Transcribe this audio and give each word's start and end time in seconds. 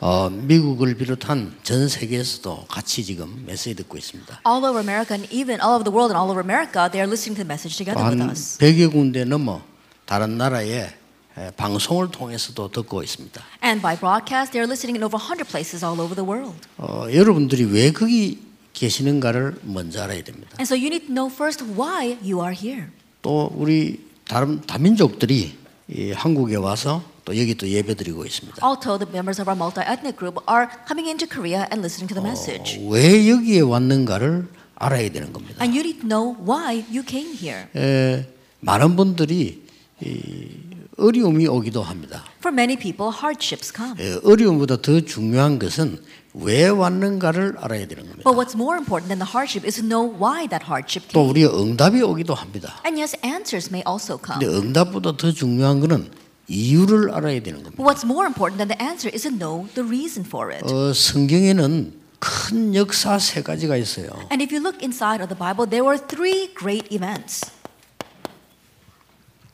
어, 0.00 0.30
미국을 0.30 0.94
비롯한 0.94 1.56
전 1.64 1.88
세계에서도 1.88 2.66
같이 2.68 3.04
지금 3.04 3.42
메시지 3.46 3.74
듣고 3.74 3.98
있습니다. 3.98 4.42
All 4.46 4.64
over 4.64 4.78
America 4.78 5.16
and 5.16 5.26
even 5.34 5.60
all 5.60 5.74
over 5.74 5.82
the 5.82 5.90
world 5.92 6.14
and 6.14 6.18
all 6.18 6.30
over 6.30 6.38
America, 6.38 6.86
they 6.88 7.02
are 7.02 7.10
listening 7.10 7.34
to 7.34 7.42
the 7.42 7.48
message 7.48 7.76
together 7.76 7.98
with 7.98 8.22
한 8.22 8.30
us. 8.30 8.58
100여 8.58 8.92
군데 8.92 9.24
넘어 9.24 9.60
다른 10.06 10.38
나라에 10.38 10.94
에, 11.36 11.50
방송을 11.56 12.12
통해서도 12.12 12.70
듣고 12.70 13.02
있습니다. 13.02 13.42
And 13.64 13.82
by 13.82 13.98
broadcast, 13.98 14.52
they 14.52 14.62
are 14.62 14.70
listening 14.70 14.94
in 14.94 15.02
over 15.02 15.18
100 15.18 15.50
places 15.50 15.84
all 15.84 15.98
over 15.98 16.14
the 16.14 16.22
world. 16.22 16.54
어, 16.78 17.06
여러분들이 17.12 17.64
왜 17.64 17.90
거기 17.90 18.38
계시는가를 18.74 19.58
먼저 19.64 20.02
알아야 20.02 20.22
됩니다. 20.22 20.54
And 20.62 20.66
so 20.70 20.78
you 20.78 20.86
need 20.86 21.06
to 21.06 21.14
know 21.14 21.26
first 21.26 21.64
why 21.74 22.14
you 22.22 22.38
are 22.38 22.54
here. 22.54 22.86
또 23.20 23.50
우리 23.52 24.06
다른 24.28 24.60
다민족들이 24.60 25.58
이 25.88 26.12
한국에 26.12 26.54
와서 26.54 27.02
또 27.28 27.36
여기 27.38 27.54
또 27.54 27.68
예배드리고 27.68 28.24
있습니다. 28.24 28.56
Also, 28.66 28.96
the 28.96 29.04
members 29.12 29.38
of 29.38 29.50
our 29.50 29.54
multi-ethnic 29.54 30.16
group 30.16 30.40
are 30.48 30.66
coming 30.88 31.08
into 31.12 31.28
Korea 31.28 31.68
and 31.68 31.84
listening 31.84 32.08
to 32.08 32.16
the 32.16 32.24
message. 32.24 32.80
왜 32.88 33.28
여기에 33.28 33.60
왔는가를 33.60 34.48
알아야 34.76 35.10
되는 35.10 35.30
겁니다. 35.34 35.62
And 35.62 35.76
you 35.76 35.84
need 35.84 36.00
to 36.00 36.08
know 36.08 36.32
why 36.40 36.80
you 36.88 37.04
came 37.06 37.36
here. 37.36 37.68
에, 37.76 38.24
많은 38.60 38.96
분들이 38.96 39.62
이, 40.02 40.48
어려움이 40.96 41.46
오기도 41.48 41.82
합니다. 41.82 42.24
For 42.40 42.50
many 42.50 42.78
people, 42.78 43.12
hardships 43.12 43.74
come. 43.76 44.00
에, 44.00 44.18
어려움보다 44.24 44.80
더 44.80 44.98
중요한 45.02 45.58
것은 45.58 46.00
왜 46.32 46.66
왔는가를 46.68 47.56
알아야 47.60 47.86
되는 47.86 48.08
겁니다. 48.08 48.22
But 48.24 48.40
what's 48.40 48.56
more 48.56 48.78
important 48.80 49.12
than 49.12 49.20
the 49.20 49.28
hardship 49.28 49.68
is 49.68 49.76
to 49.76 49.84
know 49.84 50.08
why 50.08 50.48
that 50.48 50.64
hardship 50.64 51.12
또 51.12 51.28
came. 51.28 51.28
우리가 51.28 51.60
응답이 51.60 52.00
오기도 52.00 52.32
합니다. 52.32 52.80
And 52.86 52.96
yes, 52.96 53.20
answers 53.22 53.68
may 53.68 53.84
also 53.84 54.16
come. 54.16 54.40
근데 54.40 54.48
응답보다 54.48 55.18
더 55.18 55.30
중요한 55.30 55.80
것은 55.80 56.08
이유를 56.48 57.10
알아야 57.12 57.40
되는 57.40 57.62
겁니다. 57.62 57.82
What's 57.82 58.04
more 58.04 58.26
important 58.26 58.58
than 58.58 58.68
the 58.68 58.80
answer 58.80 59.10
is 59.12 59.22
to 59.22 59.30
know 59.30 59.68
the 59.74 59.86
reason 59.86 60.24
for 60.24 60.52
it. 60.52 60.64
어, 60.64 60.92
성경에는 60.92 62.00
큰 62.18 62.74
역사 62.74 63.18
세 63.18 63.42
가지가 63.42 63.76
있어요. 63.76 64.08
And 64.32 64.42
if 64.42 64.52
you 64.52 64.60
look 64.60 64.82
inside 64.82 65.22
of 65.22 65.28
the 65.28 65.38
Bible, 65.38 65.68
there 65.68 65.84
were 65.84 66.00
three 66.00 66.52
great 66.54 66.92
events. 66.92 67.52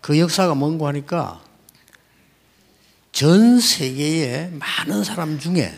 그 0.00 0.18
역사가 0.18 0.54
뭔고 0.54 0.86
하니까 0.86 1.40
전 3.10 3.58
세계의 3.58 4.52
많은 4.52 5.02
사람 5.04 5.38
중에 5.38 5.72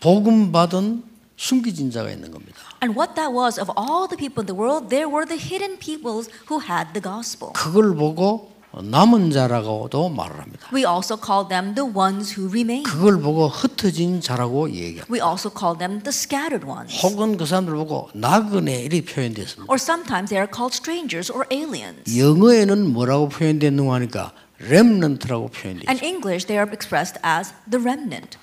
복음 0.00 0.52
받은 0.52 1.04
숨겨진 1.36 1.90
자가 1.90 2.10
있는 2.10 2.30
겁니다. 2.30 2.58
And 2.82 2.96
what 2.98 3.14
that 3.14 3.32
was, 3.34 3.58
of 3.58 3.70
all 3.76 4.06
the 4.06 4.16
people 4.16 4.42
in 4.42 4.46
the 4.46 4.54
world, 4.54 4.90
there 4.90 5.08
were 5.08 5.26
the 5.26 5.40
hidden 5.40 5.78
peoples 5.78 6.30
who 6.48 6.60
had 6.60 6.92
the 6.92 7.02
gospel. 7.02 7.52
그걸 7.54 7.94
보고 7.94 8.51
남은 8.80 9.30
자라고도 9.30 10.08
말을 10.08 10.40
합니다. 10.40 10.68
We 10.72 10.84
also 10.86 11.18
call 11.22 11.48
them 11.48 11.74
the 11.74 11.90
ones 11.94 12.38
who 12.38 12.48
remain. 12.48 12.84
그걸 12.84 13.20
보고 13.20 13.48
흩어진 13.48 14.20
자라고 14.20 14.70
얘기합니다. 14.70 15.06
We 15.10 15.20
also 15.20 15.50
call 15.50 15.76
them 15.76 16.02
the 16.02 16.08
scattered 16.08 16.66
ones. 16.66 16.96
혹은 17.04 17.36
그 17.36 17.44
사람들 17.44 17.74
보고 17.74 18.08
나그네 18.14 18.82
이렇게 18.84 19.04
표현됐습니다. 19.04 19.70
Or 19.70 19.76
sometimes 19.76 20.30
they 20.30 20.40
are 20.40 20.48
called 20.50 20.72
strangers 20.74 21.30
or 21.30 21.44
aliens. 21.52 22.18
영어에는 22.18 22.92
뭐라고 22.92 23.28
표현됐는가 23.28 23.94
하니까 23.94 24.32
렘넌트라고 24.58 25.48
표현되죠. 25.48 25.90
In 25.90 25.98
English, 26.02 26.46
they 26.46 26.56
are 26.56 26.70
expressed 26.72 27.20
as 27.26 27.52
the 27.70 27.82
remnant. 27.82 28.38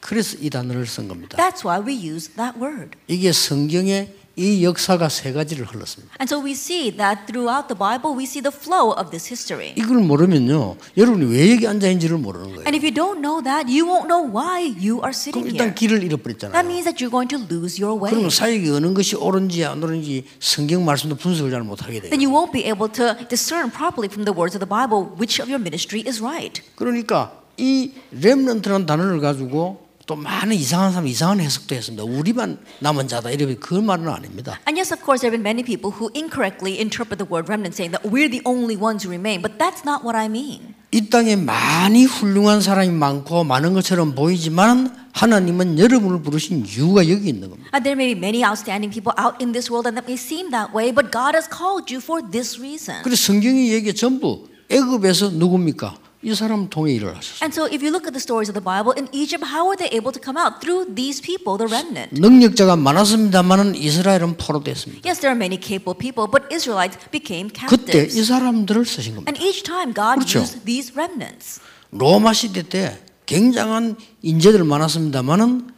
그래서 0.00 0.36
이 0.40 0.48
단어를 0.48 0.86
쓴 0.86 1.08
겁니다. 1.08 1.36
That's 1.36 1.64
why 1.64 1.78
we 1.78 1.94
use 1.94 2.32
that 2.34 2.58
word. 2.58 2.96
이게 3.06 3.32
성경에 3.32 4.08
이 4.36 4.64
역사가 4.64 5.08
세 5.08 5.32
가지를 5.32 5.66
흘렀습니다. 5.66 6.14
And 6.20 6.30
so 6.32 6.40
we 6.42 6.52
see 6.52 6.90
that 6.96 7.26
throughout 7.26 7.66
the 7.68 7.76
Bible, 7.76 8.16
we 8.16 8.24
see 8.24 8.40
the 8.40 8.54
flow 8.54 8.94
of 8.96 9.10
this 9.10 9.28
history. 9.28 9.74
이걸 9.76 9.98
모르면요, 10.00 10.76
여러분이 10.96 11.26
왜 11.34 11.50
여기 11.52 11.66
앉아 11.66 11.88
있는지를 11.88 12.16
모르는 12.16 12.56
거예요. 12.56 12.64
And 12.64 12.72
if 12.78 12.80
you 12.86 12.94
don't 12.94 13.20
know 13.20 13.42
that, 13.42 13.68
you 13.68 13.84
won't 13.84 14.06
know 14.06 14.22
why 14.24 14.64
you 14.78 15.02
are 15.04 15.12
그럼 15.12 15.12
sitting 15.12 15.44
일단 15.50 15.68
here. 15.68 15.74
길을 15.74 15.98
That 16.00 16.06
잃어버렸잖아요. 16.06 16.62
means 16.64 16.84
that 16.86 16.96
you're 17.02 17.10
going 17.12 17.28
to 17.28 17.42
lose 17.50 17.76
your 17.82 17.98
way. 17.98 18.14
그러면 18.14 18.30
사역이 18.30 18.70
어느 18.70 18.94
것이 18.94 19.16
옳은지 19.16 19.64
안 19.66 19.82
옳은지 19.82 20.24
성경 20.38 20.84
말씀도 20.86 21.16
분석을 21.16 21.50
잘 21.50 21.62
못하게 21.62 22.00
돼요. 22.00 22.10
Then 22.10 22.22
you 22.24 22.30
won't 22.32 22.52
be 22.52 22.64
able 22.64 22.88
to 22.96 23.18
discern 23.28 23.68
properly 23.68 24.08
from 24.08 24.24
the 24.24 24.32
words 24.32 24.56
of 24.56 24.62
the 24.62 24.70
Bible 24.70 25.10
which 25.18 25.42
of 25.42 25.50
your 25.50 25.60
ministry 25.60 26.00
is 26.06 26.22
right. 26.22 26.62
그러니까 26.76 27.34
이 27.58 27.92
렘넌트라는 28.12 28.86
단어를 28.86 29.20
가지고 29.20 29.89
또 30.10 30.16
많은 30.16 30.56
이상한 30.56 30.90
사람 30.90 31.06
이상한 31.06 31.38
해석도 31.38 31.72
했습니다. 31.72 32.02
우리만 32.02 32.58
남은 32.80 33.06
자다 33.06 33.30
이렇게 33.30 33.54
그 33.54 33.74
말은 33.74 34.08
아닙니다. 34.08 34.58
And 34.66 34.74
yes, 34.74 34.92
of 34.92 34.98
course, 35.06 35.22
there 35.22 35.30
have 35.30 35.38
been 35.38 35.46
many 35.46 35.62
people 35.62 35.94
who 35.94 36.10
incorrectly 36.18 36.82
interpret 36.82 37.22
the 37.22 37.30
word 37.30 37.46
remnant, 37.46 37.78
saying 37.78 37.94
that 37.94 38.02
we're 38.02 38.26
the 38.26 38.42
only 38.42 38.74
ones 38.74 39.06
who 39.06 39.14
remain. 39.14 39.38
But 39.38 39.62
that's 39.62 39.86
not 39.86 40.02
what 40.02 40.18
I 40.18 40.26
mean. 40.26 40.74
이 40.90 41.06
땅에 41.06 41.36
많이 41.36 42.06
훌륭한 42.06 42.60
사람이 42.60 42.90
많고 42.90 43.44
많은 43.44 43.72
것처럼 43.72 44.16
보이지만 44.16 44.90
하나님은 45.12 45.78
여러분을 45.78 46.22
부르신 46.22 46.66
이유가 46.66 47.06
여기 47.06 47.30
있는 47.30 47.46
겁니다. 47.46 47.70
And 47.70 47.86
there 47.86 47.94
may 47.94 48.10
be 48.10 48.18
many 48.18 48.42
outstanding 48.42 48.90
people 48.90 49.14
out 49.14 49.38
in 49.38 49.54
this 49.54 49.70
world, 49.70 49.86
and 49.86 49.94
that 49.94 50.10
may 50.10 50.18
seem 50.18 50.50
that 50.50 50.74
way, 50.74 50.90
but 50.90 51.14
God 51.14 51.38
has 51.38 51.46
called 51.46 51.86
you 51.86 52.02
for 52.02 52.18
this 52.18 52.58
reason. 52.58 53.06
그래서 53.06 53.30
성경이 53.30 53.70
얘기 53.70 53.94
전부 53.94 54.50
애굽에서 54.74 55.38
누굽니까? 55.38 56.09
이 56.22 56.34
사람 56.34 56.68
통해 56.68 56.92
일을 56.94 57.16
하셨어요. 57.16 57.40
And 57.40 57.48
so, 57.54 57.64
if 57.64 57.80
you 57.80 57.88
look 57.88 58.04
at 58.04 58.12
the 58.12 58.20
stories 58.20 58.52
of 58.52 58.54
the 58.54 58.60
Bible, 58.60 58.92
in 58.92 59.08
Egypt, 59.16 59.40
how 59.40 59.64
were 59.64 59.76
they 59.76 59.88
able 59.88 60.12
to 60.12 60.20
come 60.20 60.36
out? 60.36 60.60
Through 60.60 60.92
these 60.94 61.16
people, 61.24 61.56
the 61.56 61.64
remnant. 61.64 62.12
능력자가 62.12 62.76
많았습니다만은 62.76 63.74
이스라엘은 63.74 64.36
포로됐습니다. 64.36 65.00
Yes, 65.08 65.24
there 65.24 65.32
are 65.32 65.38
many 65.38 65.56
capable 65.56 65.96
people, 65.96 66.28
but 66.28 66.44
Israelites 66.52 67.00
became 67.08 67.48
그때 67.68 68.04
이 68.04 68.12
captives. 68.12 68.26
사람들을 68.28 68.84
쓰신 68.84 69.16
겁니다. 69.16 69.32
And 69.32 69.40
each 69.40 69.64
time, 69.64 69.94
God 69.96 70.20
그렇죠. 70.20 70.40
used 70.44 70.60
these 70.68 70.92
remnants. 70.92 71.60
로마 71.90 72.34
시대 72.34 72.62
때 72.68 73.00
굉장한 73.24 73.96
인재들 74.20 74.62
많았습니다만은 74.64 75.72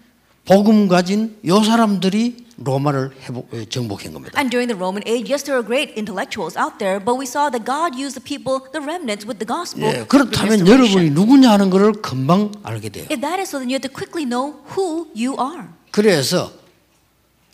복음 0.46 0.88
가진 0.88 1.36
요 1.46 1.62
사람들이 1.62 2.46
로마를 2.58 3.10
회복, 3.22 3.52
에, 3.54 3.64
정복한 3.64 4.12
겁니다. 4.12 4.38
And 4.38 4.50
during 4.50 4.68
the 4.68 4.76
Roman 4.78 5.02
age, 5.06 5.30
yes, 5.30 5.42
there 5.44 5.58
were 5.58 5.66
great 5.66 5.94
intellectuals 5.96 6.56
out 6.58 6.78
there, 6.78 6.98
but 7.02 7.18
we 7.18 7.26
saw 7.26 7.50
that 7.50 7.64
God 7.64 7.94
used 7.98 8.14
the 8.18 8.22
people, 8.22 8.62
the 8.72 8.82
remnants, 8.82 9.26
with 9.26 9.38
the 9.38 9.46
gospel. 9.46 9.86
예, 9.86 10.04
그렇다면. 10.06 10.66
여러분이 10.66 11.10
누구냐 11.10 11.50
하는 11.50 11.70
것을 11.70 11.92
금방 12.02 12.52
알게 12.62 12.88
돼요. 12.90 13.06
If 13.10 13.20
that 13.20 13.38
is 13.40 13.50
so, 13.50 13.58
then 13.58 13.70
you 13.70 13.78
have 13.78 13.86
to 13.86 13.90
quickly 13.90 14.26
know 14.26 14.58
who 14.74 15.06
you 15.14 15.34
are. 15.38 15.70
그래서 15.90 16.52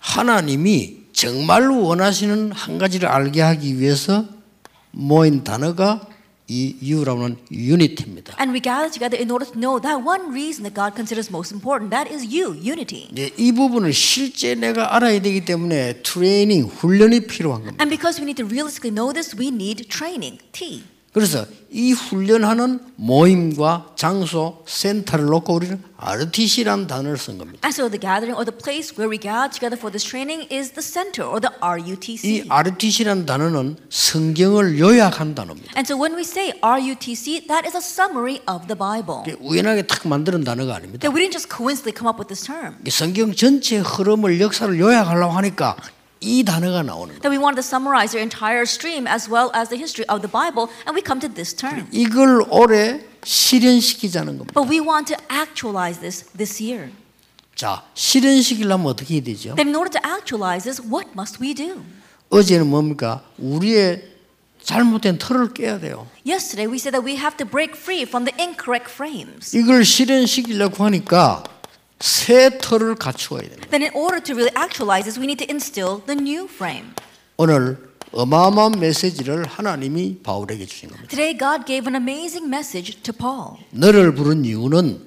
하나님이 0.01 1.13
정말로 1.13 1.83
원하시는 1.83 2.53
한 2.53 2.79
가지를 2.79 3.09
알게 3.09 3.41
하기 3.41 3.79
위해서 3.81 4.25
모인 4.93 5.45
단어가 5.45 6.01
이 6.48 6.76
유라는 6.82 7.38
유니티입니다. 7.52 8.36
And 8.38 8.52
we 8.52 8.60
gather 8.60 8.92
together 8.92 9.16
in 9.18 9.32
order 9.32 9.48
to 9.50 9.58
know 9.58 9.80
that 9.80 10.04
one 10.04 10.32
reason 10.36 10.64
that 10.68 10.76
God 10.76 10.94
considers 10.94 11.32
most 11.32 11.56
important, 11.56 11.90
that 11.90 12.12
is 12.12 12.28
you, 12.28 12.54
unity. 12.60 13.08
이제 13.12 13.32
이 13.38 13.54
부분을 13.54 13.94
실제 13.94 14.54
내가 14.54 14.96
알아야 14.96 15.22
되기 15.22 15.46
때문에 15.46 16.04
트레이닝, 16.04 16.66
훈련이 16.66 17.28
필요한 17.28 17.64
겁니다. 17.64 17.82
And 17.82 17.90
because 17.90 18.20
we 18.20 18.28
need 18.28 18.36
to 18.38 18.46
realistically 18.46 18.92
know 18.92 19.14
this, 19.14 19.36
we 19.38 19.48
need 19.48 19.88
training, 19.88 20.40
T. 20.52 20.84
그래서 21.19 21.45
이 21.71 21.93
훈련하는 21.93 22.79
모임과 22.95 23.93
장소, 23.97 24.63
센터를 24.67 25.27
놓고 25.27 25.53
우리는 25.53 25.83
RTC라는 25.97 26.87
단어를 26.87 27.19
쓴 27.19 27.39
겁니다. 27.39 27.59
And 27.67 27.75
so 27.75 27.91
the 27.91 27.99
gathering 27.99 28.39
or 28.39 28.47
the 28.47 28.57
place 28.57 28.95
where 28.95 29.11
we 29.11 29.19
gather 29.19 29.51
together 29.51 29.75
for 29.75 29.91
this 29.91 30.07
training 30.07 30.47
is 30.47 30.71
the 30.71 30.81
center 30.81 31.27
or 31.27 31.43
the 31.43 31.51
이 31.51 31.91
RUTC. 31.91 32.47
RTC라는 32.49 33.27
단어는 33.27 33.77
성경을 33.91 34.79
요약한 34.79 35.35
단어입니다. 35.35 35.75
And 35.75 35.91
so 35.91 35.99
when 35.99 36.15
we 36.15 36.23
say 36.23 36.55
RUTC, 36.63 37.49
that 37.49 37.67
is 37.67 37.75
a 37.75 37.83
summary 37.83 38.39
of 38.47 38.71
the 38.71 38.79
Bible. 38.79 39.27
우연하게 39.43 39.89
탁 39.89 40.07
만드는 40.07 40.45
단어가 40.45 40.77
아닙니다. 40.77 41.03
That 41.03 41.11
we 41.11 41.27
didn't 41.27 41.35
just 41.35 41.51
coincidentally 41.51 41.99
come 41.99 42.07
up 42.07 42.23
with 42.23 42.31
this 42.31 42.47
term. 42.47 42.79
성경 42.89 43.35
전체 43.35 43.79
흐름을 43.83 44.41
역사를 44.41 44.71
요약하려고 44.71 45.35
하니까 45.35 45.77
이 46.21 46.45
단어가 46.45 46.83
나오는 46.83 47.15
거예요. 47.15 47.21
That 47.21 47.31
we 47.31 47.39
wanted 47.39 47.61
to 47.61 47.67
summarize 47.67 48.13
the 48.13 48.23
entire 48.23 48.63
stream 48.63 49.07
as 49.07 49.31
well 49.31 49.51
as 49.55 49.69
the 49.69 49.79
history 49.79 50.07
of 50.09 50.21
the 50.23 50.31
Bible, 50.31 50.69
and 50.87 50.95
we 50.95 51.03
come 51.05 51.21
to 51.21 51.29
this 51.33 51.55
term. 51.55 51.87
이걸 51.93 52.43
올해 52.51 53.05
실현시키자는 53.25 54.39
겁니다. 54.39 54.53
But 54.55 54.69
we 54.69 54.81
want 54.81 55.13
to 55.15 55.17
actualize 55.31 56.01
this 56.01 56.25
this 56.37 56.63
year. 56.63 56.91
자, 57.55 57.83
실현시키려면 57.95 58.87
어떻게 58.87 59.15
해야 59.15 59.23
되죠? 59.23 59.55
Then 59.57 59.69
in 59.69 59.77
order 59.77 59.91
to 59.91 60.01
actualize 60.09 60.65
this, 60.65 60.81
what 60.83 61.11
must 61.15 61.43
we 61.43 61.55
do? 61.55 61.83
어제는 62.31 62.69
뭡니까? 62.69 63.23
우리의 63.39 64.03
잘못된 64.63 65.19
틀을 65.19 65.55
깨야 65.55 65.81
돼요. 65.81 66.07
Yesterday 66.27 66.71
we 66.71 66.77
said 66.77 66.93
that 66.93 67.03
we 67.05 67.17
have 67.17 67.37
to 67.39 67.47
break 67.47 67.75
free 67.75 68.03
from 68.03 68.27
the 68.27 68.35
incorrect 68.39 68.91
frames. 68.93 69.57
이걸 69.57 69.85
실현시키려고 69.85 70.85
하니까 70.85 71.43
새 72.00 72.58
틀을 72.58 72.96
갖추어야 72.96 73.42
됩니다. 73.42 73.68
Then 73.70 73.84
in 73.84 73.94
order 73.96 74.22
to 74.24 74.36
really 74.36 74.52
actualize 74.58 75.06
this, 75.06 75.20
we 75.20 75.26
need 75.26 75.40
to 75.46 75.48
instill 75.50 76.04
the 76.06 76.20
new 76.20 76.46
frame. 76.46 76.92
오늘 77.38 77.78
어마어마한 78.12 78.80
메시지를 78.80 79.46
하나님이 79.46 80.20
바울에게 80.22 80.66
주신 80.66 80.90
겁니다. 80.90 81.08
Today 81.10 81.38
God 81.38 81.66
gave 81.66 81.88
an 81.88 81.96
amazing 81.96 82.48
message 82.48 83.02
to 83.04 83.14
Paul. 83.14 83.58
너를 83.72 84.14
부른 84.14 84.46
이유는 84.46 85.02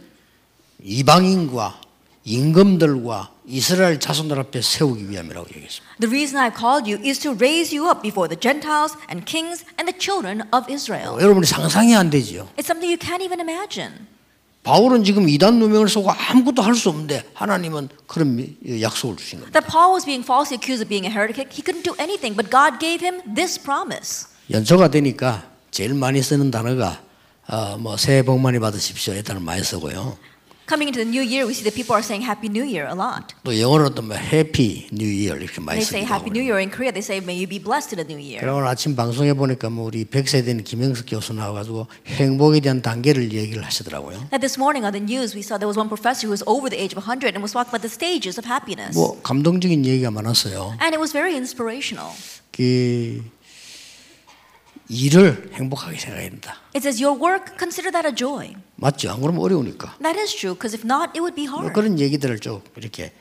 이방인과 0.83 1.81
임금들과 2.25 3.31
이스라엘 3.47 4.01
자손들 4.01 4.39
앞에 4.41 4.61
세우기 4.61 5.09
위함이라고 5.09 5.47
얘기했습니다. 5.55 5.97
The 6.01 6.11
reason 6.11 6.43
I've 6.43 6.59
called 6.59 6.91
you 6.91 7.01
is 7.01 7.21
to 7.21 7.33
raise 7.33 7.77
you 7.77 7.89
up 7.89 8.03
before 8.03 8.27
the 8.29 8.39
Gentiles 8.39 8.99
and 9.09 9.25
kings 9.25 9.65
and 9.79 9.87
the 9.87 9.95
children 9.95 10.43
of 10.53 10.67
Israel. 10.73 11.23
여러분이 11.23 11.47
상상이 11.47 11.95
안 11.95 12.11
되지요. 12.11 12.49
It's 12.59 12.67
something 12.67 12.91
you 12.91 12.99
can't 12.99 13.23
even 13.23 13.39
imagine. 13.39 14.09
바울은 14.64 15.04
지금 15.04 15.28
이단 15.28 15.58
누명을 15.60 15.90
쓰고 15.90 16.12
아무것도 16.12 16.62
할 16.62 16.76
수 16.76 16.90
없는데 16.90 17.24
하나님은 17.34 17.90
그런 18.08 18.36
미- 18.36 18.56
약속을 18.82 19.18
주신 19.18 19.40
겁니다. 19.40 19.60
That 19.60 19.72
Paul 19.72 19.94
was 19.94 20.06
being 20.06 20.24
falsely 20.24 20.58
accused 20.62 20.84
of 20.84 20.90
being 20.90 21.06
a 21.06 21.12
heretic. 21.12 21.50
He 21.52 21.64
couldn't 21.64 21.84
do 21.84 21.96
anything, 22.00 22.36
but 22.38 22.50
God 22.52 22.78
gave 22.80 23.02
him 23.06 23.22
this 23.36 23.60
promise. 23.60 24.28
연초가 24.52 24.90
되니까 24.90 25.44
제일 25.72 25.94
많이 25.96 26.22
쓰는 26.22 26.52
단어가 26.52 27.02
어, 27.48 27.76
뭐 27.78 27.98
새해 27.98 28.22
복 28.24 28.40
많이 28.40 28.60
받으십시오. 28.60 29.16
이 29.16 29.24
단어 29.24 29.40
많이 29.40 29.64
쓰고요. 29.64 30.18
Coming 30.67 30.89
into 30.89 30.99
the 30.99 31.07
new 31.09 31.23
year, 31.23 31.47
we 31.47 31.55
see 31.55 31.63
that 31.63 31.77
people 31.77 31.95
are 31.95 32.03
saying 32.03 32.27
Happy 32.27 32.49
New 32.51 32.65
Year 32.67 32.91
a 32.91 32.95
lot. 32.99 33.37
또 33.45 33.55
영어로도 33.55 34.03
뭐 34.03 34.17
해피 34.17 34.89
뉴 34.91 35.07
이어 35.07 35.37
이렇게 35.37 35.61
많이 35.61 35.79
They 35.79 35.87
say 35.87 36.03
쓰기도 36.03 36.11
Happy 36.11 36.31
New 36.35 36.43
하고. 36.43 36.51
Year. 36.51 36.59
In 36.59 36.71
Korea, 36.75 36.91
they 36.91 37.07
say 37.07 37.23
May 37.23 37.39
you 37.39 37.47
be 37.47 37.63
blessed 37.63 37.95
in 37.95 38.03
the 38.03 38.07
new 38.11 38.19
year. 38.19 38.41
그리고 38.43 38.57
오늘 38.59 38.67
아침 38.67 38.97
방송에 38.97 39.33
보니까 39.33 39.71
뭐 39.71 39.87
우리 39.87 40.05
100세 40.05 40.45
된 40.45 40.65
김영석 40.65 41.07
교수 41.07 41.33
나와가지고 41.35 41.87
행복에 42.09 42.59
대한 42.59 42.83
단계를 42.83 43.31
얘기를 43.31 43.63
하시더라고요. 43.63 44.27
And 44.35 44.43
this 44.43 44.59
morning 44.59 44.83
on 44.83 44.91
the 44.91 44.99
news, 44.99 45.39
we 45.39 45.43
saw 45.47 45.55
there 45.55 45.71
was 45.71 45.79
one 45.79 45.87
professor 45.87 46.27
who 46.27 46.35
was 46.35 46.43
over 46.51 46.67
the 46.67 46.75
age 46.83 46.99
of 46.99 47.07
100 47.07 47.39
and 47.39 47.47
was 47.47 47.55
talking 47.55 47.71
about 47.71 47.87
the 47.87 47.93
stages 47.95 48.35
of 48.35 48.43
happiness. 48.43 48.99
뭐 48.99 49.15
감동적인 49.23 49.87
얘기가 49.87 50.11
많았어요. 50.11 50.75
And 50.83 50.91
it 50.91 50.99
was 50.99 51.15
very 51.15 51.39
inspirational. 51.39 52.11
그 52.51 53.23
일을 54.92 55.52
행복하게 55.54 55.98
생각해야 55.98 56.30
된다. 56.30 56.56
It 56.76 56.86
says, 56.86 57.02
Your 57.02 57.18
work, 57.18 57.56
consider 57.58 57.92
that 57.92 58.06
a 58.08 58.14
joy. 58.14 58.54
맞죠? 58.76 59.10
안 59.12 59.22
그러면 59.22 59.42
어려우니까. 59.42 59.96
That 60.04 60.20
is 60.20 60.36
true, 60.36 60.54
because 60.54 60.76
if 60.76 60.84
not, 60.86 61.12
it 61.16 61.22
would 61.22 61.34
be 61.36 61.48
뭐 61.48 61.62
hard. 61.64 61.74
그런 61.74 61.98
얘기들을 62.00 62.40
쭉 62.40 62.62
이렇게 62.76 63.14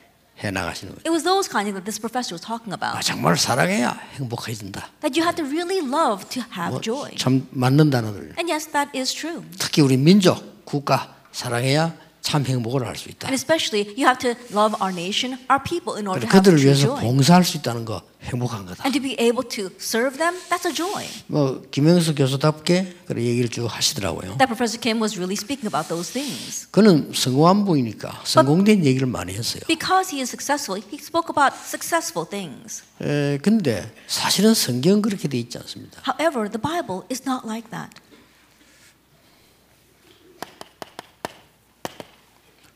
해 0.43 0.51
나가시는 0.51 0.95
거예요. 0.95 1.03
It 1.07 1.11
was 1.11 1.23
those 1.23 1.47
kinds 1.49 1.71
that 1.71 1.85
this 1.87 1.95
professor 1.99 2.35
was 2.35 2.43
talking 2.43 2.73
아, 2.73 2.75
about. 2.75 3.05
정말 3.07 3.37
사랑해야 3.37 3.95
행복해진다. 4.19 4.89
That 4.99 5.15
you 5.15 5.23
have 5.23 5.39
to 5.39 5.45
really 5.47 5.79
love 5.79 6.27
to 6.35 6.43
have 6.51 6.75
뭐 6.75 6.81
joy. 6.81 7.15
참 7.15 7.47
맞는 7.51 7.89
단어들. 7.89 8.35
And 8.35 8.51
yes, 8.51 8.67
that 8.75 8.91
is 8.97 9.13
true. 9.13 9.45
특히 9.57 9.81
우리 9.81 9.95
민족, 9.95 10.65
국가 10.65 11.15
사랑해야 11.31 11.95
참 12.21 12.45
행복을 12.45 12.85
할 12.85 12.95
수 12.95 13.09
있다. 13.09 13.27
And 13.27 13.33
especially, 13.33 13.89
you 13.97 14.05
have 14.05 14.19
to 14.19 14.35
love 14.53 14.77
our 14.81 14.93
nation, 14.93 15.37
our 15.49 15.61
people, 15.63 15.97
in 15.97 16.07
order 16.07 16.21
to 16.21 16.29
have 16.29 16.37
그들을 16.37 16.63
위해서 16.63 16.87
joy. 16.93 17.01
봉사할 17.01 17.43
수 17.43 17.57
있다는 17.57 17.83
거 17.83 18.01
행복한 18.21 18.65
거다. 18.67 18.83
And 18.85 18.93
to 18.93 19.01
be 19.01 19.17
able 19.19 19.41
to 19.49 19.73
serve 19.81 20.17
them, 20.17 20.37
that's 20.49 20.67
a 20.69 20.73
joy. 20.73 21.07
뭐 21.25 21.63
김영수 21.71 22.13
교수답게 22.13 22.93
그런 23.07 23.23
얘기를 23.25 23.49
쭉 23.49 23.65
하시더라고요. 23.65 24.37
That 24.37 24.45
Professor 24.53 24.79
Kim 24.79 25.01
was 25.01 25.17
really 25.17 25.33
speaking 25.33 25.65
about 25.65 25.89
those 25.89 26.13
things. 26.13 26.67
그는 26.69 27.11
성공한 27.13 27.65
분이니까 27.65 28.21
성공된 28.23 28.85
얘기를 28.85 29.07
많이 29.07 29.33
했어요. 29.33 29.63
Because 29.65 30.13
he 30.13 30.21
is 30.21 30.29
successful, 30.29 30.77
he 30.77 31.01
spoke 31.01 31.33
about 31.33 31.57
successful 31.57 32.29
things. 32.29 32.83
에, 33.01 33.39
근데 33.41 33.91
사실은 34.05 34.53
성경은 34.53 35.01
그렇게 35.01 35.27
돼 35.27 35.39
있지 35.39 35.57
않습니다. 35.57 36.03
However, 36.05 36.45
the 36.47 36.61
Bible 36.61 37.01
is 37.09 37.23
not 37.25 37.47
like 37.49 37.71
that. 37.71 37.89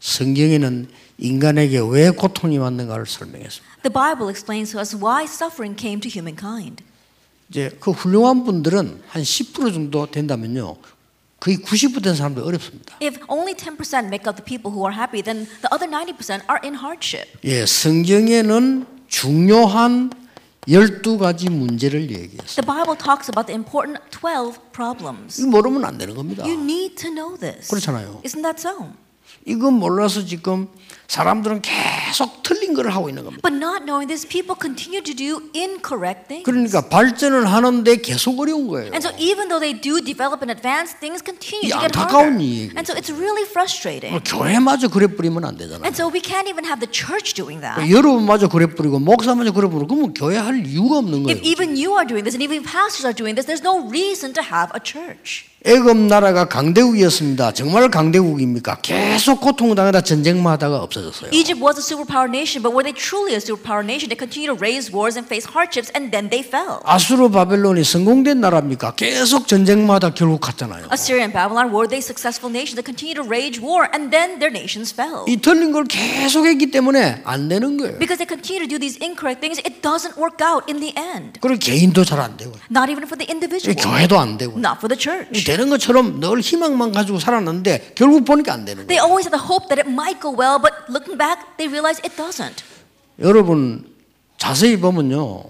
성경에는 0.05 0.87
인간에게 1.17 1.79
왜 1.89 2.11
고통이 2.11 2.59
왔는가를 2.59 3.07
설명했습니다. 3.07 3.77
The 3.81 3.91
Bible 3.91 4.29
explains 4.29 4.71
to 4.71 4.79
us 4.79 4.95
why 4.95 5.23
suffering 5.25 5.75
came 5.79 5.99
to 5.99 6.09
humankind. 6.09 6.83
이제 7.49 7.75
그 7.79 7.91
훌륭한 7.91 8.43
분들은 8.43 9.01
한 9.07 9.21
10% 9.23 9.73
정도 9.73 10.05
된다면요. 10.05 10.77
거의 11.39 11.57
90%된 11.57 12.15
사람들 12.15 12.43
어렵습니다. 12.43 12.97
If 13.01 13.19
only 13.27 13.55
10% 13.55 14.05
make 14.05 14.29
up 14.29 14.37
the 14.37 14.45
people 14.45 14.69
who 14.71 14.85
are 14.85 14.93
happy, 14.93 15.23
then 15.23 15.47
the 15.61 15.69
other 15.73 15.89
90% 15.89 16.45
are 16.49 16.59
in 16.63 16.75
hardship. 16.75 17.25
예, 17.43 17.65
성경에는 17.65 18.85
중요한 19.07 20.11
12가지 20.67 21.49
문제를 21.49 22.11
얘기했어요. 22.11 22.61
The 22.61 22.65
Bible 22.65 22.97
talks 22.97 23.29
about 23.29 23.47
the 23.47 23.57
important 23.57 24.01
12 24.11 24.57
problems. 24.71 25.41
모르면 25.41 25.83
안 25.85 25.97
되는 25.97 26.13
겁니다. 26.13 26.43
You 26.43 26.59
need 26.61 26.95
to 27.01 27.09
know 27.09 27.37
this. 27.37 27.69
그렇잖아요. 27.69 28.21
Isn't 28.23 28.41
that 28.41 28.61
so? 28.61 28.93
이거 29.45 29.69
몰라서 29.69 30.25
지금 30.25 30.67
사람들은 31.07 31.61
계속 31.61 32.41
틀린 32.41 32.73
걸 32.73 32.89
하고 32.89 33.09
있는 33.09 33.23
겁니다. 33.23 33.47
But 33.47 33.55
not 33.55 33.85
knowing 33.85 34.07
this, 34.09 34.25
people 34.27 34.57
continue 34.59 35.03
to 35.03 35.13
do 35.13 35.37
incorrect 35.53 36.27
things. 36.27 36.43
그러니까 36.43 36.89
발전을 36.89 37.45
하는데 37.45 37.95
계속 37.97 38.39
어려운 38.39 38.67
거예요. 38.67 38.89
And 38.89 39.05
so 39.05 39.13
even 39.21 39.47
though 39.47 39.61
they 39.61 39.77
do 39.79 40.01
develop 40.01 40.41
and 40.41 40.49
advance, 40.49 40.97
things 40.97 41.21
continue 41.21 41.69
이 41.69 41.77
to 41.77 41.77
get 41.77 41.93
harder. 41.93 42.73
And 42.73 42.89
so 42.89 42.97
it's 42.97 43.13
really 43.13 43.45
frustrating. 43.45 44.17
교회마저 44.25 44.89
그래 44.89 45.05
뿌리면 45.05 45.45
안 45.45 45.57
되잖아요. 45.57 45.85
And 45.85 45.93
so 45.93 46.09
we 46.09 46.25
can't 46.25 46.49
even 46.49 46.65
have 46.65 46.81
the 46.81 46.89
church 46.89 47.37
doing 47.37 47.61
that. 47.61 47.85
여러분마저 47.85 48.49
그래 48.49 48.65
뿌리고 48.65 48.97
목사마저 48.97 49.53
그래 49.53 49.69
뿌리고 49.69 49.85
그러면 49.85 50.13
교회 50.17 50.37
할 50.41 50.65
이유가 50.65 50.97
없는 50.97 51.29
If 51.29 51.37
거예요. 51.37 51.45
even 51.45 51.77
you 51.77 51.93
are 51.93 52.07
doing 52.09 52.25
this 52.25 52.33
and 52.33 52.41
even 52.41 52.65
pastors 52.65 53.05
are 53.05 53.13
doing 53.13 53.37
this, 53.37 53.45
there's 53.45 53.61
no 53.61 53.85
reason 53.93 54.33
to 54.33 54.41
have 54.41 54.73
a 54.73 54.81
church. 54.81 55.53
애굽 55.67 55.97
나라가 55.97 56.45
강대국이었습니다. 56.45 57.51
정말 57.53 57.89
강대국입니까? 57.89 58.77
계속 58.83 59.41
고통당하다 59.41 60.01
전쟁만 60.01 60.53
하다가 60.53 60.77
없어졌어요. 60.83 61.31
Egypt 61.33 61.59
was 61.59 61.79
a 61.79 61.81
superpower 61.81 62.29
nation, 62.29 62.61
but 62.61 62.69
were 62.69 62.85
they 62.85 62.93
truly 62.93 63.33
a 63.33 63.41
superpower 63.41 63.81
nation? 63.81 64.05
They 64.05 64.13
continued 64.13 64.53
to 64.53 64.61
raise 64.61 64.93
wars 64.93 65.17
and 65.17 65.25
face 65.25 65.49
hardships, 65.49 65.89
and 65.97 66.13
then 66.13 66.29
they 66.29 66.45
fell. 66.45 66.85
아수르 66.85 67.29
바벨론이 67.33 67.83
성공된 67.83 68.41
나라입니까? 68.41 68.93
계속 68.93 69.47
전쟁만 69.47 69.95
하다 69.97 70.13
결국 70.13 70.39
갔잖아요. 70.41 70.85
Assyria 70.93 71.25
and 71.25 71.33
Babylon 71.33 71.73
were 71.73 71.89
they 71.89 71.97
successful 71.97 72.53
nations 72.53 72.77
that 72.77 72.85
continued 72.85 73.17
to 73.17 73.25
wage 73.25 73.57
war, 73.57 73.89
and 73.89 74.13
then 74.13 74.37
their 74.37 74.53
nations 74.53 74.93
fell. 74.93 75.25
이 75.25 75.41
틀린 75.41 75.71
걸 75.73 75.85
계속 75.89 76.45
했기 76.45 76.69
때문에 76.69 77.23
안 77.25 77.49
되는 77.49 77.77
거예요. 77.81 77.97
Because 77.97 78.21
they 78.21 78.29
continue 78.29 78.61
to 78.61 78.69
do 78.69 78.77
these 78.77 79.01
incorrect 79.01 79.41
things, 79.41 79.57
it 79.65 79.81
doesn't 79.81 80.13
work 80.13 80.45
out 80.45 80.69
in 80.69 80.77
the 80.77 80.93
end. 80.93 81.41
그리고 81.41 81.57
개인도 81.57 82.05
잘 82.05 82.21
안 82.21 82.37
되고 82.37 82.53
Not 82.69 82.93
even 82.93 83.09
for 83.09 83.17
the 83.17 83.25
individual, 83.25 83.73
교회도 83.73 84.13
안 84.21 84.37
되고 84.37 84.53
not 84.61 84.77
for 84.77 84.85
the 84.85 84.93
church. 85.01 85.33
되는 85.55 85.69
것처럼 85.69 86.19
늘 86.19 86.41
희망만 86.41 86.91
가지고 86.91 87.19
살았는데 87.19 87.93
결국 87.95 88.25
보니까 88.25 88.53
안 88.53 88.65
되는 88.65 88.85
거예요. 88.85 88.87
They 88.87 88.99
always 88.99 89.27
had 89.27 89.31
the 89.31 89.41
hope 89.41 89.67
that 89.69 89.79
it 89.79 89.89
might 89.89 90.19
go 90.19 90.29
well, 90.29 90.59
but 90.59 90.73
looking 90.89 91.17
back, 91.17 91.55
they 91.57 91.71
realize 91.71 92.01
it 92.03 92.15
doesn't. 92.15 92.63
여러분 93.19 93.87
자세히 94.37 94.77
보면요. 94.77 95.43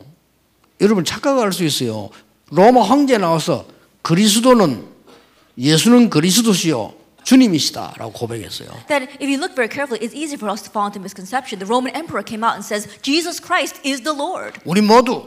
여러분 0.81 1.03
착각할 1.03 1.53
수 1.53 1.63
있어요. 1.63 2.09
로마 2.51 2.81
황제 2.83 3.17
나와서 3.17 3.65
그리스도는 4.01 4.85
예수는 5.57 6.09
그리스도시요 6.09 6.93
주님이시다라고 7.23 8.11
고백했어요. 8.11 8.69
That 8.87 9.09
if 9.19 9.25
you 9.25 9.41
look 9.41 9.55
very 9.55 9.67
carefully, 9.67 9.97
it's 10.05 10.13
easy 10.13 10.37
for 10.37 10.51
us 10.51 10.61
to 10.61 10.69
fall 10.69 10.85
into 10.85 11.01
misconception. 11.01 11.57
The 11.57 11.65
Roman 11.65 11.95
emperor 11.95 12.21
came 12.23 12.45
out 12.45 12.53
and 12.53 12.63
says, 12.63 12.85
Jesus 13.01 13.41
Christ 13.41 13.81
is 13.81 14.03
the 14.03 14.13
Lord. 14.13 14.59
우리 14.63 14.81
모두 14.81 15.25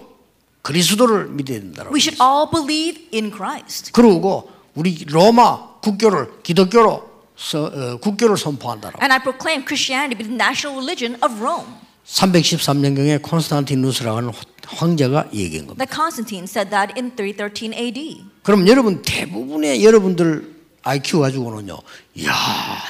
그리스도를 0.62 1.26
믿어야 1.28 1.58
된다라고. 1.58 1.92
We 1.92 1.98
should 1.98 2.22
all 2.22 2.46
believe 2.46 3.02
in 3.12 3.32
Christ. 3.34 3.90
그러고 3.92 4.57
우리 4.78 5.04
로마 5.08 5.80
국교를 5.80 6.40
기독교로 6.44 7.02
서, 7.36 7.64
어, 7.64 7.96
국교를 7.98 8.36
선포한다라고. 8.36 9.02
And 9.02 9.12
I 9.12 9.18
proclaim 9.18 9.64
Christianity 9.66 10.14
to 10.14 10.18
be 10.18 10.22
the 10.22 10.34
national 10.34 10.78
religion 10.78 11.18
of 11.20 11.42
Rome. 11.42 11.66
313년경에 12.06 13.20
콘스탄티누스라는 13.20 14.30
황제가 14.66 15.30
얘기한 15.34 15.66
겁니다. 15.66 15.84
That 15.84 15.92
Constantine 15.92 16.44
said 16.44 16.70
that 16.70 16.94
in 16.96 17.10
313 17.16 17.74
AD. 17.74 18.24
그럼 18.44 18.68
여러분 18.68 19.02
대부분의 19.02 19.84
여러분들 19.84 20.54
IQ 20.84 21.20
가지고는요, 21.20 21.76
이야 22.14 22.32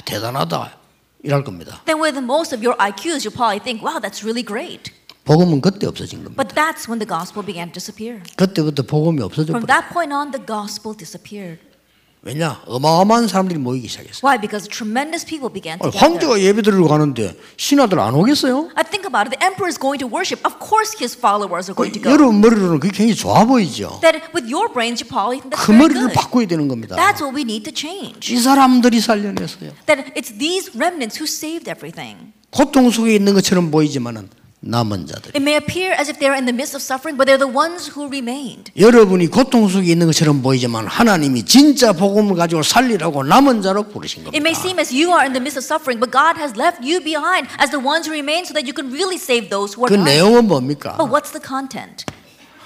대단하다 0.05 0.77
이럴 1.23 1.43
겁니다. 1.43 1.81
Then 1.85 1.99
with 1.99 2.19
most 2.19 2.53
of 2.53 2.63
your 2.63 2.77
IQs, 2.77 3.25
you'll 3.25 3.33
probably 3.33 3.59
think, 3.59 3.81
wow, 3.83 3.99
that's 3.99 4.21
really 4.21 4.45
great. 4.45 4.91
복음은 5.25 5.61
그때 5.61 5.87
없어진 5.87 6.23
겁니다. 6.23 6.41
But 6.41 6.53
that's 6.53 6.87
when 6.87 6.99
the 7.01 7.09
gospel 7.09 7.43
began 7.43 7.69
to 7.69 7.73
disappear. 7.73 8.21
그때부터 8.37 8.83
복음이 8.83 9.21
없어져 9.23 9.51
From 9.57 9.65
버려. 9.65 9.73
that 9.73 9.89
point 9.91 10.13
on, 10.13 10.29
the 10.31 10.45
gospel 10.45 10.95
disappeared. 10.95 11.68
왜냐? 12.21 12.61
어마어마한 12.67 13.29
사람들이 13.29 13.57
모이기 13.59 13.87
시작했어요. 13.87 14.19
Why? 14.27 14.37
Because 14.39 14.67
tremendous 14.67 15.25
people 15.25 15.47
began 15.47 15.79
to 15.79 15.89
gather. 15.89 16.03
황제가 16.03 16.41
예배 16.41 16.61
드리러 16.63 16.85
가는데 16.89 17.37
신하들 17.55 17.97
안 17.97 18.13
오겠어요? 18.13 18.71
I 18.75 18.83
think 18.83 19.07
about 19.07 19.31
it. 19.31 19.31
The 19.31 19.39
emperor 19.39 19.71
is 19.71 19.79
going 19.79 20.03
to 20.03 20.07
worship. 20.11 20.43
Of 20.43 20.59
course, 20.59 20.91
his 20.99 21.15
followers 21.15 21.71
are 21.71 21.75
going 21.79 21.95
to 21.95 22.03
go. 22.03 22.11
여러분 22.11 22.41
머리로는 22.41 22.79
그게 22.83 22.91
굉장히 22.91 23.15
좋아 23.15 23.45
보이죠. 23.45 23.99
That 24.03 24.19
with 24.35 24.51
your 24.51 24.67
brains, 24.67 24.99
you 24.99 25.07
probably 25.07 25.39
think 25.39 25.55
that's 25.55 25.63
그 25.63 25.71
very 25.71 25.79
머리를 25.79 26.11
good. 26.11 26.13
바꿔야 26.13 26.43
되는 26.45 26.67
겁니다. 26.67 26.99
That's 26.99 27.23
what 27.23 27.31
we 27.31 27.47
need 27.47 27.63
to 27.63 27.71
change. 27.71 28.35
이 28.35 28.37
사람들이 28.37 28.99
살려냈어요. 28.99 29.71
That 29.87 30.11
it's 30.19 30.35
these 30.35 30.75
remnants 30.75 31.15
who 31.15 31.23
saved 31.23 31.71
everything. 31.71 32.35
고통 32.51 32.91
속에 32.91 33.15
있는 33.15 33.33
것처럼 33.33 33.71
보이지만은 33.71 34.27
남은 34.66 35.06
자들. 35.06 35.32
It 35.36 35.42
may 35.44 35.56
appear 35.60 35.92
as 35.92 36.08
if 36.08 36.18
they're 36.18 36.32
in 36.32 36.46
the 36.48 36.56
midst 36.56 36.72
of 36.72 36.80
suffering, 36.80 37.18
but 37.20 37.28
they're 37.28 37.36
the 37.36 37.44
ones 37.52 37.92
who 37.92 38.08
remained. 38.08 38.72
여러분이 38.80 39.26
고통 39.28 39.68
속에 39.68 39.92
있는 39.92 40.06
것처럼 40.06 40.40
보이지만 40.40 40.86
하나님이 40.86 41.44
진짜 41.44 41.92
복음을 41.92 42.34
가지고 42.34 42.62
살리라고 42.62 43.24
남은 43.24 43.60
자로 43.60 43.82
부르신 43.92 44.24
It 44.32 44.40
may 44.40 44.56
겁니다. 44.56 44.60
seem 44.64 44.78
as 44.80 44.88
you 44.88 45.12
are 45.12 45.20
in 45.20 45.34
the 45.36 45.42
midst 45.44 45.60
of 45.60 45.64
suffering, 45.68 46.00
but 46.00 46.08
God 46.08 46.40
has 46.40 46.56
left 46.56 46.80
you 46.80 46.96
behind 47.04 47.44
as 47.60 47.68
the 47.70 47.78
ones 47.82 48.08
who 48.08 48.16
remain 48.16 48.48
so 48.48 48.56
that 48.56 48.64
you 48.64 48.72
can 48.72 48.88
really 48.88 49.20
save 49.20 49.52
those 49.52 49.76
who 49.76 49.84
are 49.84 49.92
그 49.92 50.00
dying. 50.00 50.08
내용은 50.08 50.48
뭡니까? 50.48 50.96
But 50.96 51.12
what's 51.12 51.28
the 51.36 51.44
content? 51.44 52.08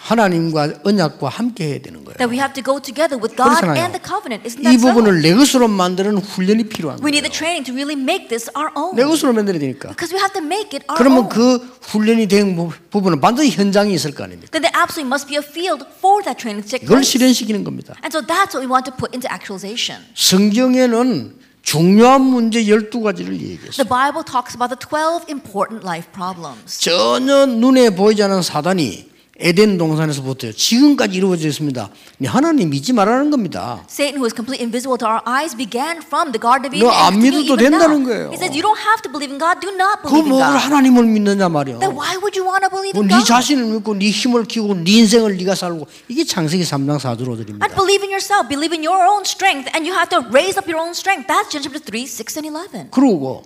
하나님과 0.04 0.82
언약과 0.84 1.30
함께 1.30 1.66
해야 1.70 1.80
되는 1.80 2.04
거예요. 2.04 2.18
That 2.20 2.28
we 2.28 2.36
have 2.36 2.52
to 2.54 2.64
go 2.64 2.76
together 2.76 3.16
with 3.16 3.40
God 3.40 3.56
그렇잖아요. 3.56 3.80
and 3.80 3.96
the 3.96 4.04
covenant. 4.04 4.44
Isn't 4.44 4.60
이 4.60 4.76
that 4.76 4.76
so? 4.84 4.92
부분을 4.92 5.22
내 5.24 5.34
것으로 5.34 5.70
만드는 5.72 6.18
훈련이 6.20 6.68
필요한 6.68 7.00
We 7.00 7.08
need 7.16 7.24
거예요. 7.24 7.32
the 7.32 7.32
training 7.32 7.64
to 7.64 7.72
really 7.72 7.96
make 7.96 8.28
this 8.28 8.52
our 8.52 8.68
own. 8.76 9.00
내 9.00 9.08
것으로 9.08 9.32
만들어야 9.32 9.60
되니까. 9.64 9.96
Because 9.96 10.12
we 10.12 10.20
have 10.20 10.36
to 10.36 10.44
make 10.44 10.76
it 10.76 10.84
our 10.92 11.00
그러면 11.00 11.24
own. 11.24 11.30
그 11.32 11.56
훈련이 11.88 12.28
된 12.28 12.56
부- 12.56 12.76
부분은 12.92 13.22
반드시 13.24 13.56
현장이 13.56 13.94
있을 13.96 14.12
거 14.12 14.28
아닙니까? 14.28 14.52
Then 14.52 14.68
there 14.68 14.76
absolutely 14.76 15.08
must 15.08 15.24
be 15.32 15.40
a 15.40 15.44
field 15.44 15.88
for 16.04 16.20
that 16.28 16.36
training 16.36 16.60
to 16.60 16.68
take 16.68 16.84
이걸 16.84 17.00
place. 17.00 17.08
실현시키는 17.16 17.64
겁니다. 17.64 17.96
And 18.04 18.12
so 18.12 18.20
that's 18.20 18.52
what 18.52 18.60
we 18.60 18.68
want 18.68 18.84
to 18.84 18.94
put 19.00 19.16
into 19.16 19.32
actualization. 19.32 20.04
성경에는 20.20 21.40
중요한 21.64 22.20
문제 22.28 22.60
12가지를 22.66 23.40
얘기했어요. 23.40 23.80
The 23.80 23.88
Bible 23.88 24.28
talks 24.28 24.52
about 24.60 24.68
the 24.68 24.76
12 24.76 25.32
important 25.32 25.88
life 25.88 26.12
problems. 26.12 26.76
전혀 26.84 27.46
눈에 27.48 27.90
보이지 27.96 28.22
않는 28.24 28.42
사단이 28.44 29.13
에덴 29.44 29.78
동산에서부터 29.78 30.54
지금까지 30.54 31.18
이루어져 31.18 31.50
있습니다. 31.50 31.90
네, 32.20 32.28
하나님 32.30 32.70
믿지 32.70 32.94
말라는 32.94 33.30
겁니다. 33.30 33.84
Satan, 33.92 34.16
who 34.16 34.24
is 34.24 34.32
completely 34.34 34.64
invisible 34.64 34.96
to 34.98 35.04
our 35.04 35.20
eyes, 35.28 35.52
began 35.52 36.00
from 36.00 36.32
the 36.32 36.40
Garden 36.40 36.72
of 36.72 36.80
너 36.80 36.88
Eden. 36.88 36.96
안 36.96 37.12
and 37.12 37.20
to 37.20 37.28
me 37.28 37.44
믿어도. 37.44 37.60
된다는 37.60 38.04
거예요. 38.08 38.32
He 38.32 38.40
says 38.40 38.56
you 38.56 38.64
don't 38.64 38.80
have 38.80 39.04
to 39.04 39.12
believe 39.12 39.28
in 39.28 39.36
God. 39.36 39.60
Do 39.60 39.76
not 39.76 40.00
그 40.00 40.16
believe 40.16 40.32
in 40.32 40.40
God. 40.40 40.56
하나님을 40.64 41.04
믿느냐 41.12 41.52
말이야. 41.52 41.84
Then 41.84 41.92
why 41.92 42.16
would 42.24 42.40
you 42.40 42.48
want 42.48 42.64
to 42.64 42.72
believe 42.72 42.96
뭐 42.96 43.04
in 43.04 43.12
네 43.12 43.20
God? 43.20 43.28
자신을 43.28 43.68
믿고 43.84 44.00
네 44.00 44.08
힘을 44.16 44.48
키우고 44.48 44.80
네 44.88 45.04
인생을 45.04 45.36
네가 45.36 45.60
살고 45.60 45.92
이게 46.08 46.24
창세기 46.24 46.64
3장 46.64 46.96
4절로 47.04 47.36
드립니다. 47.36 47.68
And 47.68 47.76
believe 47.76 48.00
in 48.00 48.16
yourself. 48.16 48.48
Believe 48.48 48.72
in 48.72 48.80
your 48.80 49.04
own 49.04 49.28
strength, 49.28 49.68
and 49.76 49.84
you 49.84 49.92
have 49.92 50.08
to 50.08 50.24
raise 50.32 50.56
up 50.56 50.72
your 50.72 50.80
own 50.80 50.96
strength. 50.96 51.28
That's 51.28 51.52
Genesis 51.52 51.68
chapter 51.68 51.84
3, 51.84 52.08
6, 52.08 52.40
and 52.40 52.48
11. 52.48 52.96
그러고 52.96 53.44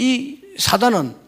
이 0.00 0.40
사단은 0.56 1.20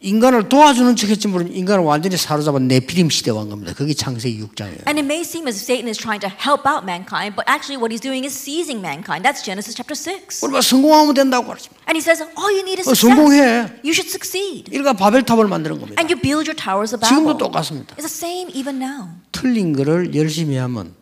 인간을 0.00 0.48
도와주는 0.50 0.94
척했지 0.94 1.26
모르는 1.26 1.54
인간을 1.54 1.82
완전히 1.82 2.16
사로잡은 2.18 2.68
네피림 2.68 3.08
시대 3.08 3.30
왕 3.30 3.48
겁니다. 3.48 3.72
그게 3.72 3.94
창세기 3.94 4.38
6장이에요. 4.44 4.86
And 4.86 5.00
it 5.00 5.06
may 5.06 5.22
seem 5.22 5.48
as 5.48 5.56
if 5.56 5.64
Satan 5.64 5.88
is 5.88 5.96
trying 5.98 6.20
to 6.20 6.28
help 6.28 6.68
out 6.68 6.84
mankind, 6.84 7.34
but 7.34 7.48
actually 7.48 7.80
what 7.80 7.88
he's 7.90 8.02
doing 8.04 8.22
is 8.24 8.36
seizing 8.36 8.80
mankind. 8.84 9.24
That's 9.24 9.42
Genesis 9.42 9.74
chapter 9.74 9.96
6. 9.96 10.44
우리가 10.44 10.60
성공하면 10.60 11.14
된다고 11.14 11.48
그러십니다. 11.48 11.80
And 11.88 11.96
he 11.96 12.04
says, 12.04 12.20
all 12.36 12.52
you 12.52 12.60
need 12.60 12.76
is 12.78 12.86
어, 12.88 12.92
success. 12.92 13.08
성공해. 13.08 13.72
You 13.82 13.96
should 13.96 14.12
succeed. 14.12 14.68
이가 14.70 14.92
바벨탑을 14.92 15.48
만드는 15.48 15.80
겁니다. 15.80 15.96
And 15.98 16.12
you 16.12 16.20
build 16.20 16.44
your 16.44 16.54
towers 16.54 16.92
of 16.94 17.00
지금도 17.00 17.40
Babel. 17.40 17.48
똑같습니다. 17.48 17.96
It's 17.96 18.04
the 18.04 18.12
same 18.12 18.52
even 18.52 18.76
now. 18.76 19.08
틀린 19.32 19.72
거를 19.72 20.14
열심히 20.14 20.56
하면 20.56 20.92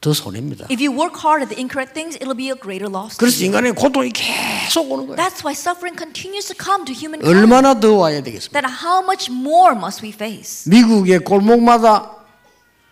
더 0.00 0.14
손해입니다. 0.14 0.66
If 0.70 0.80
you 0.80 0.90
work 0.96 1.20
hard 1.20 1.44
at 1.44 1.50
the 1.52 1.60
incorrect 1.60 1.92
things, 1.92 2.16
it'll 2.16 2.36
be 2.36 2.48
a 2.48 2.56
greater 2.56 2.88
loss. 2.88 3.18
그래서. 3.18 3.44
인간의 3.44 3.72
고통이 3.74 4.10
계속 4.10 4.90
오는 4.90 5.06
거예요. 5.06 5.16
That's 5.16 5.44
why 5.44 5.52
suffering 5.52 5.92
continues 5.96 6.48
to 6.48 6.56
come 6.56 6.86
to 6.88 6.94
humankind. 6.96 7.28
얼마나 7.28 7.78
더 7.78 7.92
와야 7.94 8.22
되겠습니까? 8.22 8.56
Then 8.56 8.64
how 8.64 9.04
much 9.04 9.30
more 9.30 9.76
must 9.76 10.00
we 10.02 10.08
face? 10.12 10.64
미국의 10.70 11.18
골목마다 11.20 12.16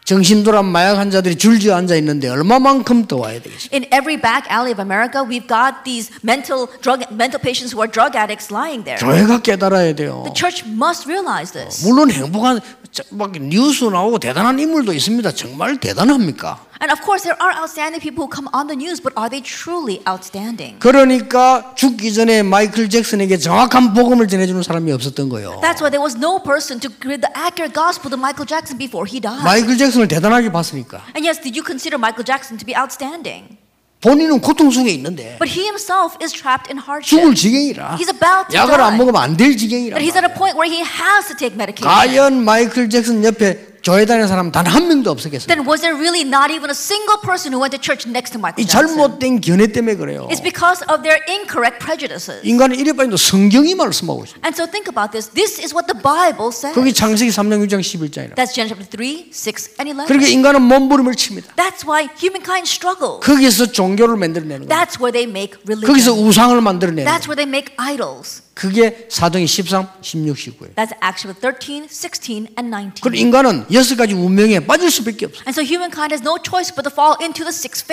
정신돌아 0.04 0.62
마약 0.62 0.96
환자들이 0.98 1.36
줄지어 1.36 1.76
앉아 1.76 1.94
있는데 1.96 2.28
얼마만큼 2.28 3.06
더 3.06 3.16
와야 3.16 3.40
되겠습니까? 3.40 3.72
In 3.76 3.84
every 3.92 4.20
back 4.20 4.44
alley 4.52 4.72
of 4.72 4.80
America, 4.80 5.24
we've 5.24 5.48
got 5.48 5.84
these 5.88 6.12
mental 6.22 6.68
drug 6.84 7.04
mental 7.12 7.40
patients 7.40 7.72
who 7.72 7.80
are 7.80 7.88
drug 7.90 8.12
addicts 8.16 8.52
lying 8.52 8.84
there. 8.84 9.00
교회가 9.00 9.40
깨달아야 9.40 9.94
돼요. 9.96 10.28
The 10.28 10.36
church 10.36 10.68
must 10.68 11.08
realize 11.08 11.52
this. 11.56 11.84
물론 11.88 12.10
행복한 12.12 12.60
저- 12.92 13.04
막 13.10 13.32
뉴스 13.32 13.84
나오고 13.84 14.18
대단한 14.18 14.58
인물도 14.58 14.92
있습니다. 14.92 15.32
정말 15.32 15.80
대단합니까? 15.80 16.67
And 16.81 16.91
of 16.91 17.00
course, 17.01 17.24
there 17.24 17.38
are 17.41 17.53
outstanding 17.55 18.01
people 18.01 18.25
who 18.25 18.29
come 18.29 18.50
on 18.53 18.67
the 18.67 18.75
news, 18.75 19.00
but 19.00 19.13
are 19.15 19.29
they 19.29 19.39
truly 19.41 20.01
outstanding? 20.07 20.79
그러니까 20.79 21.74
죽기 21.75 22.13
전에 22.13 22.43
마이클 22.43 22.89
잭슨에게 22.89 23.38
정확한 23.38 23.93
복음을 23.93 24.27
전해주는 24.27 24.62
사람이 24.63 24.91
없었던 24.91 25.29
거예요. 25.29 25.60
That's 25.62 25.79
why 25.79 25.89
there 25.89 26.03
was 26.03 26.17
no 26.17 26.39
person 26.43 26.79
to 26.81 26.89
give 27.01 27.22
the 27.22 27.31
accurate 27.36 27.74
gospel 27.74 28.12
to 28.12 28.17
Michael 28.19 28.45
Jackson 28.45 28.77
before 28.77 29.07
he 29.07 29.19
died. 29.22 29.43
마이클 29.43 29.77
잭슨을 29.77 30.07
대단하게 30.07 30.51
봤으니까 30.51 31.01
And 31.15 31.24
yes, 31.24 31.39
did 31.41 31.55
you 31.55 31.63
consider 31.63 31.95
Michael 31.98 32.25
Jackson 32.27 32.57
to 32.60 32.65
be 32.65 32.75
outstanding? 32.75 33.57
본인은 34.03 34.41
고통 34.41 34.69
속에 34.69 34.91
있는데 35.00 35.38
But 35.39 35.48
he 35.48 35.63
himself 35.63 36.17
is 36.22 36.33
trapped 36.36 36.67
in 36.67 36.75
죽을 36.75 36.83
hardship. 36.83 37.36
지경이라 37.36 37.95
He's 37.95 38.12
about 38.12 38.51
to 38.51 38.60
약을 38.60 38.75
안 38.81 38.91
die. 38.91 38.98
먹으면 39.00 39.15
안 39.24 39.38
될 39.38 39.55
지경이라 39.55 39.95
But 39.95 40.03
he's 40.03 40.19
at 40.19 40.27
a 40.27 40.33
point 40.36 40.60
where 40.60 40.67
he 40.67 40.83
has 40.83 41.31
to 41.31 41.36
take 41.39 41.55
medication. 41.55 41.88
과연 41.88 42.43
마이클 42.43 42.89
잭슨 42.89 43.24
옆에 43.24 43.66
교회 43.88 44.04
다니는 44.04 44.28
사람 44.28 44.52
단 44.52 44.66
한 44.68 44.87
명도 44.87 45.11
없었겠어요. 45.11 45.47
Then 45.49 45.64
was 45.66 45.80
there 45.80 45.97
really 45.97 46.21
not 46.21 46.52
even 46.52 46.68
a 46.68 46.76
single 46.76 47.16
person 47.25 47.57
who 47.57 47.61
went 47.64 47.73
to 47.73 47.80
church 47.80 48.04
next 48.04 48.37
to 48.37 48.38
Michael 48.38 48.61
이 48.61 48.68
Jackson? 48.68 49.00
잘못된 49.00 49.40
견해 49.40 49.66
때문에 49.73 49.97
그래요. 49.97 50.28
It's 50.30 50.42
because 50.45 50.85
of 50.92 51.00
their 51.00 51.16
incorrect 51.25 51.80
prejudices. 51.80 52.45
인간은 52.45 52.76
이래봐도 52.76 53.16
성경이 53.16 53.75
말씀하고 53.75 54.25
있습니다. 54.28 54.45
And 54.45 54.52
so 54.52 54.68
think 54.68 54.92
about 54.92 55.16
this. 55.16 55.33
This 55.33 55.57
is 55.57 55.73
what 55.73 55.88
the 55.88 55.97
Bible 55.97 56.52
says. 56.52 56.76
그게 56.76 56.92
창세기 56.92 57.33
3장 57.33 57.64
6장 57.64 57.80
11장이라. 57.80 58.37
That's 58.37 58.52
Genesis 58.52 58.76
chapter 58.76 58.85
3, 58.92 59.33
6, 59.33 59.80
and 59.80 59.88
11. 59.88 60.04
그렇게 60.04 60.28
인간은 60.37 60.61
몸부림을 60.68 61.16
칩니다. 61.16 61.57
That's 61.57 61.88
why 61.88 62.12
humankind 62.21 62.68
struggles. 62.68 63.25
거기서 63.25 63.73
종교를 63.73 64.21
만들어내는 64.21 64.68
거예요. 64.68 64.68
That's 64.68 65.00
where 65.00 65.16
they 65.16 65.25
make 65.25 65.57
거기서 65.64 66.12
religion. 66.12 66.28
우상을 66.28 66.61
만들어내는 66.61 67.09
That's 67.09 67.25
거예요. 67.25 67.33
where 67.33 67.40
they 67.40 67.49
make 67.49 67.73
idols. 67.80 68.45
그게 68.59 69.07
사도행 69.09 69.47
13, 69.47 69.87
16, 70.02 70.35
19예요. 70.35 70.75
That's 70.75 70.90
Acts 71.00 71.23
chapter 71.23 71.38
13, 71.38 71.87
16, 71.88 72.50
and 72.59 72.75
19. 72.75 73.00
그리고 73.07 73.16
인간은 73.23 73.66
여섯 73.78 73.97
가지 73.97 74.12
운명에 74.12 74.66
빠질 74.66 74.90
수밖에 74.90 75.26
없어요. 75.26 75.44
And 75.47 75.54
so 75.54 75.62
humankind 75.62 76.12
has 76.12 76.20
no 76.20 76.37
choice 76.42 76.75
but 76.75 76.82
to 76.82 76.90
fall 76.90 77.14
into 77.23 77.44
the 77.47 77.54
six. 77.54 77.85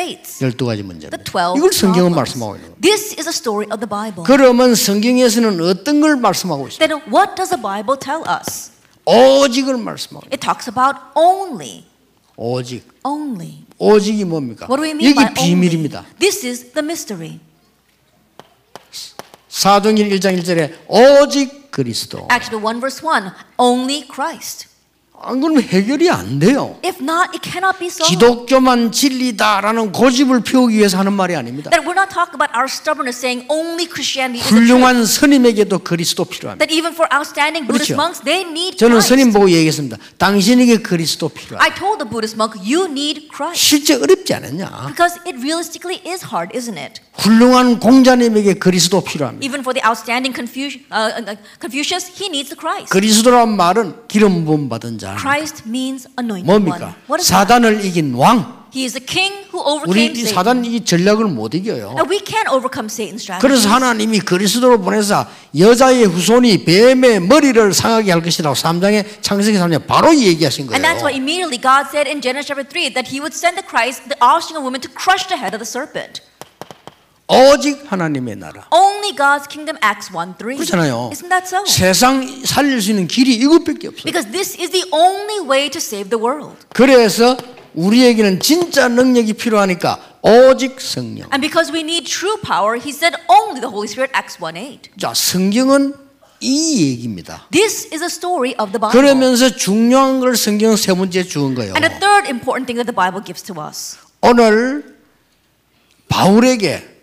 12가지 0.42 0.82
The 0.82 0.84
문제입니다. 0.84 1.24
12 1.24 1.58
이걸 1.58 1.72
성경은. 1.72 2.16
말씀하고 2.16 2.56
있는. 2.56 2.74
This 2.82 3.14
is 3.20 3.28
a 3.30 3.34
story 3.34 3.70
of 3.70 3.78
the 3.78 3.88
Bible. 3.90 4.26
그러면 4.26 4.74
성경에서는 4.74 5.62
어떤 5.62 6.02
걸 6.02 6.16
말씀하고 6.16 6.68
있어요? 6.68 6.88
Then 6.88 7.02
what 7.14 7.36
does 7.36 7.54
the 7.54 7.62
Bible 7.62 8.00
tell 8.00 8.26
us? 8.26 8.72
오직을 9.06 9.78
말씀하고. 9.78 10.26
It 10.34 10.42
talks 10.42 10.68
about 10.68 10.98
only. 11.14 11.86
오직. 12.36 12.84
Only. 13.04 13.66
오직이 13.78 14.26
뭡니까? 14.26 14.66
What 14.66 14.82
do 14.82 14.84
we 14.84 14.92
mean 14.92 15.14
여기 15.14 15.22
by 15.22 15.34
비밀입니다. 15.34 16.00
only? 16.00 16.18
This 16.18 16.46
is 16.46 16.74
the 16.74 16.84
mystery. 16.84 17.40
사도행전 19.50 20.10
1장 20.10 20.36
1절에 20.42 20.74
오직 20.88 21.70
그리스도. 21.70 22.28
Acts 22.32 22.50
chapter 22.50 22.58
1 22.58 22.82
verse 22.82 23.06
1. 23.06 23.32
Only 23.58 24.08
Christ. 24.10 24.75
안 25.26 25.42
그러면 25.42 25.64
해결이 25.64 26.10
안 26.10 26.40
돼요. 26.40 26.78
If 26.86 27.02
not, 27.02 27.30
it 27.34 27.42
cannot 27.44 27.78
be 27.80 27.88
so. 27.88 28.06
기독교만 28.06 28.92
진리다라는 28.92 29.92
고집을 29.92 30.42
피우기 30.44 30.78
위해서 30.78 30.98
하는 30.98 31.14
말이 31.14 31.36
아닙니다. 31.36 31.70
That 31.72 31.86
we're 31.88 31.98
not 31.98 32.14
talking 32.14 32.36
about 32.38 32.54
our 32.56 32.70
stubbornness 32.70 33.18
saying 33.18 33.46
only 33.50 33.88
Christianity 33.90 34.40
is 34.40 34.50
the 34.50 34.56
truth. 34.56 34.70
훌륭한 34.70 35.06
스님에게도 35.06 35.80
그리스도 35.80 36.26
필요합니다. 36.26 36.66
That 36.66 36.74
even 36.74 36.94
for 36.94 37.10
outstanding 37.14 37.66
Buddhist 37.68 37.94
그렇죠. 37.94 38.02
monks, 38.02 38.22
they 38.24 38.46
need 38.46 38.78
저는 38.78 39.02
Christ. 39.02 39.10
스님 39.10 39.34
보고 39.34 39.50
얘기했습니다. 39.50 39.98
당신에게 40.18 40.78
그리스도 40.86 41.30
필요합니다. 41.30 41.64
I 41.64 41.74
told 41.74 41.98
the 42.04 42.10
Buddhist 42.10 42.36
monk, 42.38 42.54
you 42.62 42.86
need 42.86 43.28
Christ. 43.34 43.58
실제 43.58 43.96
어렵지 43.96 44.34
않았냐? 44.34 44.88
Because 44.88 45.18
it 45.26 45.40
realistically 45.42 46.02
is 46.06 46.22
hard, 46.30 46.54
isn't 46.56 46.78
it? 46.78 47.02
훌륭한 47.18 47.80
공자님에게 47.80 48.56
그리스도 48.56 49.02
필요합니다. 49.02 49.46
Even 49.46 49.62
for 49.62 49.74
the 49.74 49.82
outstanding 49.88 50.36
Confucius, 50.36 50.84
uh, 50.92 51.16
uh, 51.16 51.36
Confucius 51.60 52.12
he 52.14 52.28
needs 52.28 52.52
the 52.52 52.60
Christ. 52.60 52.92
그리스도란 52.92 53.56
말은 53.56 54.08
기름 54.08 54.46
부음 54.46 54.68
받은 54.70 54.98
자. 55.00 55.15
Christ 55.15 55.69
means 55.69 56.09
anointed 56.17 56.47
뭡니까? 56.47 56.81
one. 56.81 56.95
What 57.07 57.21
is 57.21 57.29
that? 57.29 57.47
사단을 57.47 57.85
이긴 57.85 58.15
왕. 58.15 58.61
He 58.73 58.85
is 58.85 58.95
the 58.95 59.05
king 59.05 59.35
who 59.51 59.59
우리 59.59 60.07
overcame 60.07 60.15
이 60.15 60.23
Satan. 60.23 60.35
사단 60.35 60.65
이 60.65 60.85
전략을 60.85 61.25
못 61.27 61.55
이겨요. 61.55 61.97
And 61.99 62.07
we 62.09 62.21
can't 62.23 62.47
overcome 62.49 62.87
Satan's 62.87 63.19
strategies. 63.27 63.43
그래서 63.43 63.69
하나님이 63.69 64.21
그리스도로 64.21 64.81
보내서 64.81 65.27
여자의 65.59 66.05
후손이 66.05 66.65
뱀의 66.65 67.21
머리를 67.21 67.75
상하게 67.75 68.13
할 68.13 68.23
것이라고 68.23 68.55
3장에 68.55 69.23
창세기 69.23 69.59
3장에 69.59 69.87
바로 69.87 70.15
얘기하신 70.15 70.69
거예요. 70.69 70.79
And 70.79 70.87
that's 70.87 71.03
why 71.03 71.11
immediately 71.13 71.59
God 71.59 71.91
said 71.91 72.07
in 72.07 72.23
Genesis 72.23 72.47
chapter 72.47 72.63
3 72.63 72.95
that 72.95 73.11
he 73.11 73.19
would 73.19 73.35
send 73.35 73.59
the 73.59 73.67
Christ, 73.67 74.07
the 74.07 74.19
offspring 74.23 74.59
of 74.59 74.63
woman, 74.63 74.81
to 74.81 74.89
crush 74.95 75.27
the 75.27 75.35
head 75.35 75.51
of 75.51 75.59
the 75.59 75.67
serpent. 75.67 76.23
오직 77.28 77.92
하나님의 77.92 78.36
나라. 78.36 78.68
Only 78.72 79.16
God's 79.16 79.48
kingdom, 79.50 79.78
Acts 79.84 80.12
1 80.14 80.36
3. 80.38 80.58
그렇잖아요. 80.58 81.10
Isn't 81.12 81.30
that 81.30 81.48
so? 81.48 81.66
세상 81.66 82.46
살릴 82.46 82.82
수 82.82 82.92
있는 82.92 83.08
길이 83.08 83.34
이것밖에 83.36 83.88
없어요. 83.88 84.04
Because 84.04 84.32
this 84.32 84.56
is 84.60 84.70
the 84.70 84.86
only 84.92 85.40
way 85.42 85.70
to 85.70 85.80
save 85.80 86.10
the 86.10 86.22
world. 86.22 86.56
그래서 86.74 87.36
우리에게는 87.74 88.40
진짜 88.40 88.88
능력이 88.88 89.34
필요하니까 89.34 90.00
오직 90.22 90.80
성령. 90.80 91.28
And 91.34 91.42
because 91.42 91.74
we 91.74 91.82
need 91.82 92.06
true 92.06 92.38
power, 92.42 92.80
he 92.80 92.92
said 92.92 93.18
only 93.28 93.60
the 93.60 93.74
Holy 93.74 93.90
Spirit, 93.90 94.14
Acts 94.16 94.38
1 94.40 94.56
8. 94.56 94.80
자, 95.00 95.14
성경은 95.16 95.96
이 96.42 96.92
얘기입니다. 96.92 97.48
This 97.52 97.90
is 97.92 98.04
a 98.04 98.10
story 98.10 98.54
of 98.60 98.72
the 98.72 98.80
Bible. 98.80 98.94
그러면서 98.94 99.50
중요한 99.50 100.20
걸 100.20 100.38
성경은 100.38 100.78
세 100.78 100.94
번째 100.94 101.24
주은 101.24 101.56
거예요. 101.56 101.74
And 101.74 101.82
the 101.82 102.00
third 102.00 102.30
important 102.30 102.70
thing 102.70 102.78
that 102.78 102.86
the 102.86 102.94
Bible 102.94 103.26
gives 103.26 103.42
to 103.42 103.58
us. 103.58 103.98
오늘 104.22 104.96
바울에게 106.08 106.95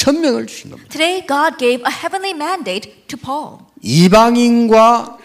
천명을 0.00 0.46
주신 0.46 0.70
겁니다. 0.70 0.90
Today, 0.90 1.26
God 1.26 1.58
gave 1.58 1.84
a 1.84 1.92
heavenly 1.92 2.32
mandate 2.32 3.06
to 3.08 3.18
Paul. 3.18 3.58
이방인과 3.82 5.18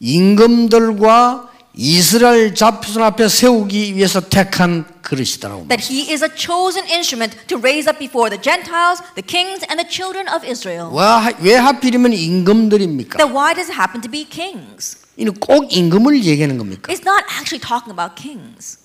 임금들과 0.00 1.50
이스라엘 1.74 2.54
자손 2.54 3.02
앞에 3.02 3.28
세우기 3.28 3.94
위해서 3.94 4.20
택한 4.20 4.84
그릇이다라고. 5.02 5.68
That 5.68 5.84
he 5.84 6.10
is 6.10 6.24
a 6.24 6.30
chosen 6.34 6.88
instrument 6.88 7.36
to 7.48 7.58
raise 7.58 7.88
up 7.88 7.98
before 7.98 8.28
the 8.28 8.40
Gentiles, 8.40 9.04
the 9.14 9.24
kings, 9.24 9.64
and 9.68 9.76
the 9.76 9.88
children 9.88 10.28
of 10.28 10.46
Israel. 10.48 10.88
와, 10.92 11.30
왜 11.40 11.54
하필이면 11.56 12.12
임금들입니까? 12.12 13.18
Then 13.18 13.36
why 13.36 13.54
does 13.54 13.68
it 13.68 13.76
happen 13.76 14.00
to 14.00 14.10
be 14.10 14.24
kings? 14.24 14.96
이는 15.16 15.34
꼭 15.34 15.68
임금을 15.72 16.24
얘기하는 16.24 16.56
겁니까? 16.56 16.92
It's 16.92 17.04
not 17.04 17.24
actually 17.28 17.60
talking 17.60 17.92
about 17.92 18.16
kings. 18.16 18.78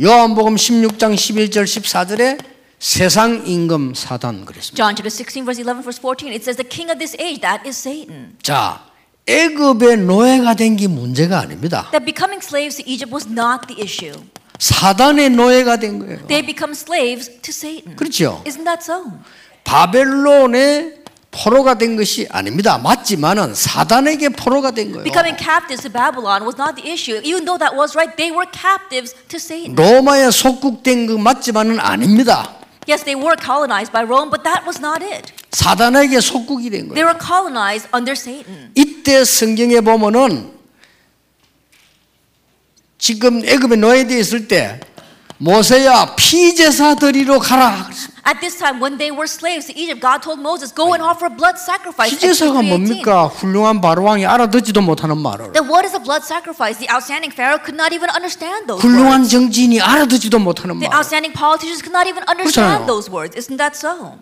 요한복음 0.00 0.56
16장 0.56 1.14
11절 1.14 1.64
14절에 1.64 2.53
세상 2.84 3.46
임금 3.46 3.94
사단 3.94 4.44
그랬습니다. 4.44 4.76
John 4.76 4.94
chapter 4.94 5.08
16, 5.08 5.46
verse 5.46 5.56
11, 5.58 5.80
verse 5.82 5.96
14, 5.98 6.28
it 6.36 6.44
says, 6.44 6.60
The 6.60 6.68
king 6.68 6.92
of 6.92 6.98
this 7.00 7.16
age, 7.18 7.40
that 7.40 7.64
is 7.64 7.80
Satan. 7.80 8.36
자, 8.42 8.84
애굽의 9.26 10.04
노예가 10.04 10.52
된 10.52 10.76
게 10.76 10.86
문제가 10.86 11.40
아닙니다. 11.40 11.88
That 11.92 12.04
becoming 12.04 12.44
slaves 12.44 12.76
to 12.76 12.84
Egypt 12.84 13.08
was 13.10 13.24
not 13.26 13.66
the 13.72 13.80
issue. 13.80 14.12
사단의 14.58 15.30
노예가 15.30 15.78
된 15.78 15.98
거예요. 15.98 16.26
They 16.28 16.44
become 16.44 16.76
slaves 16.76 17.32
to 17.40 17.48
Satan. 17.56 17.96
그렇죠. 17.96 18.44
Isn't 18.44 18.68
that 18.68 18.84
so? 18.84 19.16
바벨론의 19.64 21.04
포로가 21.30 21.78
된 21.78 21.96
것이 21.96 22.28
아닙니다. 22.30 22.76
맞지만은 22.76 23.54
사단에게 23.54 24.28
포로가 24.28 24.72
된 24.72 24.92
거예요. 24.92 25.04
Becoming 25.04 25.40
captives 25.40 25.80
to 25.80 25.90
Babylon 25.90 26.44
was 26.44 26.60
not 26.60 26.76
the 26.76 26.84
issue. 26.92 27.16
Even 27.24 27.48
though 27.48 27.56
that 27.56 27.72
was 27.72 27.96
right, 27.96 28.12
they 28.20 28.28
were 28.28 28.44
captives 28.52 29.16
to 29.32 29.40
Satan. 29.40 29.72
로마에 29.74 30.30
속국된 30.30 31.06
그 31.06 31.16
맞지만은 31.16 31.80
아닙니다. 31.80 32.60
Yes, 32.86 33.02
they 33.04 33.14
were 33.16 33.36
colonized 33.36 33.92
by 33.92 34.02
Rome, 34.04 34.28
but 34.30 34.44
that 34.44 34.64
was 34.66 34.78
not 34.80 35.02
it. 35.02 35.32
사단에게 35.52 36.20
속국이 36.20 36.68
된 36.70 36.88
They 36.92 37.02
거예요. 37.02 37.06
were 37.06 37.18
colonized 37.18 37.88
under 37.94 38.12
Satan. 38.12 38.70
이때 38.74 39.24
성경에 39.24 39.80
보면은 39.80 40.52
지금 42.98 43.44
애굽에 43.44 43.76
노예되어 43.76 44.18
있을 44.18 44.48
때 44.48 44.80
모세야 45.38 46.14
피제사 46.16 46.94
드리러 46.94 47.38
가라. 47.38 47.90
At 48.26 48.40
this 48.40 48.56
time, 48.56 48.80
when 48.80 48.96
they 48.96 49.10
were 49.12 49.28
slaves 49.28 49.66
to 49.68 49.74
Egypt, 49.76 50.00
God 50.00 50.22
told 50.24 50.40
Moses, 50.40 50.72
"Go 50.72 50.94
and 50.94 51.04
offer 51.04 51.28
blood 51.28 51.60
sacrifice." 51.60 52.08
피제사가 52.16 52.62
Exodus 52.62 52.64
3:18. 52.64 53.04
뭡니까? 53.04 53.26
훌륭한 53.28 53.80
바로 53.82 54.04
왕이 54.04 54.24
알아듣지도 54.24 54.80
못하는 54.80 55.18
말을. 55.18 55.52
Then 55.52 55.68
what 55.68 55.84
is 55.84 55.92
a 55.92 56.00
blood 56.00 56.24
sacrifice? 56.24 56.78
The 56.80 56.88
outstanding 56.88 57.34
Pharaoh 57.34 57.60
could 57.60 57.76
not 57.76 57.92
even 57.92 58.08
understand 58.14 58.64
those 58.70 58.80
훌륭한 58.80 59.26
words. 59.26 59.30
정치인이 59.30 59.80
알아듣지도 59.82 60.38
못하는 60.38 60.78
The 60.80 60.88
말. 60.88 60.96
outstanding 60.96 61.36
politicians 61.36 61.84
could 61.84 61.92
not 61.92 62.08
even 62.08 62.24
그렇잖아요. 62.24 62.40
understand 62.40 62.86
those 62.88 63.10
words. 63.12 63.36
Isn't 63.36 63.58
that 63.60 63.76
so? 63.76 64.16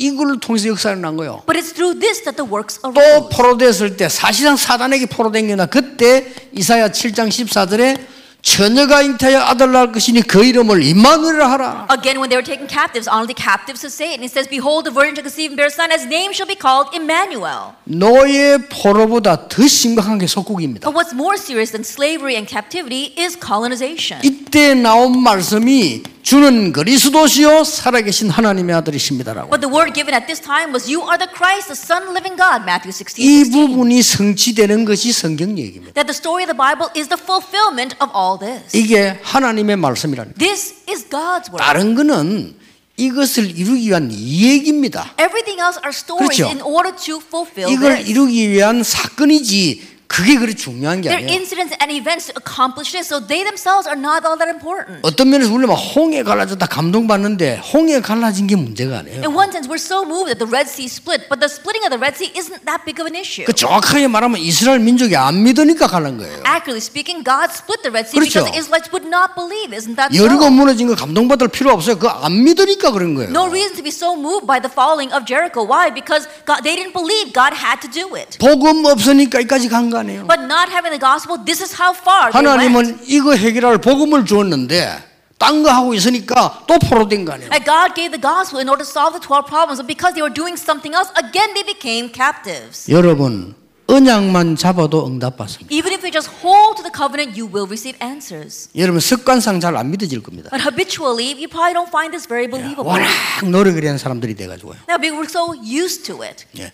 이걸 0.00 0.40
통해서 0.40 0.68
역사를 0.72 0.96
난 0.98 1.16
거예요. 1.18 1.42
But 1.44 1.60
it's 1.60 1.74
through 1.76 2.00
this 2.00 2.24
that 2.24 2.40
the 2.40 2.48
works 2.48 2.80
또 2.80 2.88
arose. 2.96 3.28
포로됐을 3.36 3.96
때 4.00 4.08
사실상 4.08 4.56
사단에게 4.56 5.06
포로된 5.12 5.48
게나 5.52 5.66
그때 5.66 6.24
이사야 6.56 6.88
7장 6.88 7.28
14절에 7.28 8.13
처녀가 8.44 9.00
잉태하여 9.00 9.40
아들 9.40 9.72
낳을 9.72 9.90
것이니 9.90 10.20
그 10.22 10.44
이름을 10.44 10.82
임마누엘이라 10.82 11.50
하라. 11.50 11.88
Again, 11.90 12.20
when 12.20 12.28
they 12.28 12.36
were 12.36 12.44
taken 12.44 12.68
captives, 12.68 13.08
honor 13.08 13.26
the 13.26 13.34
captives 13.34 13.82
of 13.84 13.90
Satan. 13.90 14.22
It 14.22 14.30
says, 14.30 14.46
Behold, 14.46 14.84
the 14.84 14.92
virgin 14.92 15.16
shall 15.16 15.24
conceive 15.24 15.50
and 15.50 15.56
bear 15.56 15.66
a 15.66 15.72
son, 15.72 15.90
his 15.90 16.04
name 16.04 16.30
shall 16.36 16.46
be 16.46 16.54
called 16.54 16.92
Emmanuel. 16.92 17.72
노예 17.88 18.58
포로보다 18.68 19.48
더 19.48 19.66
심각한 19.66 20.18
게 20.18 20.26
속국입니다. 20.28 20.84
But 20.84 20.94
what's 20.94 21.16
more 21.16 21.40
serious 21.40 21.72
than 21.72 21.82
slavery 21.82 22.36
and 22.36 22.46
captivity 22.46 23.16
is 23.16 23.34
colonization. 23.40 24.20
이때 24.22 24.74
나온 24.74 25.18
말씀이 25.18 26.04
주는 26.24 26.72
그리스도시요 26.72 27.64
살아계신 27.64 28.30
하나님의 28.30 28.74
아들이십니다라고. 28.76 29.50
But 29.50 29.60
the 29.60 29.70
word 29.70 29.92
given 29.92 30.14
at 30.14 30.24
this 30.26 30.40
time 30.40 30.72
was, 30.72 30.90
You 30.90 31.04
are 31.04 31.18
the 31.20 31.28
Christ, 31.28 31.68
the 31.68 31.76
Son 31.76 32.16
living 32.16 32.40
God, 32.40 32.64
Matthew 32.64 32.96
16. 32.96 33.20
이 33.20 33.44
16. 33.44 33.52
부분이 33.52 34.02
성취되는 34.02 34.86
것이 34.86 35.12
성경 35.12 35.58
얘기입니다. 35.58 35.92
That 35.92 36.08
the 36.08 36.16
story 36.16 36.48
of 36.48 36.48
the 36.48 36.56
Bible 36.56 36.88
is 36.96 37.12
the 37.12 37.20
fulfillment 37.20 37.94
of 38.00 38.08
all 38.16 38.40
this. 38.40 38.74
이게 38.74 39.20
하나님의 39.22 39.76
말씀이라는. 39.76 40.32
This 40.40 40.88
is 40.88 41.04
God's 41.12 41.52
word. 41.52 41.60
다른 41.60 41.94
거는 41.94 42.56
이것을 42.96 43.58
이루기 43.58 43.88
위한 43.90 44.08
이야기입니다. 44.10 45.12
Everything 45.20 45.60
else 45.60 45.76
are 45.84 45.92
stories 45.92 46.40
그렇죠. 46.40 46.48
in 46.48 46.62
order 46.64 46.96
to 46.96 47.20
fulfill 47.20 47.68
이걸 47.68 48.00
this. 48.00 48.08
이루기 48.08 48.48
위한 48.48 48.82
사건이지 48.82 49.93
그게 50.06 50.36
그리 50.36 50.54
중요한 50.54 51.00
게 51.00 51.10
아니에요. 51.10 51.28
incidents 51.30 51.74
and 51.80 51.90
events 51.90 52.30
to 52.30 52.34
accomplish 52.38 52.92
this, 52.92 53.08
so 53.08 53.18
they 53.18 53.42
themselves 53.42 53.88
are 53.88 53.98
not 53.98 54.22
all 54.22 54.38
that 54.38 54.48
important. 54.52 55.00
어떤 55.02 55.30
면에서 55.30 55.50
우리는 55.52 55.66
막 55.66 55.74
홍해 55.74 56.22
갈라졌다 56.22 56.64
감동받는데 56.66 57.60
홍해 57.72 58.00
갈라진 58.00 58.46
게 58.46 58.54
문제가 58.54 58.98
아니에요. 58.98 59.22
In 59.24 59.34
one 59.34 59.50
sense, 59.50 59.66
we're 59.66 59.80
so 59.80 60.04
moved 60.04 60.30
that 60.30 60.38
the 60.38 60.46
Red 60.46 60.68
Sea 60.70 60.86
split, 60.86 61.26
but 61.28 61.40
the 61.40 61.50
splitting 61.50 61.82
of 61.82 61.90
the 61.90 61.98
Red 61.98 62.14
Sea 62.14 62.30
isn't 62.36 62.62
that 62.66 62.84
big 62.84 63.00
of 63.00 63.08
an 63.08 63.16
issue. 63.18 63.44
그 63.46 63.52
정확하게 63.52 64.06
말하면 64.08 64.38
이스라엘 64.38 64.78
민족이 64.78 65.16
안 65.16 65.42
믿으니까 65.42 65.88
갈란 65.88 66.18
거예요. 66.18 66.44
Accurately 66.46 66.84
speaking, 66.84 67.24
God 67.24 67.50
split 67.50 67.82
the 67.82 67.90
Red 67.90 68.06
Sea 68.06 68.20
그렇죠. 68.20 68.44
because 68.44 68.46
the 68.52 68.58
Israelites 68.60 68.92
would 68.92 69.08
not 69.08 69.34
believe. 69.34 69.74
Isn't 69.74 69.96
that 69.96 70.14
여리고 70.14 70.46
so? 70.46 70.50
무너진 70.52 70.86
거 70.86 70.94
감동받을 70.94 71.48
필요 71.48 71.72
없어요. 71.72 71.96
그거 71.98 72.12
안 72.22 72.44
믿으니까 72.44 72.92
그런 72.92 73.14
거예요. 73.16 73.30
No 73.34 73.48
reason 73.48 73.74
to 73.74 73.82
be 73.82 73.90
so 73.90 74.14
moved 74.14 74.46
by 74.46 74.60
the 74.60 74.70
falling 74.70 75.10
of 75.10 75.24
Jericho. 75.26 75.64
Why? 75.66 75.90
Because 75.90 76.28
God, 76.46 76.62
they 76.62 76.76
didn't 76.76 76.94
believe 76.94 77.32
God 77.32 77.50
had 77.56 77.80
to 77.82 77.90
do 77.90 78.14
it. 78.14 78.38
복음 78.38 78.84
없으니까 78.84 79.40
여기까지 79.42 79.68
간 79.68 79.90
거 79.93 79.99
아니에요. 79.99 80.27
But 80.27 80.41
not 80.43 80.69
having 80.71 80.91
the 80.91 80.99
gospel, 80.99 81.37
this 81.45 81.61
is 81.63 81.73
how 81.79 81.93
far 81.95 82.31
they 82.31 82.43
went. 82.45 82.49
하나님은 82.59 82.99
이거 83.07 83.35
해결할 83.35 83.77
복음을 83.79 84.25
주었는데 84.25 85.07
딴 85.37 85.63
거 85.63 85.71
하고 85.71 85.93
있으니까 85.93 86.65
또 86.67 86.77
포로된 86.79 87.23
거 87.25 87.33
아니에요. 87.33 87.49
And 87.53 87.63
God 87.63 87.95
gave 87.95 88.11
the 88.11 88.19
gospel 88.21 88.59
in 88.59 88.67
order 88.67 88.83
to 88.83 88.89
solve 88.89 89.15
the 89.15 89.23
12 89.23 89.47
problems, 89.47 89.79
but 89.79 89.87
because 89.87 90.11
they 90.13 90.21
were 90.21 90.33
doing 90.33 90.59
something 90.59 90.91
else, 90.93 91.07
again 91.15 91.53
they 91.55 91.63
became 91.63 92.11
captives. 92.11 92.91
여러분 92.91 93.55
언약만 93.87 94.55
잡아도 94.55 95.07
응답받습니다. 95.07 95.73
Even 95.73 95.93
if 95.93 96.05
you 96.05 96.11
just 96.11 96.29
hold 96.43 96.77
to 96.77 96.83
the 96.83 96.93
covenant, 96.93 97.33
you 97.33 97.47
will 97.49 97.65
receive 97.65 97.97
answers. 98.03 98.69
여러분 98.75 98.99
습관상 98.99 99.59
잘 99.59 99.75
안 99.75 99.89
믿어질 99.89 100.21
겁니다. 100.21 100.51
But 100.51 100.61
habitually, 100.61 101.33
you 101.33 101.47
probably 101.49 101.73
don't 101.73 101.89
find 101.89 102.11
this 102.13 102.27
very 102.27 102.45
believable. 102.45 102.85
워낙 102.85 103.09
노력을 103.49 103.79
하는 103.81 103.97
사람들이 103.97 104.35
돼가지고요. 104.35 104.75
Now, 104.87 104.99
because 105.01 105.17
we're 105.17 105.31
so 105.31 105.55
used 105.57 106.03
to 106.05 106.21
it 106.21 106.45
예. 106.59 106.71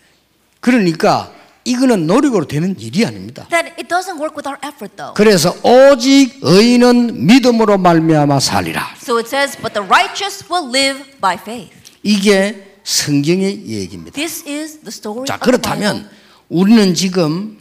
그러니까 0.60 1.32
이거는 1.65 2.07
노력으로 2.07 2.47
되는 2.47 2.79
일이 2.79 3.05
아닙니다. 3.05 3.47
that 3.51 3.73
it 3.79 3.89
doesn't 3.89 4.19
work 4.19 4.35
with 4.35 4.49
our 4.49 4.59
effort, 4.65 4.97
though. 4.97 5.15
그래서 5.15 5.55
오직 5.63 6.39
의인은 6.43 7.27
믿음으로 7.27 7.79
말미암아 7.79 8.41
살리라. 8.41 8.95
So 9.03 9.19
it 9.19 9.29
says, 9.29 9.57
"But 9.61 9.75
the 9.75 9.87
righteous 9.87 10.45
will 10.51 10.69
live 10.69 11.05
by 11.21 11.37
faith." 11.37 11.75
이게 12.03 12.79
성경의 12.85 13.67
얘기입니다. 13.67 14.15
This 14.15 14.49
is 14.49 14.79
the 14.81 14.89
story 14.89 15.27
자. 15.27 15.39
그렇다면 15.39 16.09
우리는 16.49 16.95
지금 16.95 17.59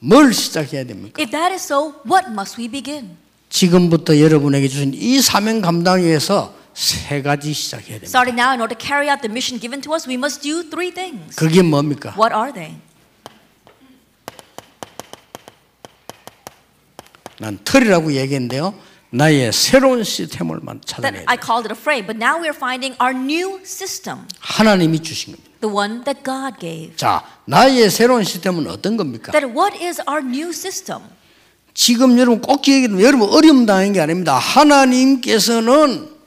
뭘 0.00 0.32
시작해야 0.32 0.84
됩니까? 0.84 1.20
If 1.20 1.30
that 1.30 1.52
is 1.52 1.64
so, 1.64 1.94
what 2.06 2.30
must 2.30 2.60
we 2.60 2.68
begin? 2.68 3.10
지금부터 3.50 4.18
여러분에게 4.20 4.68
주신 4.68 4.92
이 4.94 5.20
사명 5.20 5.60
감당에 5.60 6.04
위해서 6.04 6.54
세 6.78 7.22
가지 7.22 7.52
시작해야 7.52 7.98
됩니다. 7.98 8.06
Starting 8.06 8.38
now, 8.40 8.52
in 8.52 8.60
order 8.60 8.70
to 8.70 8.78
carry 8.78 9.10
out 9.10 9.20
the 9.20 9.28
mission 9.28 9.58
given 9.58 9.82
to 9.82 9.92
us, 9.92 10.06
we 10.06 10.14
must 10.14 10.40
do 10.46 10.62
three 10.62 10.94
things. 10.94 11.34
그게 11.34 11.60
뭡니까? 11.60 12.14
What 12.16 12.32
are 12.32 12.52
they? 12.52 12.78
난 17.40 17.58
틀이라고 17.64 18.12
얘기했는데요. 18.12 18.74
나의 19.10 19.52
새로운 19.52 20.04
시스템을 20.04 20.60
찾아내야 20.84 21.24
I 21.26 21.36
돼. 21.36 21.42
called 21.44 21.66
it 21.66 21.74
a 21.74 21.76
frame, 21.76 22.06
but 22.06 22.14
now 22.16 22.38
we 22.38 22.46
are 22.46 22.54
finding 22.54 22.94
our 23.02 23.10
new 23.10 23.58
system, 23.64 24.28
하나님이 24.38 25.02
주신 25.02 25.34
겁니다. 25.34 25.50
the 25.60 25.74
one 25.74 26.04
that 26.04 26.22
God 26.22 26.60
gave. 26.60 26.94
자, 26.94 27.24
나의 27.46 27.90
새로운 27.90 28.22
시스템은 28.22 28.68
어떤 28.68 28.96
겁니까? 28.96 29.32
That 29.32 29.50
what 29.50 29.74
is 29.82 30.00
our 30.08 30.22
new 30.24 30.50
system? 30.50 31.02
지금 31.74 32.16
여러분 32.20 32.40
꼭 32.40 32.62
됩니다. 32.62 33.02
여러분 33.02 33.28
어려움 33.30 33.66
당한 33.66 33.92
게 33.92 34.00
아닙니다. 34.00 34.38
하나님께서는 34.38 36.17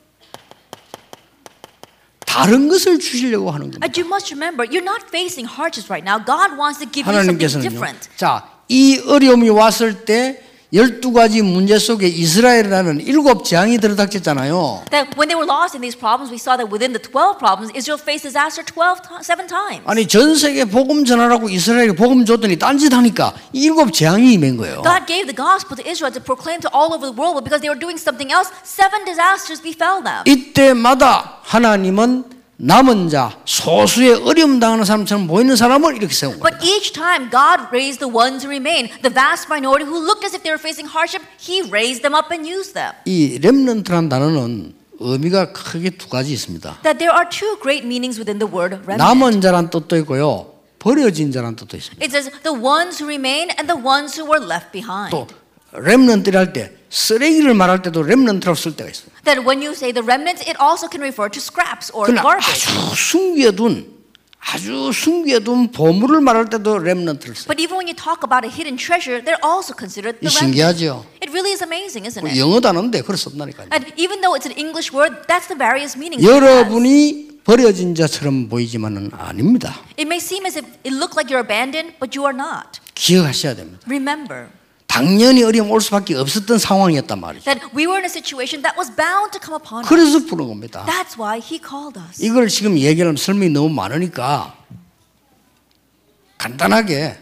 다른 2.31 2.69
것을 2.69 2.99
주시려고 2.99 3.51
하는 3.51 3.71
겁니다. 3.71 3.85
And 3.87 3.99
you 3.99 4.07
must 4.09 4.33
remember, 4.35 4.67
you're 4.67 4.85
not 4.85 5.07
facing 5.09 5.47
hardships 5.49 5.89
right 5.91 6.05
now. 6.05 6.19
God 6.19 6.59
wants 6.59 6.79
to 6.81 6.87
give 6.91 7.07
you 7.07 7.15
something 7.15 7.39
하나님께서는요. 7.39 7.71
different. 7.71 8.09
자, 8.17 8.45
이 8.69 8.99
어려움이 9.07 9.49
왔을 9.51 10.05
때 10.05 10.43
열두 10.74 11.12
가지 11.12 11.42
문제 11.42 11.78
속에 11.78 12.08
이스라엘이라는 12.08 13.02
일곱 13.02 13.44
재앙이 13.44 13.78
들어닥쳤잖아요. 13.80 14.86
That 14.90 15.12
when 15.20 15.28
they 15.28 15.36
were 15.36 15.44
lost 15.44 15.76
in 15.76 15.82
these 15.84 15.98
problems, 16.00 16.32
we 16.32 16.40
saw 16.40 16.56
that 16.56 16.72
within 16.72 16.96
the 16.96 17.02
12 17.04 17.38
problems, 17.40 17.76
Israel 17.76 18.00
faced 18.00 18.24
disaster 18.24 18.64
12 18.64 19.04
to- 19.04 19.20
seven 19.20 19.48
times. 19.52 19.84
아니 19.86 20.08
전 20.08 20.34
세계 20.36 20.64
복음 20.64 21.04
전하라고 21.04 21.50
이스라엘에 21.50 21.92
복음 21.92 22.24
줬더니 22.24 22.56
딴짓 22.58 22.94
하니까 22.94 23.34
이 23.52 23.68
일곱 23.68 23.92
재앙이 23.92 24.32
임한 24.34 24.56
거예요. 24.56 24.82
God 24.88 25.04
gave 25.12 25.28
the 25.28 25.36
gospel 25.36 25.76
to 25.76 25.84
Israel 25.84 26.14
to 26.16 26.24
proclaim 26.24 26.64
to 26.64 26.72
all 26.72 26.96
over 26.96 27.04
the 27.04 27.16
world, 27.20 27.36
but 27.36 27.44
because 27.44 27.60
they 27.60 27.68
were 27.68 27.76
doing 27.80 28.00
something 28.00 28.32
else, 28.32 28.48
seven 28.64 29.04
disasters 29.04 29.60
befell 29.60 30.00
them. 30.00 30.24
이때마다 30.24 31.40
하나님은 31.44 32.41
남은 32.64 33.10
자, 33.10 33.40
소수의 33.44 34.22
어려움 34.24 34.60
당하는 34.60 34.86
사람처럼 34.86 35.26
보이는 35.26 35.56
사람을 35.56 35.96
이렇게 35.98 36.14
세운 36.14 36.40
거예요. 36.40 36.44
But 36.44 36.64
each 36.64 36.94
time 36.94 37.32
God 37.32 37.74
raised 37.74 37.98
the 37.98 38.06
ones 38.06 38.46
who 38.46 38.54
remain, 38.54 38.86
the 39.02 39.10
vast 39.10 39.50
minority 39.50 39.82
who 39.82 39.98
looked 39.98 40.22
as 40.24 40.36
if 40.38 40.44
they 40.44 40.54
were 40.54 40.62
facing 40.62 40.86
hardship, 40.86 41.26
He 41.42 41.66
raised 41.66 42.06
them 42.06 42.14
up 42.14 42.30
and 42.30 42.46
used 42.46 42.78
them. 42.78 42.94
이 43.06 43.40
렘넌트란 43.42 44.10
단어는 44.10 44.76
의미가 45.00 45.54
크게 45.54 45.90
두 45.98 46.08
가지 46.08 46.34
있습니다. 46.34 46.86
That 46.86 47.00
there 47.02 47.10
are 47.10 47.26
two 47.28 47.58
great 47.58 47.82
meanings 47.82 48.22
within 48.22 48.38
the 48.38 48.46
word 48.46 48.78
remnant. 48.86 49.02
남은 49.02 49.42
자란 49.42 49.72
뜻도 49.72 49.98
있고요. 50.06 50.54
버려진 50.78 51.32
자란 51.32 51.56
뜻도 51.56 51.76
있습니다. 51.76 52.06
It 52.06 52.14
says 52.14 52.30
the 52.46 52.54
ones 52.54 53.02
who 53.02 53.10
remain 53.10 53.50
and 53.58 53.66
the 53.66 53.82
ones 53.82 54.14
who 54.14 54.30
were 54.30 54.38
left 54.38 54.70
behind. 54.70 55.10
또 55.10 55.26
렘넌트를 55.74 56.38
할때 56.38 56.78
쓰레기를 56.92 57.54
말할 57.54 57.82
때도 57.82 58.04
렘넌트라고 58.04 58.56
쓸 58.56 58.76
때가 58.76 58.90
있어요. 58.90 59.10
That 59.24 59.42
when 59.48 59.64
you 59.64 59.72
say 59.72 59.94
the 59.94 60.04
remnants, 60.04 60.44
it 60.44 60.60
also 60.62 60.88
can 60.92 61.02
refer 61.02 61.32
to 61.32 61.40
scraps 61.40 61.90
or 61.96 62.06
그러나 62.06 62.22
garbage. 62.22 62.68
아주 62.68 62.96
숨겨둔 62.96 64.02
아주 64.44 64.92
숨겨둔 64.92 65.72
보물을 65.72 66.20
말할 66.20 66.50
때도 66.50 66.80
렘넌트를 66.80 67.36
써요. 67.36 67.48
But 67.48 67.62
even 67.64 67.80
when 67.80 67.88
you 67.88 67.96
talk 67.96 68.28
about 68.28 68.44
a 68.44 68.52
hidden 68.52 68.76
treasure, 68.76 69.24
they're 69.24 69.40
also 69.40 69.72
considered 69.72 70.20
이 70.20 70.28
the 70.28 70.34
remnants. 70.36 70.52
신기하죠. 70.52 71.06
It 71.24 71.32
really 71.32 71.56
is 71.56 71.64
amazing, 71.64 72.04
isn't 72.06 72.28
it? 72.28 72.36
영어 72.38 72.60
단어인데 72.60 73.02
그걸 73.02 73.16
썼다니까요. 73.18 73.72
And 73.72 73.88
even 73.96 74.20
though 74.20 74.36
it's 74.36 74.46
an 74.46 74.58
English 74.60 74.92
word, 74.92 75.16
that's 75.32 75.48
the 75.48 75.56
various 75.56 75.96
meanings. 75.96 76.28
여러분이 76.28 77.40
버려진 77.46 77.96
자처럼 77.96 78.50
보이지만은 78.50 79.12
아닙니다. 79.14 79.80
It 79.96 80.06
may 80.12 80.20
seem 80.20 80.46
as 80.46 80.60
if 80.60 80.68
it 80.84 80.92
looked 80.92 81.16
like 81.16 81.32
you're 81.32 81.42
abandoned, 81.42 81.96
but 82.04 82.12
you 82.18 82.28
are 82.28 82.36
not. 82.36 82.82
기억하셔야 82.96 83.56
됩니다. 83.56 83.80
Remember, 83.88 84.50
당연히 84.92 85.42
어려움 85.42 85.72
올 85.72 85.80
수밖에 85.80 86.16
없었던 86.16 86.58
상황이었단 86.58 87.18
말이죠. 87.18 87.46
That 87.46 87.66
we 87.74 87.86
were 87.86 87.96
in 87.96 88.04
a 88.04 88.10
situation 88.12 88.62
that 88.64 88.76
was 88.78 88.94
bound 88.94 89.32
to 89.32 89.40
come 89.40 89.56
upon 89.56 89.86
us. 89.86 89.88
그래서 89.88 90.20
부른 90.28 90.50
겁니다. 90.50 90.86
That's 90.86 91.16
why 91.18 91.40
he 91.40 91.62
called 91.64 91.98
us. 91.98 92.22
이걸 92.22 92.50
지금 92.50 92.78
얘기하면 92.78 93.16
설명이 93.16 93.52
너무 93.52 93.70
많으니까 93.70 94.54
간단하게 96.38 97.18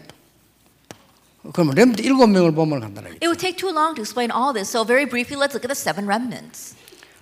그러면 1.52 1.74
렘드 1.76 2.02
일곱 2.02 2.26
명을 2.26 2.52
보면 2.52 2.80
간단하게 2.80 3.14
It 3.22 3.26
would 3.30 3.38
take 3.38 3.56
too 3.56 3.70
long 3.70 3.94
to 3.94 4.02
explain 4.02 4.32
all 4.34 4.52
this, 4.52 4.68
so 4.68 4.82
very 4.84 5.06
briefly, 5.06 5.38
let's 5.38 5.54
look 5.54 5.62
at 5.62 5.70
the 5.70 5.78
seven 5.78 6.10
remnants. 6.10 6.74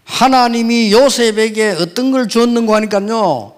하나님이 0.04 0.92
요셉에게 0.92 1.76
어떤 1.78 2.10
걸 2.10 2.26
주었는가 2.26 2.76
하니까요 2.76 3.52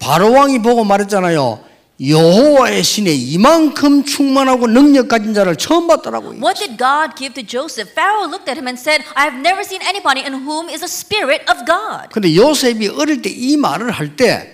바로 0.00 0.32
왕이 0.32 0.60
보고 0.62 0.82
말했잖아요 0.82 1.65
여호와의 1.98 2.82
신에 2.84 3.10
이만큼 3.12 4.04
충만하고 4.04 4.66
능력 4.66 5.08
가진 5.08 5.32
자를 5.32 5.56
처음 5.56 5.86
봤더라고요 5.86 6.38
What 6.42 6.58
did 6.58 6.76
God 6.76 7.16
give 7.16 7.32
to 7.34 7.42
Joseph? 7.42 7.92
Pharaoh 7.94 8.28
looked 8.28 8.50
at 8.50 8.58
him 8.58 8.68
and 8.68 8.78
said, 8.78 9.02
I 9.14 9.24
have 9.24 9.38
never 9.40 9.64
seen 9.64 9.80
anybody 9.82 10.20
in 10.20 10.34
whom 10.44 10.68
is 10.68 10.82
a 10.84 10.88
spirit 10.92 11.40
of 11.50 11.64
God. 11.64 12.08
근데 12.12 12.34
요셉이 12.36 12.88
어릴 12.88 13.22
때 13.22 13.30
이 13.30 13.56
말을 13.56 13.90
할 13.90 14.14
때 14.14 14.52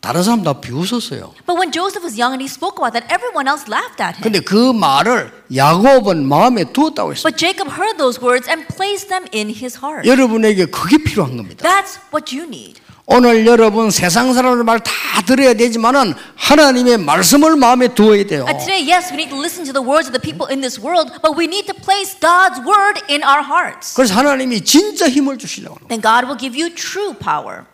다른 0.00 0.22
사람 0.22 0.42
다 0.44 0.60
비웃었어요 0.60 1.34
But 1.46 1.56
when 1.58 1.72
Joseph 1.72 2.04
was 2.04 2.20
young 2.20 2.36
and 2.36 2.44
he 2.44 2.46
spoke 2.52 2.76
about 2.78 2.92
that, 2.92 3.08
everyone 3.08 3.48
else 3.48 3.64
laughed 3.66 3.98
at 4.04 4.20
him. 4.20 4.22
근데 4.22 4.38
그 4.40 4.54
말을 4.72 5.32
야곱은 5.54 6.22
마음에 6.28 6.64
두었다고 6.70 7.12
했어요 7.16 7.24
But 7.24 7.40
Jacob 7.40 7.72
heard 7.72 7.96
those 7.96 8.20
words 8.20 8.44
and 8.46 8.68
placed 8.68 9.08
them 9.08 9.24
in 9.32 9.48
his 9.48 9.80
heart. 9.80 10.04
여러분에게 10.06 10.66
그게 10.66 10.98
필요한 11.02 11.38
겁니다 11.38 11.64
That's 11.64 11.96
what 12.12 12.28
you 12.36 12.44
need. 12.46 12.78
오늘 13.10 13.46
여러분 13.46 13.90
세상 13.90 14.34
사람들 14.34 14.64
말 14.64 14.78
다 14.80 15.22
들어야 15.26 15.54
되지만은 15.54 16.12
하나님의 16.36 16.98
말씀을 16.98 17.56
마음에 17.56 17.88
두어야 17.94 18.24
돼요. 18.24 18.44
And 18.46 18.58
today, 18.60 18.84
yes, 18.84 19.10
we 19.12 19.16
need 19.16 19.30
to 19.30 19.38
listen 19.40 19.64
to 19.64 19.72
the 19.72 19.80
words 19.82 20.08
of 20.08 20.12
the 20.12 20.20
people 20.20 20.44
in 20.52 20.60
this 20.60 20.78
world, 20.78 21.10
but 21.22 21.32
we 21.36 21.44
need 21.48 21.64
to 21.66 21.74
place 21.74 22.12
God's 22.20 22.60
word 22.60 23.00
in 23.08 23.24
our 23.24 23.40
hearts. 23.42 23.94
그래서 23.96 24.12
하나님이 24.14 24.60
진짜 24.62 25.08
힘을 25.08 25.38
주시려고. 25.38 25.80
Then 25.88 26.02
God 26.02 26.28
will 26.28 26.36
give 26.38 26.52
you 26.52 26.68
true 26.74 27.14
power. 27.16 27.64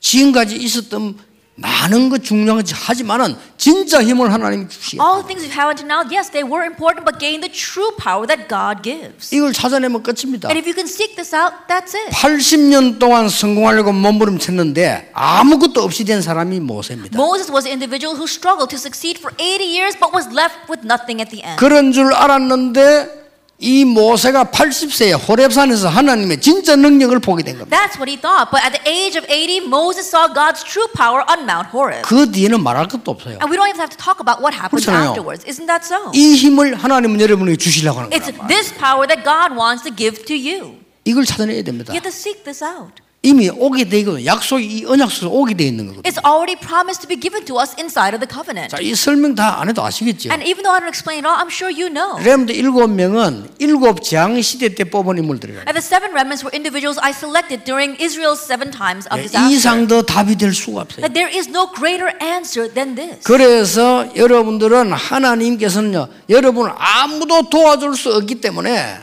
지금까지 0.00 0.56
있었던 0.56 1.16
많은 1.54 2.08
것 2.08 2.24
중요하지 2.24 2.74
하지만은 2.74 3.36
진짜 3.58 4.02
힘을 4.02 4.32
하나님이 4.32 4.68
주시겠다. 4.68 5.04
All 5.04 5.20
the 5.20 5.26
things 5.28 5.44
we've 5.44 5.52
had 5.52 5.68
until 5.68 5.86
now, 5.86 6.00
yes, 6.08 6.30
they 6.32 6.42
were 6.42 6.64
important, 6.64 7.04
but 7.04 7.20
gain 7.20 7.40
the 7.44 7.52
true 7.52 7.92
power 8.00 8.26
that 8.26 8.48
God 8.48 8.80
gives. 8.82 9.34
이걸 9.34 9.52
찾아내면 9.52 10.02
끝입니다. 10.02 10.48
And 10.48 10.56
if 10.56 10.64
you 10.64 10.72
can 10.72 10.88
seek 10.88 11.14
this 11.14 11.36
out, 11.36 11.52
that's 11.68 11.92
it. 11.92 12.10
80년 12.16 12.98
동안 12.98 13.28
성공하려고 13.28 13.92
몸부림쳤는데 13.92 15.12
아무것도 15.12 15.82
없이 15.82 16.04
된 16.04 16.22
사람이 16.22 16.60
모세입니다. 16.60 17.20
Moses 17.20 17.52
was 17.52 17.66
an 17.68 17.76
individual 17.76 18.16
who 18.16 18.24
struggled 18.24 18.72
to 18.72 18.78
succeed 18.80 19.20
for 19.20 19.30
80 19.38 19.62
years, 19.62 19.94
but 19.98 20.08
was 20.16 20.26
left 20.32 20.56
with 20.72 20.80
nothing 20.88 21.20
at 21.20 21.28
the 21.30 21.44
end. 21.44 21.60
그런 21.60 21.92
줄 21.92 22.12
알았는데 22.14 23.21
이 23.62 23.84
모세가 23.84 24.46
80세에 24.46 25.14
호렙산에서 25.28 25.88
하나님의 25.88 26.40
진짜 26.40 26.74
능력을 26.74 27.16
보게 27.20 27.44
된 27.44 27.56
겁니다. 27.58 27.70
That's 27.78 27.94
what 27.94 28.10
he 28.10 28.18
thought. 28.18 28.50
But 28.50 28.58
at 28.66 28.74
the 28.74 28.82
age 28.90 29.16
of 29.16 29.24
80, 29.30 29.62
Moses 29.70 30.10
saw 30.10 30.26
God's 30.26 30.64
true 30.66 30.88
power 30.98 31.22
on 31.30 31.46
Mount 31.46 31.70
Horeb. 31.70 32.02
그 32.02 32.28
뒤에는 32.32 32.60
말할 32.60 32.88
것도 32.88 33.12
없어요. 33.12 33.38
And 33.38 33.46
we 33.46 33.54
don't 33.54 33.70
even 33.70 33.78
have 33.78 33.94
to 33.94 33.96
talk 33.96 34.18
about 34.18 34.42
what 34.42 34.50
happened 34.50 34.82
그렇잖아요. 34.82 35.14
afterwards. 35.14 35.46
Isn't 35.46 35.70
that 35.70 35.86
so? 35.86 36.10
이 36.12 36.34
힘을 36.34 36.74
하나님은 36.74 37.20
여러분에게 37.20 37.56
주시려고 37.56 38.00
하는 38.00 38.10
It's 38.10 38.26
거란 38.34 38.42
말이에요. 38.42 38.48
this 38.50 38.74
power 38.74 39.06
that 39.06 39.22
God 39.22 39.54
wants 39.54 39.86
to 39.86 39.94
give 39.94 40.26
to 40.26 40.34
you. 40.34 40.82
이걸 41.06 41.24
찾아내야 41.24 41.62
됩니다. 41.62 41.94
You 41.94 42.02
have 42.02 42.10
to 42.10 42.10
seek 42.10 42.42
this 42.42 42.64
out. 42.66 42.98
이미 43.24 43.48
오게 43.48 43.84
돼 43.88 44.00
있거든요. 44.00 44.24
약속이 44.26 44.66
이 44.66 44.84
언약 44.84 45.08
속에 45.12 45.26
오게 45.30 45.54
돼 45.54 45.62
있는 45.64 45.86
거거든요. 45.86 46.02
It's 46.02 46.18
already 46.26 46.58
promised 46.58 47.02
to 47.02 47.08
be 47.08 47.14
given 47.14 47.44
to 47.46 47.54
us 47.60 47.70
inside 47.78 48.18
of 48.18 48.18
the 48.18 48.26
covenant. 48.26 48.74
자, 48.74 48.82
이 48.82 48.96
설명 48.96 49.36
다 49.36 49.60
안 49.62 49.68
해도 49.68 49.78
아시겠죠? 49.84 50.30
And 50.34 50.42
even 50.42 50.64
though 50.66 50.74
I 50.74 50.80
don't 50.82 50.90
explain 50.90 51.22
it 51.22 51.26
all, 51.30 51.38
I'm 51.38 51.46
sure 51.46 51.70
you 51.70 51.86
know. 51.86 52.18
렘드 52.18 52.50
일곱 52.50 52.90
명은 52.90 53.50
일곱 53.60 54.02
재앙 54.02 54.42
시대 54.42 54.74
때 54.74 54.82
뽑은 54.82 55.18
인물들이에요. 55.18 55.62
And 55.70 55.78
the 55.78 55.78
seven 55.78 56.10
remnants 56.10 56.42
were 56.42 56.50
individuals 56.50 56.98
I 56.98 57.14
selected 57.14 57.62
during 57.62 57.94
Israel's 58.02 58.42
seven 58.42 58.74
times 58.74 59.06
of 59.06 59.22
이 59.22 59.30
disaster. 59.30 59.54
이상 59.54 59.86
더 59.86 60.02
답이 60.02 60.34
될 60.34 60.52
수가 60.52 60.82
없어요. 60.82 61.06
That 61.06 61.14
there 61.14 61.30
is 61.30 61.46
no 61.46 61.70
greater 61.70 62.10
answer 62.18 62.66
than 62.74 62.98
this. 62.98 63.22
그래서 63.22 64.10
여러분들은 64.18 64.90
하나님께서는요, 64.90 66.08
여러분을 66.28 66.74
아무도 66.74 67.46
도와줄 67.48 67.94
수 67.94 68.10
없기 68.18 68.40
때문에 68.42 68.98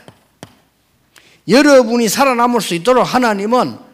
여러분이 1.48 2.10
살아남을 2.10 2.60
수 2.60 2.76
있도록 2.76 3.08
하나님은 3.08 3.88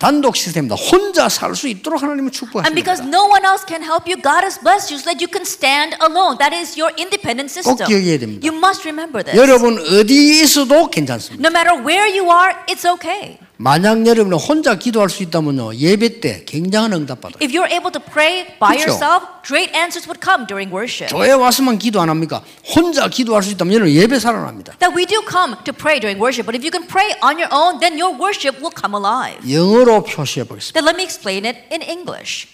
단독 0.00 0.36
시스템입니다. 0.36 0.74
혼자 0.76 1.26
살 1.30 1.54
수 1.56 1.68
있도록 1.68 2.02
하나님은 2.02 2.28
And 2.28 2.74
because 2.74 3.00
축복하십니다. 3.00 3.16
no 3.16 3.24
one 3.32 3.44
else 3.46 3.64
can 3.66 3.82
help 3.82 4.04
you, 4.04 4.20
God 4.20 4.44
has 4.44 4.60
blessed 4.60 4.92
you 4.92 5.00
so 5.00 5.08
that 5.08 5.24
you 5.24 5.28
can 5.30 5.40
stand 5.46 5.96
alone. 6.04 6.36
That 6.36 6.52
is 6.54 6.76
your 6.78 6.92
independent 7.00 7.48
system. 7.48 7.76
꼭 7.80 7.86
기억해야 7.88 8.18
됩니다. 8.18 8.44
You 8.44 8.52
must 8.56 8.84
remember 8.84 9.24
this. 9.24 9.32
여러분 9.40 9.78
어디에 9.80 10.42
있어도 10.44 10.90
괜찮습니다. 10.90 11.40
No 11.40 11.48
matter 11.48 11.80
where 11.80 12.04
you 12.04 12.28
are, 12.28 12.52
it's 12.68 12.84
okay. 12.84 13.38
만약 13.61 14.07
여러분이 14.07 14.35
혼자 14.41 14.73
기도할 14.73 15.07
수 15.09 15.21
있다면요 15.21 15.75
예배 15.75 16.19
때 16.19 16.43
굉장한 16.45 16.93
응답 16.93 17.21
받아요. 17.21 17.37
If 17.41 17.53
you're 17.53 17.71
able 17.71 17.91
to 17.91 18.01
pray 18.01 18.57
by 18.57 18.77
그렇죠. 18.77 18.89
yourself, 18.89 19.27
great 19.45 19.69
answers 19.77 20.09
would 20.09 20.17
come 20.19 20.47
during 20.47 20.73
worship. 20.73 21.13
교회 21.13 21.31
와서만 21.31 21.77
기도 21.77 22.01
안 22.01 22.09
합니까? 22.09 22.41
혼자 22.75 23.07
기도할 23.07 23.43
수 23.43 23.51
있다면 23.51 23.73
여러분 23.73 23.93
예배 23.93 24.17
살아납니다. 24.17 24.73
That 24.79 24.97
we 24.97 25.05
do 25.05 25.21
come 25.29 25.55
to 25.63 25.73
pray 25.73 25.99
during 25.99 26.17
worship, 26.17 26.49
but 26.49 26.57
if 26.57 26.65
you 26.65 26.73
can 26.73 26.89
pray 26.89 27.13
on 27.21 27.37
your 27.37 27.53
own, 27.53 27.77
then 27.79 28.01
your 28.01 28.17
worship 28.17 28.57
will 28.57 28.73
come 28.73 28.97
alive. 28.97 29.37
영어로 29.45 30.03
표시해 30.09 30.43
보겠습니다. 30.43 30.73
Then 30.73 30.89
let 30.89 30.97
me 30.97 31.05
explain 31.05 31.45
it 31.45 31.61
in 31.69 31.85
English. 31.85 32.49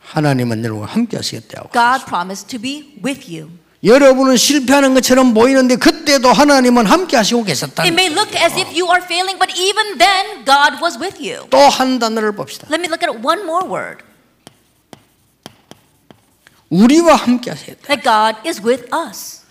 하나님은 0.00 0.64
여러분과 0.64 0.86
함께 0.86 1.18
하시겠다고. 1.18 1.68
God 1.68 2.06
promised 2.08 2.48
to 2.48 2.58
be 2.58 2.96
with 3.04 3.28
you. 3.28 3.50
여러분은 3.84 4.36
실패하는 4.38 4.94
것처럼 4.94 5.34
보이는데 5.34 5.76
그때도 5.76 6.32
하나님은 6.32 6.86
함께 6.86 7.16
하시고 7.18 7.44
계셨다. 7.44 7.82
It 7.82 7.92
may 7.92 8.10
look 8.10 8.34
as 8.34 8.54
if 8.58 8.68
you 8.72 8.88
are 8.90 9.02
failing, 9.04 9.38
but 9.38 9.52
even 9.58 9.98
then, 9.98 10.44
God 10.46 10.82
was 10.82 10.96
with 10.98 11.18
you. 11.20 11.46
또 11.50 11.58
한 11.68 11.98
단어를 11.98 12.32
봅시다. 12.32 12.66
Let 12.70 12.80
me 12.80 12.88
look 12.88 13.06
at 13.06 13.20
one 13.24 13.42
more 13.42 13.68
word 13.68 14.02
우리와 16.70 17.14
함께 17.16 17.50
하시겠다. 17.50 17.86
that 17.86 18.02
God 18.02 18.48
is 18.48 18.60
with 18.64 18.84
us. 18.94 19.42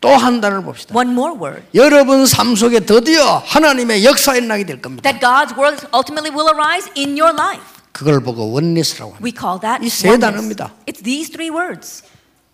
또한 0.00 0.40
단어를 0.40 0.62
봅시다. 0.62 0.94
One 0.96 1.10
more 1.10 1.34
word 1.36 1.62
여러분 1.74 2.24
삶 2.26 2.54
속에 2.54 2.80
드디어 2.80 3.42
하나님의 3.44 4.04
역사 4.04 4.36
일어나게 4.36 4.64
될 4.64 4.80
겁니다. 4.80 5.10
that 5.10 5.24
God's 5.24 5.58
word 5.58 5.84
ultimately 5.92 6.30
will 6.30 6.48
arise 6.54 6.88
in 6.96 7.18
your 7.20 7.34
life. 7.34 7.66
그걸 7.90 8.20
보고 8.22 8.52
원리스라고 8.52 9.14
합니다. 9.16 9.24
We 9.24 9.32
call 9.36 9.60
that 9.60 9.84
이세 9.84 10.08
oneness. 10.08 10.20
단어입니다. 10.20 10.72
It's 10.86 11.02
these 11.02 11.32
three 11.32 11.50
words. 11.50 12.04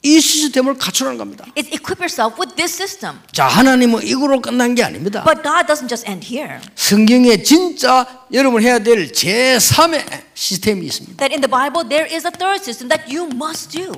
이 0.04 0.20
시스템을 0.20 0.76
갖추라는 0.76 1.16
겁니다. 1.16 1.46
It's 1.56 1.72
equip 1.72 1.98
yourself 1.98 2.38
with 2.38 2.54
this 2.56 2.74
system. 2.74 3.18
자, 3.32 3.46
하나님은 3.46 4.06
이거로 4.06 4.40
끝난 4.40 4.74
게 4.74 4.84
아닙니다. 4.84 5.24
But 5.24 5.42
God 5.42 5.66
doesn't 5.66 5.88
just 5.88 6.06
end 6.06 6.26
here. 6.30 6.60
성경에 6.76 7.42
진짜 7.42 8.06
여러분 8.30 8.62
해야 8.62 8.78
될 8.78 9.10
제3의 9.10 10.04
시스템이 10.34 10.84
있습니다. 10.86 11.16
That 11.16 11.32
in 11.34 11.40
the 11.40 11.50
Bible 11.50 11.88
there 11.88 12.04
is 12.04 12.26
a 12.26 12.30
third 12.30 12.60
system 12.62 12.90
that 12.90 13.08
you 13.08 13.30
must 13.32 13.70
do. 13.70 13.92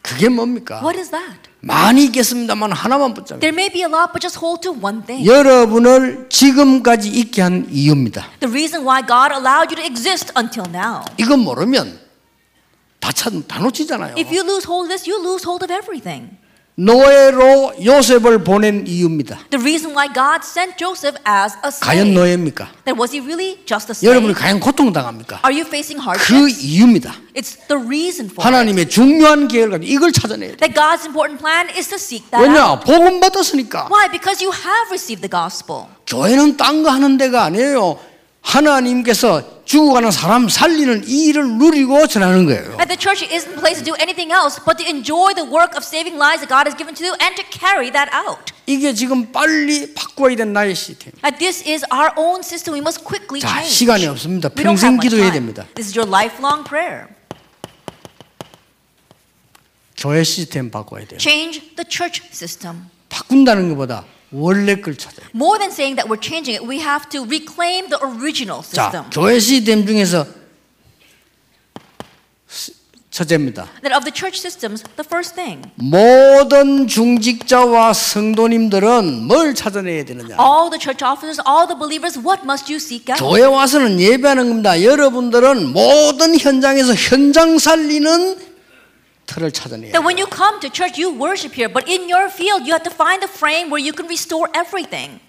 그게 0.00 0.30
뭡니까? 0.30 0.80
What 0.80 0.98
is 0.98 1.10
that? 1.10 1.48
많이 1.60 2.04
있겠습니다만 2.06 2.72
하나만 2.72 3.12
붙잡아요. 3.12 3.40
There 3.40 3.52
may 3.52 3.68
be 3.68 3.82
a 3.82 3.88
lot, 3.92 4.12
but 4.16 4.22
just 4.24 4.38
hold 4.40 4.62
to 4.62 4.72
one 4.72 5.04
thing. 5.04 5.28
여러분을 5.28 6.28
지금까지 6.30 7.10
있게 7.10 7.42
한 7.42 7.68
이유입니다. 7.70 8.30
The 8.40 8.50
reason 8.50 8.88
why 8.88 9.04
God 9.06 9.36
allowed 9.36 9.68
you 9.68 9.76
to 9.76 9.84
exist 9.84 10.32
until 10.38 10.64
now. 10.72 11.04
이건 11.18 11.40
모르면 11.40 12.07
다, 13.00 13.12
차, 13.12 13.30
다 13.46 13.60
놓치잖아요. 13.60 14.14
If 14.18 14.28
you 14.28 14.42
lose 14.42 14.66
hold 14.66 14.86
of 14.86 14.88
this, 14.88 15.08
you 15.08 15.20
lose 15.22 15.44
hold 15.46 15.64
of 15.64 15.72
everything. 15.72 16.36
노예로 16.80 17.74
요셉을 17.84 18.44
보낸 18.44 18.86
이유입니다. 18.86 19.36
The 19.50 19.60
reason 19.60 19.96
why 19.96 20.06
God 20.14 20.46
sent 20.46 20.78
Joseph 20.78 21.18
as 21.26 21.56
a 21.66 21.70
과연 21.82 22.06
slave. 22.06 22.14
노예입니까? 22.14 22.70
Then 22.84 22.94
was 23.00 23.10
he 23.10 23.18
really 23.18 23.58
just 23.66 23.90
a 23.90 23.98
여러분이 23.98 24.30
slave? 24.30 24.40
과연 24.40 24.60
고통 24.60 24.92
당합니까? 24.92 25.40
Are 25.44 25.50
you 25.50 25.66
facing 25.66 25.98
그 25.98 26.06
hardships? 26.06 26.62
이유입니다. 26.62 27.14
It's 27.34 27.58
the 27.66 27.82
reason 27.82 28.30
for 28.30 28.46
it. 28.46 28.46
하나님의 28.46 28.88
중요한 28.88 29.48
계획을 29.48 29.70
가지고 29.72 29.90
이걸 29.92 30.12
찾아내야 30.12 30.50
돼. 30.54 30.56
That 30.58 30.74
God's 30.74 31.02
important 31.04 31.42
plan 31.42 31.66
is 31.74 31.88
to 31.90 31.96
seek 31.98 32.30
that 32.30 32.46
out. 32.46 32.54
왜냐? 32.54 32.78
복음 32.78 33.18
받았으니까. 33.18 33.88
Why? 33.90 34.06
Because 34.08 34.38
you 34.38 34.54
have 34.54 34.86
received 34.94 35.26
the 35.26 35.30
gospel. 35.30 35.90
교회는 36.06 36.56
딴 36.56 36.84
거 36.84 36.90
하는 36.90 37.18
데가 37.18 37.42
아니에요. 37.42 37.98
하나님께서 38.48 39.64
죽어가는 39.66 40.10
사람 40.10 40.48
살리는 40.48 41.04
이 41.06 41.26
일을 41.26 41.58
누리고 41.58 42.06
전하는 42.06 42.46
거예요. 42.46 42.76
And 42.80 42.88
the 42.88 42.96
church 42.98 43.22
isn't 43.28 43.52
a 43.52 43.60
place 43.60 43.76
to 43.76 43.84
do 43.84 43.94
anything 44.00 44.32
else 44.32 44.56
but 44.64 44.82
to 44.82 44.88
enjoy 44.88 45.34
the 45.34 45.44
work 45.44 45.76
of 45.76 45.84
saving 45.84 46.16
lives 46.16 46.40
that 46.40 46.48
God 46.48 46.64
has 46.64 46.72
given 46.72 46.94
to 46.96 47.04
you 47.04 47.12
and 47.20 47.36
to 47.36 47.44
carry 47.52 47.92
that 47.92 48.08
out. 48.16 48.52
이게 48.64 48.94
지금 48.94 49.30
빨리 49.32 49.92
바꿔야 49.92 50.34
된 50.34 50.54
나의 50.54 50.74
시스템. 50.74 51.12
And 51.22 51.36
this 51.36 51.60
is 51.68 51.84
our 51.92 52.12
own 52.16 52.40
system. 52.40 52.72
We 52.72 52.80
must 52.80 53.04
quickly 53.04 53.40
자, 53.40 53.48
change. 53.60 53.68
시간이 53.68 54.06
없습니다. 54.06 54.48
평생 54.48 54.98
기도해야. 54.98 55.30
됩니다. 55.30 55.66
This 55.74 55.92
is 55.92 55.98
your 55.98 56.08
lifelong 56.08 56.64
prayer. 56.64 57.08
교회 59.98 60.24
시스템 60.24 60.70
바꿔야 60.70 61.04
돼요. 61.04 61.18
Change 61.20 61.76
the 61.76 61.84
church 61.84 62.22
system. 62.32 62.88
바꾼다는 63.10 63.68
것보다 63.70 64.04
원래 64.32 64.76
걸 64.80 64.96
찾아요. 64.96 65.26
More 65.34 65.58
than 65.58 65.70
saying 65.72 65.96
that 65.96 66.08
we're 66.08 66.20
changing 66.20 66.54
it, 66.56 66.62
we 66.66 66.80
have 66.80 67.08
to 67.10 67.24
reclaim 67.24 67.88
the 67.88 67.98
original 68.04 68.60
자, 68.62 68.90
system. 68.92 69.10
교회 69.10 69.38
시스템 69.40 69.86
중에서 69.86 70.26
첫째입니다. 73.10 73.66
That 73.82 73.96
of 73.96 74.04
the 74.04 74.12
church 74.14 74.38
systems, 74.38 74.84
the 74.96 75.02
first 75.04 75.34
thing, 75.34 75.62
모든 75.76 76.86
중직자와 76.86 77.92
성도님들은 77.94 79.26
뭘 79.26 79.54
찾아내야 79.54 80.04
되느냐? 80.04 80.36
all 80.38 80.68
the 80.70 80.78
church 80.78 81.02
officers, 81.02 81.40
all 81.48 81.66
the 81.66 81.74
believers, 81.74 82.20
what 82.20 82.42
must 82.44 82.70
you 82.70 82.76
seek 82.76 83.08
out? 83.10 83.18
교회 83.18 83.42
와서는 83.42 83.98
예배하는 83.98 84.48
겁니다. 84.48 84.82
여러분들은 84.82 85.72
모든 85.72 86.38
현장에서 86.38 86.94
현장 86.94 87.58
살리는 87.58 88.36
틀을 89.27 89.51
찾아내야 89.51 89.91
That 89.93 90.01
돼요. 90.01 90.05
when 90.05 90.17
you 90.17 90.27
come 90.27 90.59
to 90.59 90.69
church, 90.69 90.99
you 90.99 91.09
worship 91.15 91.53
here, 91.55 91.69
but 91.71 91.87
in 91.87 92.09
your 92.09 92.29
field, 92.29 92.67
you 92.67 92.73
have 92.73 92.83
to 92.83 92.91
find 92.93 93.21
the 93.23 93.27
frame 93.31 93.69
where 93.69 93.79
you 93.81 93.93
can 93.93 94.07
restore 94.07 94.49
everything. 94.53 95.19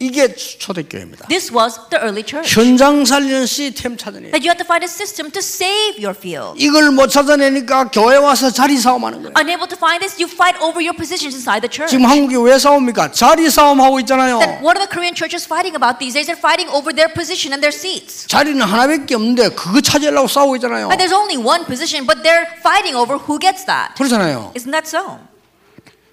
이게 0.00 0.32
초대교회입니다. 0.32 1.26
This 1.26 1.52
was 1.52 1.74
the 1.90 1.98
early 1.98 2.22
church. 2.22 2.54
현장 2.54 3.04
살리는 3.04 3.46
시스템 3.46 3.96
돼요. 3.96 4.30
That 4.30 4.46
you 4.46 4.54
have 4.54 4.58
to 4.58 4.64
find 4.64 4.86
a 4.86 4.88
system 4.88 5.28
to 5.32 5.40
save 5.42 5.98
your 5.98 6.14
field. 6.14 6.54
이걸 6.54 6.92
못 6.92 7.08
찾아내니까 7.08 7.90
교회 7.90 8.14
와서 8.16 8.48
자리 8.48 8.78
싸움하는 8.78 9.22
거예요. 9.22 9.34
Unable 9.34 9.66
to 9.66 9.74
find 9.74 9.98
this, 9.98 10.14
you 10.22 10.30
fight 10.30 10.54
over 10.62 10.78
your 10.78 10.94
positions 10.94 11.34
inside 11.34 11.66
the 11.66 11.70
church. 11.70 11.90
지금 11.90 12.06
한국이 12.06 12.38
왜 12.38 12.56
싸웁니까? 12.60 13.10
자리 13.10 13.50
싸움하고 13.50 13.98
있잖아요. 14.06 14.38
That 14.38 14.62
what 14.62 14.78
are 14.78 14.86
the 14.86 14.86
Korean 14.86 15.18
churches 15.18 15.42
fighting 15.50 15.74
about 15.74 15.98
these 15.98 16.14
days? 16.14 16.30
They're 16.30 16.38
fighting 16.38 16.70
over 16.70 16.94
their 16.94 17.10
position 17.10 17.50
and 17.50 17.58
their 17.58 17.74
seats. 17.74 18.30
자리는 18.30 18.62
하나밖에 18.62 19.18
없는데 19.18 19.50
그거 19.58 19.80
차지하려고 19.80 20.30
싸우고 20.30 20.62
있잖아요. 20.62 20.94
And 20.94 21.02
there's 21.02 21.10
only 21.10 21.42
one 21.42 21.66
position, 21.66 22.06
but 22.06 22.22
they're 22.22 22.46
fighting 22.62 22.94
over 22.94 23.18
who 23.18 23.42
gets 23.42 23.66
that. 23.66 23.98
그렇잖아요. 23.98 24.54
Isn't 24.54 24.70
that 24.70 24.86
so? 24.86 25.18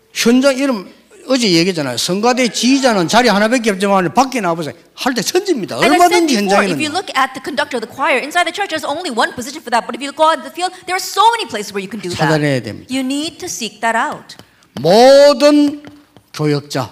현장 0.10 0.58
이름 0.58 0.90
어제 1.28 1.50
얘기했잖아요. 1.52 1.98
성가대 1.98 2.50
지휘자는 2.50 3.08
자리 3.08 3.30
하나밖에 3.30 3.72
없지만 3.72 4.14
밖에 4.14 4.42
나와보세요. 4.42 4.74
할때 4.94 5.22
천지입니다. 5.22 5.78
얼마든지 5.78 6.36
before, 6.38 6.64
if 6.66 6.78
you 6.78 6.90
현장에는. 6.90 6.92
look 6.94 7.10
at 7.18 7.34
the 7.34 7.42
conductor 7.44 7.78
of 7.78 7.84
the 7.86 7.90
choir, 7.90 8.22
inside 8.22 8.46
the 8.46 8.54
church, 8.54 8.70
there's 8.70 8.86
only 8.86 9.10
one 9.10 9.34
position 9.34 9.62
for 9.62 9.72
that. 9.74 9.86
But 9.88 9.96
if 9.98 10.02
you 10.02 10.14
go 10.14 10.30
out 10.30 10.40
in 10.40 10.46
the 10.46 10.54
field, 10.54 10.72
there 10.86 10.96
are 10.96 11.02
so 11.02 11.22
many 11.36 11.46
places 11.50 11.74
where 11.74 11.82
you 11.84 11.90
can 11.90 12.00
do 12.00 12.10
찾아내야. 12.14 12.62
됩니다. 12.62 12.88
You 12.94 13.02
need 13.04 13.38
to 13.42 13.48
seek 13.50 13.82
that 13.82 13.98
out. 13.98 14.38
모든 14.80 15.84
교역자, 16.34 16.92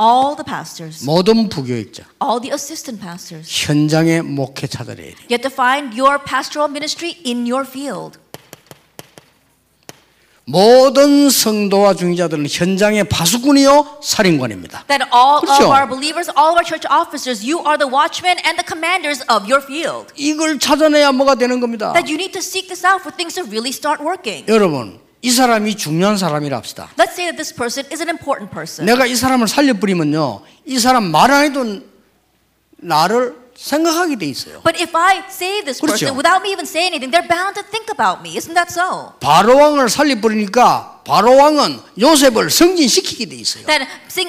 All 0.00 0.34
the 0.36 0.44
pastors, 0.44 1.04
모든 1.04 1.48
부교역자, 1.48 2.04
all 2.22 2.40
the 2.40 2.50
assistant 2.52 3.00
pastors. 3.00 3.46
현장의 3.46 4.22
목회 4.22 4.66
찾아내야 4.66 5.14
돼요. 5.16 5.26
You 5.30 5.36
have 5.36 5.42
to 5.46 5.52
find 5.52 5.92
your 5.98 6.18
pastoral 6.24 6.68
ministry 6.70 7.16
in 7.24 7.46
your 7.46 7.68
field. 7.68 8.18
모든 10.44 11.30
성도와 11.30 11.94
중의자들은 11.94 12.46
현장의 12.50 13.04
파수꾼이요 13.04 14.00
살인관입니다. 14.02 14.84
That 14.88 15.04
all 15.14 15.40
그렇죠. 15.40 15.64
of 15.64 15.70
our 15.70 15.86
believers, 15.88 16.28
all 16.36 16.50
of 16.50 16.58
our 16.58 16.66
church 16.66 16.86
officers, 16.90 17.46
you 17.46 17.62
are 17.62 17.78
the 17.78 17.86
watchmen 17.86 18.36
and 18.44 18.58
the 18.58 18.66
commanders 18.66 19.22
of 19.30 19.46
your 19.46 19.62
field. 19.62 20.12
이걸 20.16 20.58
찾아내야 20.58 21.12
뭐가 21.12 21.36
되는 21.36 21.60
겁니다. 21.60 21.92
That 21.92 22.10
you 22.10 22.18
need 22.18 22.32
to 22.32 22.42
seek 22.42 22.66
this 22.66 22.84
out 22.84 23.00
for 23.02 23.14
things 23.14 23.34
to 23.38 23.44
really 23.46 23.70
start 23.70 24.02
working. 24.02 24.44
여러분, 24.50 24.98
이 25.22 25.30
사람이 25.30 25.76
중요한 25.76 26.16
사람이라 26.18 26.56
합시다. 26.56 26.90
Let's 26.98 27.14
say 27.14 27.30
that 27.30 27.36
this 27.38 27.54
person 27.54 27.86
is 27.92 28.02
an 28.02 28.08
important 28.10 28.50
person. 28.52 28.84
내가 28.86 29.06
이 29.06 29.14
사람을 29.14 29.46
살려버리면요, 29.46 30.42
이 30.66 30.78
사람 30.78 31.04
말 31.10 31.30
안 31.30 31.44
해도 31.44 31.80
나를 32.78 33.36
생각하게 33.61 34.15
돼 34.17 34.25
있어요. 34.27 34.61
But 34.63 34.79
if 34.79 34.95
I 34.95 35.23
save 35.29 35.65
this 35.65 35.81
그렇죠. 35.81 36.05
person 36.05 36.15
without 36.17 36.41
me 36.41 36.51
even 36.51 36.65
saying 36.65 36.93
anything, 36.93 37.11
they're 37.11 37.27
bound 37.27 37.55
to 37.55 37.63
think 37.69 37.89
about 37.89 38.21
me. 38.21 38.37
Isn't 38.37 38.53
that 38.53 38.69
so? 38.71 39.13
바로 39.19 39.57
왕을 39.57 39.89
살려버리니까 39.89 40.90
바로 41.04 41.36
왕은 41.36 41.80
요셉을 41.98 42.48
승진시키게 42.50 43.26
돼 43.26 43.36
있어요. 43.36 43.66
That 43.66 43.86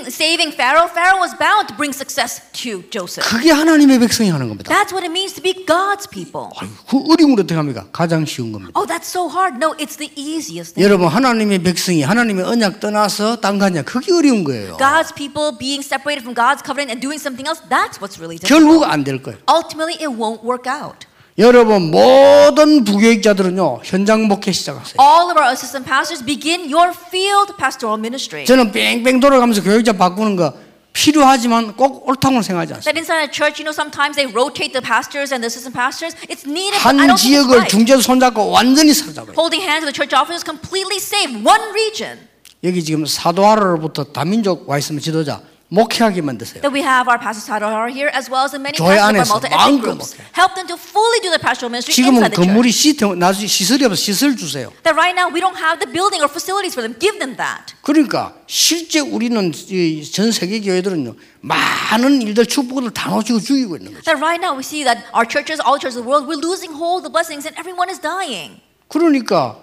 saving 0.08 0.56
Pharaoh, 0.56 0.90
Pharaoh 0.92 1.22
was 1.22 1.38
bound 1.38 1.68
to 1.70 1.76
bring 1.78 1.94
success 1.94 2.42
to 2.54 2.82
Joseph. 2.90 3.28
그게 3.30 3.52
하나님의 3.52 4.00
백성이 4.00 4.30
하는 4.30 4.50
겁니다. 4.50 4.74
That's 4.74 4.90
what 4.92 5.06
it 5.06 5.12
means 5.14 5.34
to 5.36 5.42
be 5.44 5.54
God's 5.66 6.10
people. 6.10 6.50
그 6.90 6.98
어려운 7.14 7.36
걸 7.36 7.44
어떻게 7.46 7.54
합니까? 7.56 7.86
가장 7.92 8.26
쉬운 8.26 8.52
겁니다. 8.52 8.74
Oh, 8.74 8.88
that's 8.88 9.06
so 9.06 9.30
hard. 9.30 9.58
No, 9.62 9.76
it's 9.78 9.98
the 9.98 10.10
easiest 10.16 10.74
thing. 10.74 10.82
여러분 10.82 11.08
하나님의 11.08 11.62
백성이 11.62 12.02
하나님의 12.02 12.44
언약 12.46 12.80
떠나서 12.80 13.38
딴 13.38 13.60
가냐 13.60 13.84
그게 13.84 14.12
어려운 14.12 14.44
거예요. 14.44 14.78
God's 14.78 15.14
people 15.14 15.54
being 15.58 15.86
separated 15.86 16.26
from 16.26 16.34
God's 16.34 16.66
covenant 16.66 16.90
and 16.90 17.02
doing 17.02 17.22
something 17.22 17.46
else, 17.46 17.62
that's 17.70 18.02
what's 18.02 18.18
really 18.18 18.42
difficult. 18.42 18.50
결국 18.50 18.84
안 18.90 19.04
될 19.04 19.22
거예요. 19.22 19.38
Ultimately, 19.46 19.94
it 20.02 20.10
won't 20.10 20.42
work 20.42 20.66
out. 20.66 21.06
여러분 21.40 21.90
모든 21.90 22.84
부교육자들은요 22.84 23.82
현장 23.84 24.28
목회 24.28 24.52
시작하세요. 24.52 24.96
All 25.02 25.32
of 25.32 25.38
our 25.38 25.50
assistant 25.52 25.86
pastors 25.90 26.24
begin 26.24 26.70
your 26.72 26.94
field 26.94 27.54
pastoral 27.58 27.98
ministry. 27.98 28.46
저는 28.46 28.72
뺑뺑 28.72 29.20
돌아가면서 29.20 29.64
교육자 29.64 29.94
바꾸는 29.94 30.36
거 30.36 30.54
필요하지만 30.94 31.76
꼭 31.76 32.08
옳다고 32.08 32.44
생각하지 32.44 32.76
않습니다. 32.76 32.86
That 32.86 32.98
inside 33.02 33.26
a 33.26 33.32
church, 33.34 33.58
you 33.58 33.66
know, 33.66 33.74
sometimes 33.74 34.14
they 34.14 34.30
rotate 34.30 34.78
the 34.78 34.84
pastors 34.86 35.34
and 35.34 35.42
the 35.42 35.50
assistant 35.50 35.74
pastors. 35.74 36.14
It's 36.30 36.46
needed, 36.46 36.78
but 36.78 36.94
I 36.94 37.02
한 37.02 37.10
don't 37.10 37.18
think 37.18 37.18
it's 37.18 37.26
지역을 37.26 37.66
right. 37.66 37.70
중재로 37.74 38.02
손잡고 38.02 38.54
완전히 38.54 38.94
사로잡아요. 38.94 39.34
Holding 39.34 39.66
hands 39.66 39.82
with 39.82 39.90
the 39.90 39.98
church 39.98 40.14
officers 40.14 40.46
completely 40.46 41.02
save 41.02 41.42
one 41.42 41.66
region. 41.74 42.30
여기 42.64 42.84
지금 42.86 43.08
사도하라로부터 43.10 44.14
다민족 44.14 44.70
와 44.70 44.78
있으면 44.78 45.02
지도자 45.02 45.42
목회하게 45.74 46.22
만드세요. 46.22 46.62
That 46.62 46.70
we 46.70 46.86
have 46.86 47.10
our 47.10 47.18
pastors 47.18 47.50
are 47.50 47.90
here 47.90 48.14
as 48.14 48.30
well 48.30 48.46
as 48.46 48.54
the 48.54 48.62
many 48.62 48.78
교회 48.78 49.02
pastors 49.02 49.10
안에서 49.10 49.34
our 49.34 49.42
multi-ethnic 49.42 49.58
마음껏 49.58 49.98
groups. 49.98 50.14
목회. 50.14 50.22
Help 50.38 50.54
them 50.54 50.68
to 50.70 50.78
fully 50.78 51.18
do 51.26 51.34
the 51.34 51.42
pastoral 51.42 51.74
ministry 51.74 51.98
지금은 51.98 52.22
inside 52.22 52.30
the 52.30 52.38
church. 52.38 52.46
건물이 52.46 52.70
시스템 52.70 53.18
나중에 53.18 53.48
시설이 53.50 53.82
없어 53.82 53.98
시설 53.98 54.38
주세요. 54.38 54.70
That 54.86 54.94
right 54.94 55.18
now 55.18 55.34
we 55.34 55.42
don't 55.42 55.58
have 55.58 55.82
the 55.82 55.90
building 55.90 56.22
or 56.22 56.30
facilities 56.30 56.78
for 56.78 56.86
them. 56.86 56.94
Give 57.02 57.18
them 57.18 57.34
that. 57.42 57.74
그러니까 57.82 58.38
실제 58.46 59.02
우리는 59.02 59.34
이전 59.50 60.30
세계 60.30 60.62
교회들은요 60.62 61.18
많은 61.42 62.22
일들 62.22 62.46
축복을 62.46 62.94
다 62.94 63.10
놓치고 63.10 63.42
죽이고 63.42 63.82
있는 63.82 63.98
거죠. 63.98 64.06
That 64.06 64.22
right 64.22 64.38
now 64.38 64.54
we 64.54 64.62
see 64.62 64.86
that 64.86 65.10
our 65.18 65.26
churches, 65.26 65.58
all 65.58 65.82
churches 65.82 65.98
of 65.98 66.06
the 66.06 66.10
world, 66.10 66.30
we're 66.30 66.38
losing 66.38 66.78
hold 66.78 67.02
of 67.02 67.10
the 67.10 67.14
blessings 67.14 67.50
and 67.50 67.58
everyone 67.58 67.90
is 67.90 67.98
dying. 67.98 68.62
그러니까 68.94 69.58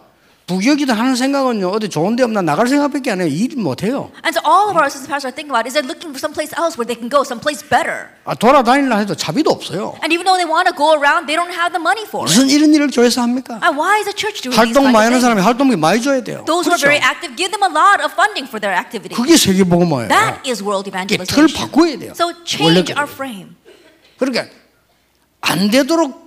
부교기도 0.51 0.93
하는 0.93 1.15
생각은요 1.15 1.69
어디 1.71 1.89
좋은 1.89 2.17
데 2.17 2.25
없나 2.25 2.43
나갈 2.43 2.67
생각밖에 2.67 3.13
안 3.13 3.21
해요. 3.21 3.29
일 3.31 3.55
못 3.55 3.85
해요. 3.85 4.11
And 4.27 4.35
so 4.35 4.43
all 4.43 4.67
of 4.67 4.75
our 4.75 4.91
assistant 4.91 5.07
pastors 5.07 5.31
are 5.31 5.35
thinking 5.35 5.55
about 5.55 5.63
is 5.71 5.79
they're 5.79 5.87
looking 5.87 6.11
for 6.11 6.19
someplace 6.19 6.51
else 6.59 6.75
where 6.75 6.83
they 6.87 6.99
can 6.99 7.07
go, 7.07 7.23
someplace 7.23 7.63
better. 7.63 8.11
아, 8.27 8.35
돌아다니려 8.35 8.99
해도 8.99 9.15
자비도 9.15 9.47
없어요. 9.51 9.95
And 10.03 10.11
even 10.11 10.27
though 10.27 10.35
they 10.35 10.43
want 10.49 10.67
to 10.67 10.75
go 10.75 10.91
around, 10.99 11.31
they 11.31 11.39
don't 11.39 11.55
have 11.55 11.71
the 11.71 11.79
money 11.79 12.03
for 12.03 12.27
it. 12.27 12.35
무슨 12.35 12.51
이런 12.51 12.75
일을 12.75 12.91
교회에서 12.91 13.23
합니까? 13.23 13.63
And 13.63 13.79
why 13.79 14.03
is 14.03 14.11
the 14.11 14.17
church 14.17 14.43
doing 14.43 14.59
these 14.59 14.75
활동 14.75 14.91
많이 14.91 15.07
하는? 15.15 15.21
사람이 15.23 15.39
활동비 15.39 15.79
많이 15.79 16.03
줘야 16.03 16.19
돼요. 16.19 16.43
Those 16.51 16.67
who 16.67 16.75
are 16.75 16.83
그렇죠? 16.83 16.91
very 16.91 16.99
active, 16.99 17.39
give 17.39 17.55
them 17.55 17.63
a 17.63 17.71
lot 17.71 18.03
of 18.03 18.11
funding 18.19 18.51
for 18.51 18.59
their 18.59 18.75
activity. 18.75 19.15
그게 19.15 19.39
세계 19.39 19.63
복음화예요. 19.63 20.11
That 20.11 20.43
is 20.51 20.59
world 20.67 20.91
이게 20.91 21.15
틀 21.31 21.47
evangelization. 21.47 21.55
바꿔야 21.55 21.95
돼요. 21.95 22.11
So 22.19 22.35
change 22.43 22.91
our 22.99 23.07
frame. 23.07 23.55
그러니까 24.19 24.51
안 25.47 25.71
되도록 25.71 26.20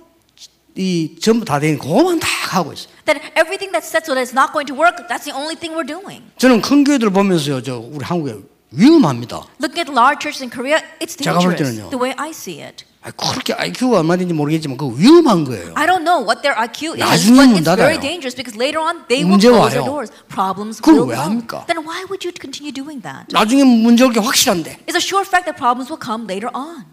이 0.76 1.16
전부 1.20 1.44
다 1.44 1.60
되는 1.60 1.78
그거만 1.78 2.18
다 2.18 2.26
하고 2.50 2.72
있어요. 2.72 2.88
That 3.06 3.20
everything 3.38 3.70
that's 3.70 3.86
set 3.86 4.04
so 4.06 4.14
that 4.14 4.22
it's 4.26 4.34
not 4.34 4.52
going 4.52 4.66
to 4.66 4.74
work, 4.74 5.06
that's 5.08 5.22
the 5.24 5.34
only 5.34 5.54
thing 5.54 5.70
we're 5.76 5.86
doing. 5.86 6.22
저는 6.38 6.60
큰 6.62 6.82
교회들 6.82 7.10
보면서요, 7.10 7.62
저 7.62 7.78
우리 7.78 8.04
한국에 8.04 8.34
위험합니다. 8.72 9.46
Looking 9.62 9.86
at 9.86 9.92
large 9.92 10.18
churches 10.18 10.42
in 10.42 10.50
Korea, 10.50 10.82
it's 10.98 11.14
제가 11.14 11.38
볼 11.38 11.54
dangerous. 11.54 11.78
때는요. 11.78 11.90
The 11.94 12.00
way 12.02 12.10
I 12.18 12.30
see 12.30 12.58
it. 12.60 12.84
아, 13.06 13.12
그렇게 13.12 13.52
IQ가 13.52 13.98
얼마든지 14.00 14.32
모르겠지만 14.34 14.76
그 14.78 14.88
위험한 14.98 15.44
거예요. 15.44 15.74
I 15.76 15.86
don't 15.86 16.02
know 16.02 16.24
what 16.24 16.40
their 16.42 16.56
IQ 16.58 16.96
is, 16.96 17.04
나중에 17.04 17.36
but 17.36 17.46
문 17.52 17.60
it's 17.62 17.70
very 17.76 17.94
닫아요. 17.94 18.00
dangerous 18.00 18.34
because 18.34 18.56
later 18.58 18.80
on 18.82 19.04
they 19.06 19.22
will 19.22 19.36
문제 19.38 19.46
close 19.52 19.70
their 19.70 19.84
와요. 19.84 19.86
doors. 19.86 20.10
Problems 20.26 20.80
그걸 20.82 20.98
will 20.98 21.12
왜 21.12 21.14
come. 21.14 21.38
합니까? 21.38 21.66
Then 21.70 21.84
why 21.86 22.02
would 22.10 22.26
you 22.26 22.32
continue 22.34 22.72
doing 22.74 22.98
that? 23.06 23.30
나중에 23.30 23.62
문제 23.62 24.02
올게 24.02 24.18
확실한데. 24.18 24.82
It's 24.90 24.98
a 24.98 25.04
sure 25.04 25.22
fact 25.22 25.44
that 25.46 25.54
problems 25.54 25.86
will 25.92 26.00
come 26.02 26.26
later 26.26 26.50
on. 26.50 26.88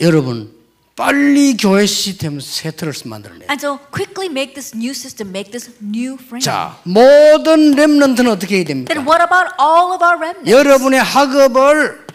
여러분 0.00 0.52
빨리 0.98 1.56
교회 1.56 1.86
시스템 1.86 2.40
세트를 2.40 2.92
만들어내. 3.04 3.46
And 3.48 3.64
so 3.64 3.78
quickly 3.92 4.26
make 4.28 4.54
this 4.54 4.74
new 4.74 4.90
system, 4.90 5.28
make 5.28 5.52
this 5.52 5.70
new 5.80 6.14
frame. 6.20 6.40
자 6.40 6.76
모든 6.82 7.70
렘넌트는 7.70 8.28
어떻게 8.28 8.56
해야 8.56 8.64
됩니까? 8.64 8.92
Then 8.92 9.06
what 9.06 9.22
about 9.22 9.54
all 9.62 9.94
of 9.94 10.02
our 10.02 10.18
remnants? 10.18 10.50
여러분의 10.50 10.98
학업을 11.00 12.07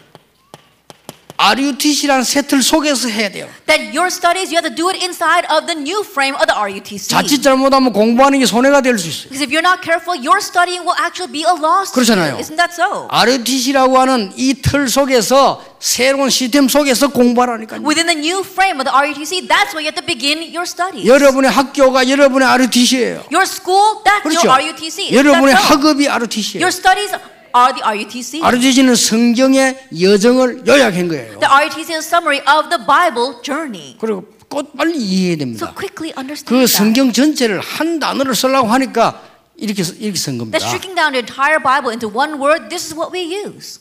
RUTC라는 1.44 2.24
세틀 2.24 2.64
속에서 2.64 3.10
해야 3.10 3.30
돼요. 3.30 3.50
That 3.68 3.92
your 3.92 4.08
studies, 4.08 4.48
you 4.48 4.56
have 4.56 4.64
to 4.64 4.72
do 4.74 4.88
it 4.88 5.04
inside 5.04 5.44
of 5.52 5.68
the 5.68 5.76
new 5.76 6.00
frame 6.00 6.36
of 6.40 6.48
the 6.48 6.56
RUTC. 6.56 7.10
자칫 7.10 7.42
잘못하면 7.44 7.92
공부하는 7.92 8.40
게 8.40 8.46
손해가 8.46 8.80
될 8.80 8.98
수 8.98 9.10
있어요. 9.10 9.28
Because 9.28 9.44
if 9.44 9.52
you're 9.52 9.60
not 9.66 9.84
careful, 9.84 10.16
your 10.16 10.40
studying 10.40 10.88
will 10.88 10.96
actually 10.96 11.28
be 11.32 11.44
a 11.44 11.52
loss. 11.52 11.92
그렇잖아요. 11.92 12.40
Isn't 12.40 12.56
that 12.56 12.72
so? 12.72 13.08
RUTC라고 13.12 14.00
하는 14.00 14.32
이 14.38 14.54
틀 14.64 14.88
속에서 14.88 15.60
새로운 15.80 16.30
시스템 16.30 16.70
속에서 16.70 17.10
공부하라니까요. 17.10 17.84
Within 17.84 18.08
the 18.08 18.16
new 18.16 18.40
frame 18.40 18.80
of 18.80 18.88
the 18.88 18.96
RUTC, 18.96 19.44
that's 19.52 19.76
where 19.76 19.84
you 19.84 19.92
have 19.92 20.00
to 20.00 20.06
begin 20.08 20.40
your 20.48 20.64
studies. 20.64 21.04
여러분의 21.04 21.52
학교가 21.52 22.08
여러분의 22.08 22.48
RUTC예요. 22.48 23.28
Your 23.28 23.44
school, 23.44 24.00
that's 24.08 24.24
그렇죠. 24.24 24.48
your 24.48 24.64
RUTC. 24.64 25.12
여러분의? 25.12 25.56
학업이 25.56 26.08
RUTC예요. 26.08 26.64
Your 26.64 26.72
studies 26.72 27.12
are 27.56 27.74
the 27.74 27.84
RUTC. 27.84 28.42
RUTC는 28.44 28.96
성경의 28.96 29.88
여정을 30.02 30.66
요약한 30.68 31.08
거예요. 31.08 31.40
The 31.40 31.48
RUTC 31.52 31.94
is 31.94 32.04
a 32.04 32.08
summary 32.08 32.42
of 32.48 32.70
the 32.70 32.84
Bible 32.86 33.42
journey. 33.44 33.96
그리고 34.00 34.26
꼭 34.50 34.76
빨리 34.78 34.98
이해해야 34.98 35.34
So 35.34 35.40
됩니다. 35.40 35.74
quickly 35.76 36.14
understand 36.18 36.46
그. 36.50 36.68
성경 36.68 37.12
전체를 37.12 37.60
한 37.60 38.00
단어로 38.00 38.34
쓰려고 38.34 38.68
하니까 38.70 39.22
이렇게 39.56 39.84
이렇게 40.00 40.18
쓴 40.18 40.38
겁니다. 40.38 40.58
That 40.58 40.66
striking 40.68 40.96
down 40.96 41.14
the 41.14 41.22
entire 41.22 41.62
Bible 41.62 41.92
into 41.94 42.10
one 42.10 42.42
word, 42.42 42.70
this 42.70 42.86
is 42.86 42.94
what 42.96 43.14
we 43.14 43.22
use. 43.46 43.80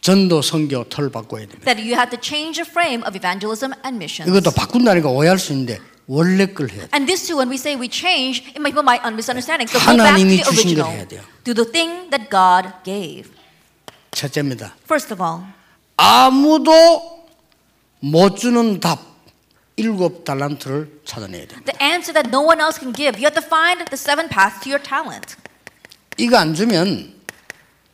전도 0.00 0.40
선교 0.42 0.84
털 0.84 1.10
바꿔야 1.10 1.42
됩니다. 1.46 1.64
that 1.64 1.80
you 1.82 1.94
have 1.94 2.10
to 2.10 2.18
change 2.20 2.56
the 2.62 2.68
frame 2.68 3.02
of 3.04 3.16
evangelism 3.16 3.72
and 3.84 3.96
missions. 3.96 4.28
이것도 4.30 4.52
바꾼다니까 4.54 5.08
오해할 5.08 5.38
수 5.38 5.52
있는데 5.52 5.80
원래 6.08 6.46
걸 6.46 6.70
해야 6.70 6.88
돼. 6.88 6.88
And 6.96 7.06
this 7.06 7.26
too, 7.28 7.36
when 7.36 7.50
we 7.52 7.56
say 7.56 7.76
we 7.76 7.86
change, 7.88 8.40
it 8.48 8.58
might, 8.58 8.72
people 8.72 8.82
might 8.82 9.04
misunderstanding. 9.12 9.68
So 9.68 9.78
go 9.78 9.84
back 9.84 9.96
to 9.96 10.04
하나님이 10.08 10.40
the 10.40 10.42
주신 10.42 10.74
걸 10.74 10.88
original. 10.88 10.88
해야 10.96 11.04
돼요. 11.06 11.22
Do 11.44 11.52
the 11.52 11.68
thing 11.70 12.08
that 12.10 12.30
God 12.32 12.72
gave. 12.82 13.28
첫째입니다. 14.12 14.74
First 14.88 15.12
of 15.12 15.22
all, 15.22 15.44
아무도 15.96 16.72
못 18.00 18.36
주는 18.36 18.80
답 18.80 19.00
일곱 19.76 20.24
달란트를 20.24 21.02
찾아내야 21.04 21.46
됩니다. 21.46 21.70
the 21.70 21.78
answer 21.84 22.12
that 22.14 22.30
no 22.32 22.40
one 22.40 22.58
else 22.58 22.80
can 22.80 22.92
give. 22.92 23.20
You 23.20 23.28
have 23.28 23.36
to 23.36 23.44
find 23.44 23.84
the 23.92 24.00
seven 24.00 24.28
paths 24.28 24.58
to 24.64 24.70
your 24.72 24.82
talent. 24.82 25.36
이거 26.16 26.38
안 26.38 26.54
주면 26.54 27.14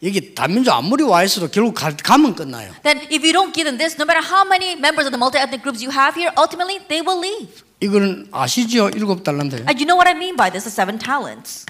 여기 0.05 0.35
다민족 0.35 0.75
아무리 0.75 1.03
와 1.03 1.25
있어도 1.25 1.49
결국 1.49 1.75
가, 1.75 1.97
가면 1.97 2.35
끝나요. 2.35 2.71
Then, 2.83 2.99
if 3.11 3.25
you 3.25 3.33
don't 3.33 3.55
give 3.55 3.65
them 3.65 3.79
this, 3.79 3.97
no 3.99 4.05
matter 4.05 4.21
how 4.21 4.45
many 4.47 4.77
members 4.77 5.09
of 5.09 5.13
the 5.13 5.19
multi-ethnic 5.19 5.63
groups 5.63 5.81
you 5.81 5.91
have 5.91 6.13
here, 6.15 6.31
ultimately 6.37 6.79
they 6.89 7.01
will 7.01 7.19
leave. 7.19 7.65
이거는 7.81 8.29
아시죠? 8.31 8.91
일곱 8.95 9.25
달란트요. 9.25 9.65
And 9.65 9.81
you 9.81 9.89
know 9.89 9.97
what 9.97 10.07
I 10.07 10.15
mean 10.15 10.37
by 10.37 10.51
this? 10.53 10.69
The 10.69 10.73
seven 10.73 10.99
talents. 10.99 11.65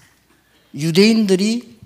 유대인들이 0.75 1.79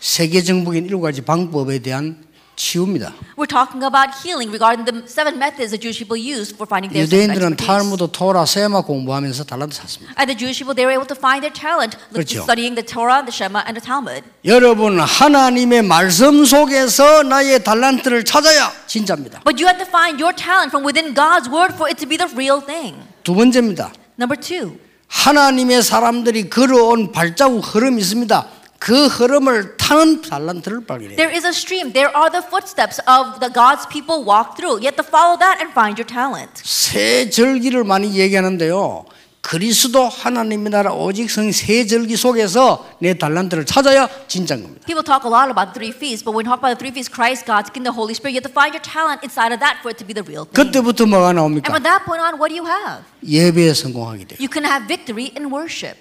세계 0.00 0.40
정복인 0.42 0.86
일곱 0.86 1.02
가지 1.02 1.20
방법에 1.20 1.80
대한 1.80 2.24
치유입니다. 2.60 3.14
We're 3.38 3.48
talking 3.48 3.80
about 3.82 4.12
healing 4.20 4.52
regarding 4.52 4.84
the 4.84 5.00
seven 5.08 5.40
methods 5.40 5.72
the 5.72 5.80
Jewish 5.80 5.96
people 5.96 6.20
use 6.20 6.52
for 6.52 6.68
finding 6.68 6.92
their 6.92 7.08
유대인들은. 7.08 7.56
탈무드, 7.56 8.12
토라, 8.12 8.44
세마 8.44 8.82
공부하면서 8.82 9.44
달란트 9.44 9.74
샀습니다. 9.74 10.12
And 10.20 10.28
the 10.28 10.36
Jewish 10.36 10.60
people, 10.60 10.76
they 10.76 10.84
were 10.84 10.92
able 10.92 11.08
to 11.08 11.16
find 11.16 11.40
their 11.40 11.56
talent 11.56 11.96
그렇죠. 12.12 12.44
studying 12.44 12.76
the 12.76 12.84
Torah, 12.84 13.24
the 13.24 13.32
Shema, 13.32 13.64
and 13.64 13.80
the 13.80 13.84
Talmud. 13.84 14.20
여러분 14.44 15.00
하나님의 15.00 15.82
말씀 15.88 16.44
속에서 16.44 17.22
나의 17.22 17.64
달란트를 17.64 18.24
찾아야 18.24 18.70
진짜입니다. 18.86 19.40
But 19.48 19.56
you 19.56 19.64
have 19.64 19.80
to 19.80 19.88
find 19.88 20.20
your 20.20 20.36
talent 20.36 20.68
from 20.68 20.84
within 20.84 21.16
God's 21.16 21.48
word 21.48 21.72
for 21.72 21.88
it 21.88 21.96
to 21.96 22.06
be 22.06 22.20
the 22.20 22.28
real 22.36 22.60
thing. 22.60 23.00
두 23.24 23.32
번째입니다. 23.34 23.90
Number 24.20 24.36
two, 24.36 24.76
하나님의 25.08 25.82
사람들이 25.82 26.50
걸어온 26.50 27.10
발자국 27.10 27.64
흐름이 27.64 28.00
있습니다. 28.04 28.59
그 28.80 29.06
흐름을 29.08 29.76
타는 29.76 30.22
달란트를 30.22 30.86
발견해요. 30.86 31.16
there 31.16 31.30
is 31.30 31.44
a 31.44 31.52
stream. 31.52 31.92
There 31.92 32.08
are 32.16 32.32
the 32.32 32.40
footsteps 32.42 32.98
of 33.06 33.38
the 33.38 33.52
God's 33.52 33.84
people 33.86 34.24
walk 34.24 34.56
through. 34.56 34.80
You 34.80 34.88
have 34.88 34.96
to 34.96 35.04
follow 35.06 35.36
that 35.38 35.60
and 35.60 35.68
find 35.70 36.00
your 36.00 36.08
talent. 36.08 36.50
새 36.64 37.28
절기를 37.28 37.84
많이 37.84 38.16
얘기하는데요. 38.18 39.04
그리스도 39.42 40.08
하나님의 40.08 40.70
나라 40.70 40.92
오직 40.92 41.30
성새 41.30 41.84
절기 41.86 42.16
속에서 42.16 42.86
내 43.00 43.12
달란트를 43.14 43.64
찾아야 43.66 44.08
진짜인 44.28 44.62
겁니다. 44.62 44.84
People 44.86 45.04
talk 45.04 45.24
a 45.24 45.32
lot 45.32 45.52
about 45.52 45.72
the 45.72 45.76
three 45.76 45.92
feasts, 45.92 46.24
but 46.24 46.32
when 46.32 46.44
talk 46.48 46.60
about 46.60 46.72
the 46.72 46.80
three 46.80 46.92
feasts, 46.92 47.12
Christ, 47.12 47.44
God's 47.44 47.68
kingdom, 47.68 47.92
the 47.92 47.96
Holy 48.00 48.12
Spirit, 48.16 48.32
you 48.32 48.40
have 48.40 48.48
to 48.48 48.52
find 48.52 48.72
your 48.72 48.84
talent 48.84 49.20
inside 49.24 49.52
of 49.52 49.60
that 49.60 49.80
for 49.84 49.92
it 49.92 50.00
to 50.00 50.04
be 50.08 50.12
the 50.16 50.24
real 50.24 50.48
thing. 50.48 50.56
그때부터 50.56 51.04
뭐가 51.04 51.36
And 51.36 51.40
나옵니까? 51.40 51.68
from 51.68 51.84
that 51.84 52.04
point 52.08 52.20
on, 52.24 52.40
what 52.40 52.48
do 52.48 52.56
you 52.56 52.64
have? 52.64 53.04
예배에 53.24 53.72
성공하게 53.76 54.24
돼요. 54.24 54.36
You 54.40 54.48
can 54.48 54.64
have 54.64 54.88
victory 54.88 55.32
in 55.36 55.52
worship. 55.52 55.96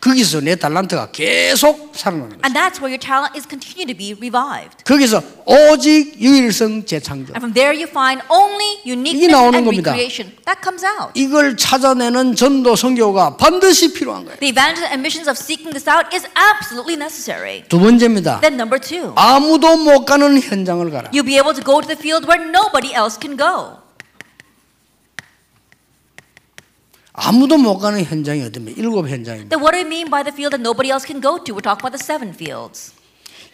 거기서 0.00 0.40
내 0.40 0.54
달란트가 0.54 1.10
계속 1.10 1.92
살아나는 1.94 2.38
거예요. 2.38 2.42
And 2.44 2.54
that's 2.54 2.78
where 2.78 2.88
your 2.90 2.98
talent 3.02 3.34
is 3.36 3.46
continue 3.48 3.86
to 3.86 3.96
be 3.96 4.14
revived. 4.14 4.84
거기서 4.84 5.22
오직 5.44 6.14
유일성 6.20 6.84
재창조. 6.86 7.34
And 7.34 7.42
from 7.42 7.52
there 7.52 7.74
you 7.74 7.88
find 7.90 8.22
only 8.30 8.78
uniqueness 8.86 9.24
이게 9.24 9.28
나오는 9.28 9.54
and 9.58 9.66
겁니다. 9.66 9.90
recreation. 9.92 10.30
That 10.46 10.62
comes 10.62 10.84
out. 10.86 11.10
이걸 11.18 11.56
찾아내는 11.56 12.36
전도 12.36 12.76
선교가 12.76 13.36
반드시 13.36 13.92
필요한 13.92 14.24
거예요. 14.24 14.38
The 14.38 14.50
evangelism 14.54 14.92
and 14.94 15.00
missions 15.02 15.28
of 15.28 15.34
seeking 15.36 15.74
this 15.74 15.88
out 15.90 16.06
is 16.14 16.22
absolutely 16.38 16.94
necessary. 16.94 17.64
두 17.68 17.80
번째입니다. 17.80 18.40
Then 18.40 18.54
number 18.54 18.78
two, 18.78 19.12
아무도 19.16 19.76
못 19.76 20.04
가는 20.04 20.40
현장을 20.40 20.88
가라. 20.90 21.10
you'll 21.10 21.26
be 21.26 21.36
able 21.36 21.54
to 21.54 21.62
go 21.64 21.80
to 21.80 21.88
the 21.88 21.98
field 21.98 22.24
where 22.30 22.38
nobody 22.38 22.94
else 22.94 23.18
can 23.18 23.36
go. 23.36 23.82
아무도 27.20 27.56
못 27.56 27.78
가는 27.78 28.02
현장이 28.04 28.42
어디입니까? 28.44 28.80
일곱 28.80 29.08
현장입니다. 29.08 29.48
Then 29.50 29.60
what 29.62 29.72
do 29.72 29.80
we 29.82 29.86
mean 29.86 30.08
by 30.10 30.22
the 30.22 30.32
field 30.32 30.54
that 30.54 30.62
nobody 30.62 30.90
else 30.90 31.04
can 31.06 31.20
go 31.20 31.42
to? 31.42 31.54
We're 31.54 31.62
talking 31.64 31.82
about 31.82 31.96
the 31.96 32.02
seven 32.02 32.30
fields. 32.34 32.92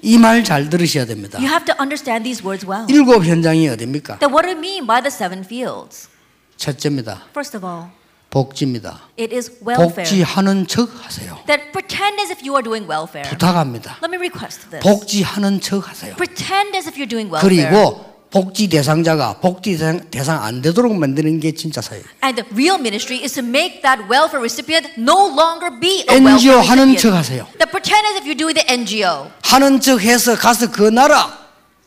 이 0.02 0.18
말 0.18 0.44
잘 0.44 0.68
들으셔야 0.68 1.06
됩니다. 1.06 1.38
You 1.38 1.48
have 1.48 1.64
to 1.64 1.74
understand 1.80 2.24
these 2.24 2.44
words 2.44 2.66
well. 2.68 2.84
일곱 2.92 3.24
현장이 3.24 3.68
어디입니까? 3.68 4.18
Then 4.18 4.32
what 4.34 4.44
do 4.46 4.52
we 4.52 4.58
mean 4.58 4.86
by 4.86 5.00
the 5.00 5.08
seven 5.10 5.44
fields? 5.44 6.08
첫째입니다. 6.56 7.24
First 7.32 7.56
of 7.56 7.64
all, 7.66 7.88
복지입니다. 8.30 9.00
it 9.18 9.34
is 9.34 9.50
welfare. 9.64 10.04
복지하는 10.04 10.66
척 10.66 10.90
하세요. 11.04 11.38
That 11.46 11.72
pretend 11.72 12.20
as 12.20 12.30
if 12.30 12.44
you 12.44 12.52
are 12.54 12.62
doing 12.62 12.84
welfare. 12.90 13.28
부탁합니다. 13.30 13.96
Let 14.02 14.12
me 14.12 14.18
request 14.20 14.68
this. 14.68 14.82
복지하는 14.84 15.60
척 15.60 15.88
하세요. 15.88 16.14
Pretend 16.16 16.76
as 16.76 16.86
if 16.86 16.98
you're 17.00 17.08
doing 17.08 17.32
welfare. 17.32 17.70
그리고 17.72 18.13
복지 18.34 18.66
대상자가 18.68 19.34
복지 19.34 19.78
대상, 19.78 20.10
대상 20.10 20.42
안 20.42 20.60
되도록 20.60 20.92
만드는 20.92 21.38
게 21.38 21.52
진짜 21.54 21.80
사회예요. 21.80 22.04
And 22.24 22.34
the 22.42 22.50
real 22.50 22.80
ministry 22.80 23.22
is 23.22 23.32
to 23.38 23.46
make 23.46 23.80
that 23.82 24.10
welfare 24.10 24.42
recipient 24.42 24.90
no 24.98 25.30
longer 25.30 25.70
be 25.78 26.02
a 26.10 26.18
NGO 26.18 26.58
welfare 26.58 26.66
하는 26.66 26.96
척 26.98 27.14
recipient. 27.14 27.14
하세요. 27.14 27.46
That 27.62 27.70
pretend 27.70 28.02
as 28.10 28.18
if 28.18 28.26
you're 28.26 28.34
doing 28.34 28.58
the 28.58 28.66
NGO. 28.66 29.30
하는 29.44 29.78
척 29.78 30.02
해서 30.02 30.34
가서 30.34 30.72
그 30.72 30.82
나라 30.90 31.30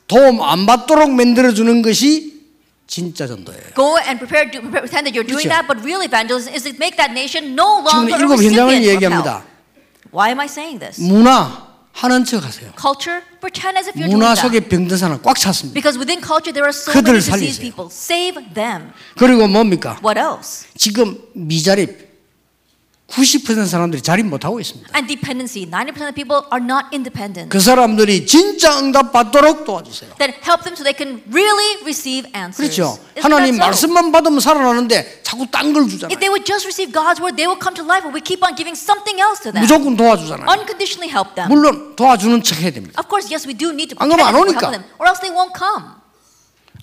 도움 0.07 0.41
안 0.41 0.65
받도록 0.65 1.11
만들어 1.11 1.51
주는 1.51 1.81
것이 1.81 2.39
진짜 2.87 3.27
전도예요. 3.27 3.75
Go 3.75 3.99
and 3.99 4.15
prepare 4.15 4.47
to 4.47 4.61
pretend 4.71 5.03
that 5.03 5.11
you're 5.19 5.27
doing 5.27 5.43
그렇죠. 5.43 5.51
that, 5.51 5.67
but 5.67 5.83
real 5.83 5.99
evangelism 5.99 6.55
is 6.55 6.63
to 6.63 6.71
make 6.79 6.95
that 6.95 7.11
nation 7.11 7.59
no 7.59 7.83
지금 7.83 8.07
longer 8.07 8.15
a 8.15 8.19
일곱 8.23 8.39
현장을 8.39 8.71
recipient 8.71 8.87
of 8.87 8.95
얘기합니다. 8.95 9.31
help. 9.43 10.15
Why 10.15 10.31
am 10.31 10.39
I 10.39 10.47
saying 10.47 10.79
this? 10.79 10.95
문화 11.03 11.66
하는 11.97 12.23
척 12.25 12.45
하세요. 12.45 12.71
Culture, 12.79 13.23
pretend 13.41 13.77
as 13.79 13.89
if 13.89 13.97
you're 13.97 14.11
문화. 14.11 14.35
속에 14.35 14.59
병든 14.59 14.97
사람 14.97 15.19
꽉 15.23 15.35
찼습니다. 15.35 15.73
Because 15.73 15.97
within 15.97 16.21
culture 16.21 16.53
there 16.53 16.65
are 16.65 16.69
so 16.69 16.93
그들을 16.93 17.17
many 17.17 17.25
diseased 17.25 17.57
살리세요. 17.57 17.73
people. 17.73 17.89
Save 17.89 18.53
them. 18.53 18.91
그리고 19.17 19.47
뭡니까? 19.47 19.97
What 20.03 20.19
else? 20.19 20.67
지금 20.77 21.17
미자립 21.33 22.06
90% 23.07 23.65
사람들이 23.67 24.01
자립 24.01 24.25
못 24.25 24.43
하고 24.43 24.59
있습니다. 24.59 24.91
And 24.93 25.07
dependency. 25.07 25.65
90% 25.65 26.11
of 26.11 26.13
people 26.13 26.43
are 26.51 26.59
not 26.63 26.87
independent. 26.91 27.49
그 27.49 27.59
사람들이 27.59 28.25
진짜 28.27 28.77
응답 28.79 29.13
받도록 29.13 29.63
도와주세요. 29.63 30.11
Then 30.19 30.33
help 30.43 30.63
them 30.67 30.75
so 30.75 30.83
they 30.83 30.91
can 30.91 31.23
really 31.31 31.79
receive 31.87 32.27
answers. 32.35 32.59
그렇죠. 32.59 32.99
Isn't 33.15 33.23
하나님? 33.23 33.57
말씀만 33.57 34.11
받으면 34.11 34.41
살아나는데 34.41 35.21
자꾸 35.23 35.47
딴걸 35.49 35.83
If 35.83 35.91
주잖아요. 35.91 36.19
they 36.19 36.27
would 36.27 36.43
just 36.43 36.67
receive 36.67 36.91
God's 36.91 37.23
word, 37.23 37.39
they 37.39 37.47
will 37.47 37.55
come 37.57 37.73
to 37.79 37.83
life. 37.87 38.03
But 38.03 38.11
we 38.11 38.19
keep 38.19 38.43
on 38.43 38.59
giving 38.59 38.75
something 38.75 39.15
else 39.23 39.39
to 39.47 39.55
them. 39.55 39.63
무조건 39.63 39.95
도와주잖아요. 39.95 40.43
Unconditionally 40.51 41.07
help 41.07 41.31
them. 41.39 41.47
물론 41.47 41.95
도와주는 41.95 42.43
척 42.43 42.59
해야 42.59 42.71
됩니다. 42.75 42.99
Of 42.99 43.07
course, 43.07 43.31
yes, 43.31 43.47
we 43.47 43.55
do 43.55 43.71
need 43.71 43.95
to 43.95 43.97
안 44.03 44.11
그러면 44.11 44.27
안 44.27 44.35
오니까. 44.35 44.67
them, 44.67 44.83
or 44.99 45.07
else 45.07 45.23
they 45.23 45.31
won't 45.31 45.55
come. 45.55 45.95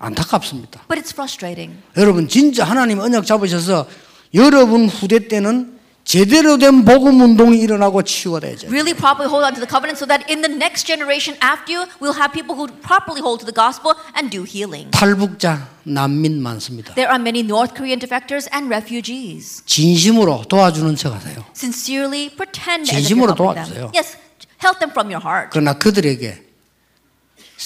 안타깝습니다. 0.01 0.89
But 0.89 0.97
it's 0.97 1.13
frustrating. 1.13 1.77
여러분 2.01 2.29
진짜 2.29 2.65
하나님 2.65 2.99
언약 2.99 3.27
잡으셔서 3.29 3.87
여러분 4.33 4.89
후대 4.89 5.29
때는 5.29 5.74
제대로 6.05 6.59
된 6.59 6.85
복음 6.85 7.21
운동이 7.21 7.59
일어나고 7.59 8.03
치유가 8.03 8.41
되죠. 8.41 8.69
Really 8.69 8.93
properly 8.95 9.27
hold 9.27 9.45
on 9.45 9.55
to 9.55 9.61
the 9.61 9.69
covenant 9.69 9.97
so 9.97 10.07
that 10.07 10.21
in 10.31 10.43
the 10.43 10.53
next 10.53 10.87
generation 10.87 11.37
after 11.41 11.73
you, 11.73 11.89
we'll 11.99 12.13
have 12.13 12.33
people 12.33 12.55
who 12.55 12.69
properly 12.85 13.25
hold 13.25 13.41
to 13.41 13.47
the 13.49 13.57
gospel 13.57 13.97
and 14.15 14.29
do 14.29 14.45
healing. 14.45 14.91
탈북자 14.93 15.67
난민 15.85 16.43
많습니다. 16.43 16.95
There 16.95 17.09
are 17.09 17.21
many 17.21 17.41
North 17.41 17.75
Korean 17.75 17.99
defectors 17.99 18.53
and 18.53 18.69
refugees. 18.69 19.65
진심으로 19.65 20.45
도와주는 20.49 20.95
척 20.97 21.15
하세요. 21.15 21.43
Sincerely 21.57 22.29
pretend 22.37 22.85
진심으로 22.85 23.35
도와주세요. 23.35 23.91
Yes, 23.97 24.19
help 24.61 24.79
them 24.79 24.93
from 24.93 25.09
your 25.09 25.25
heart. 25.25 25.49
그러나 25.53 25.73
그들에게 25.73 26.44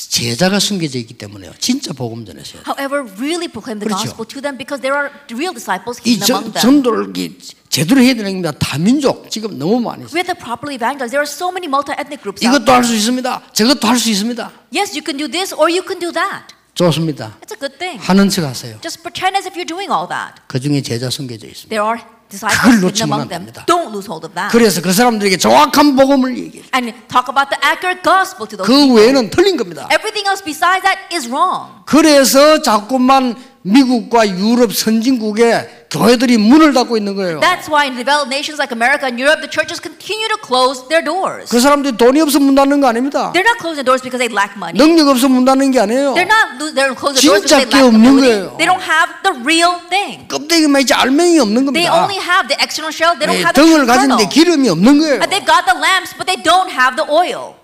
제자가 0.06 0.60
숨겨져 0.60 0.98
있기 1.00 1.14
때문에요. 1.14 1.52
진짜 1.58 1.92
복음 1.92 2.24
돼요. 2.24 2.36
However, 2.66 3.02
really 3.18 3.48
proclaim 3.48 3.80
the 3.80 3.88
그렇죠. 3.88 4.14
gospel 4.14 4.26
to 4.28 4.40
them 4.40 4.56
because 4.56 4.80
there 4.80 4.94
are 4.94 5.10
real 5.32 5.50
disciples 5.52 5.98
이 6.06 6.14
hidden 6.14 6.26
전, 6.26 6.36
among 6.38 6.52
them. 6.54 6.62
전도를 6.62 7.16
이 7.16 7.38
제대로 7.68 8.00
해야 8.00 8.14
되는 8.14 8.30
겁니다. 8.40 8.52
다민족 8.58 9.30
지금 9.30 9.58
너무 9.58 9.80
많이. 9.80 10.04
We 10.14 10.22
have 10.22 10.30
to 10.30 10.38
properly 10.38 10.76
evangelize. 10.78 11.10
There 11.10 11.20
are 11.24 11.26
so 11.28 11.50
many 11.50 11.66
multi-ethnic 11.66 12.22
groups 12.22 12.44
이것도. 12.44 12.70
할 12.70 12.84
수 12.84 12.94
있습니다. 12.94 13.42
저것도 13.52 13.88
할 13.88 13.98
수 13.98 14.10
있습니다. 14.10 14.52
Yes, 14.70 14.94
you 14.94 15.02
can 15.04 15.18
do 15.18 15.26
this 15.26 15.52
or 15.54 15.66
you 15.66 15.82
can 15.82 15.98
do 15.98 16.12
that. 16.12 16.54
좋습니다. 16.74 17.34
It's 17.42 17.50
a 17.50 17.58
good 17.58 17.78
thing. 17.78 17.98
하는 17.98 18.30
척 18.30 18.44
하세요. 18.46 18.78
Just 18.80 19.02
pretend 19.02 19.34
as 19.36 19.46
if 19.48 19.58
you're 19.58 19.66
doing 19.66 19.90
all 19.90 20.06
that. 20.08 20.38
그 20.46 20.60
중에 20.60 20.80
제자 20.82 21.10
숨겨져 21.10 21.48
있습니다. 21.48 21.74
There 21.74 21.82
are 21.82 21.98
그걸 22.30 22.80
놓치면 22.80 23.20
안. 23.22 23.28
됩니다. 23.28 23.64
Don't 23.66 23.88
lose 23.88 24.06
hold 24.08 24.26
of 24.26 24.34
that. 24.34 24.50
그래서 24.52 24.80
그 24.82 24.92
사람들에게 24.92 25.36
정확한 25.38 25.96
복음을 25.96 26.36
얘기해요. 26.36 26.66
And 26.74 26.92
talk 27.08 27.26
about 27.28 27.48
the 27.48 27.58
accurate 27.64 28.02
gospel 28.02 28.46
to 28.48 28.56
those 28.58 28.66
그. 28.68 28.94
외에는 28.94 29.30
틀린 29.30 29.56
겁니다. 29.56 29.88
Everything 29.90 30.26
else 30.28 30.44
besides 30.44 30.82
that 30.82 31.00
is 31.14 31.26
wrong. 31.28 31.80
그래서 31.86 32.60
자꾸만 32.60 33.36
미국과 33.62 34.28
유럽 34.28 34.74
선진국에 34.74 35.77
교회들이 35.90 36.36
문을 36.36 36.74
닫고 36.74 36.96
있는 36.98 37.16
거예요. 37.16 37.40
That's 37.40 37.64
why 37.68 37.88
in 37.88 37.96
developed 37.96 38.28
nations 38.28 38.60
like 38.60 38.72
America 38.76 39.08
and 39.08 39.16
Europe, 39.16 39.40
the 39.40 39.48
churches 39.48 39.80
continue 39.80 40.28
to 40.28 40.36
close 40.44 40.84
their 40.88 41.00
doors. 41.02 41.48
그 41.48 41.60
사람들이 41.60 41.96
돈이 41.96 42.20
없어 42.20 42.38
문 42.38 42.54
닫는 42.54 42.80
거 42.80 42.88
아닙니다. 42.88 43.32
They're 43.32 43.46
not 43.46 43.56
closing 43.56 43.84
doors 43.88 44.04
because 44.04 44.20
they 44.20 44.28
lack 44.28 44.52
money. 44.56 44.76
능력 44.76 45.08
없어 45.08 45.28
문 45.28 45.44
닫는 45.44 45.70
게 45.72 45.80
아니에요. 45.80 46.12
They're 46.12 46.28
not 46.28 46.60
they're 46.76 46.92
closing 46.92 47.24
doors 47.24 47.40
because 47.40 47.64
they 47.64 47.64
게 47.64 47.72
lack 47.72 47.88
ability. 47.88 48.52
They 48.60 48.68
don't 48.68 48.84
have 48.84 49.08
the 49.24 49.34
real 49.40 49.80
thing. 49.88 50.28
껍데기만 50.28 50.84
있지 50.84 50.92
알맹이 50.92 51.40
없는 51.40 51.72
They 51.72 51.88
겁니다. 51.88 52.04
only 52.04 52.20
have 52.20 52.48
the 52.52 52.58
external 52.60 52.92
shell. 52.92 53.16
They 53.16 53.24
don't 53.24 53.40
예, 53.40 53.44
have 53.44 53.56
the 53.56 53.64
등을. 53.64 53.86
가진데 53.88 54.28
기름이 54.28 54.68
없는 54.68 54.98
거예요. 55.00 55.24
And 55.24 55.32
they've 55.32 55.48
got 55.48 55.64
the 55.64 55.74
lamps, 55.74 56.12
but 56.14 56.28
they 56.28 56.36
don't 56.44 56.68
have 56.68 57.00
the 57.00 57.08
oil. 57.08 57.57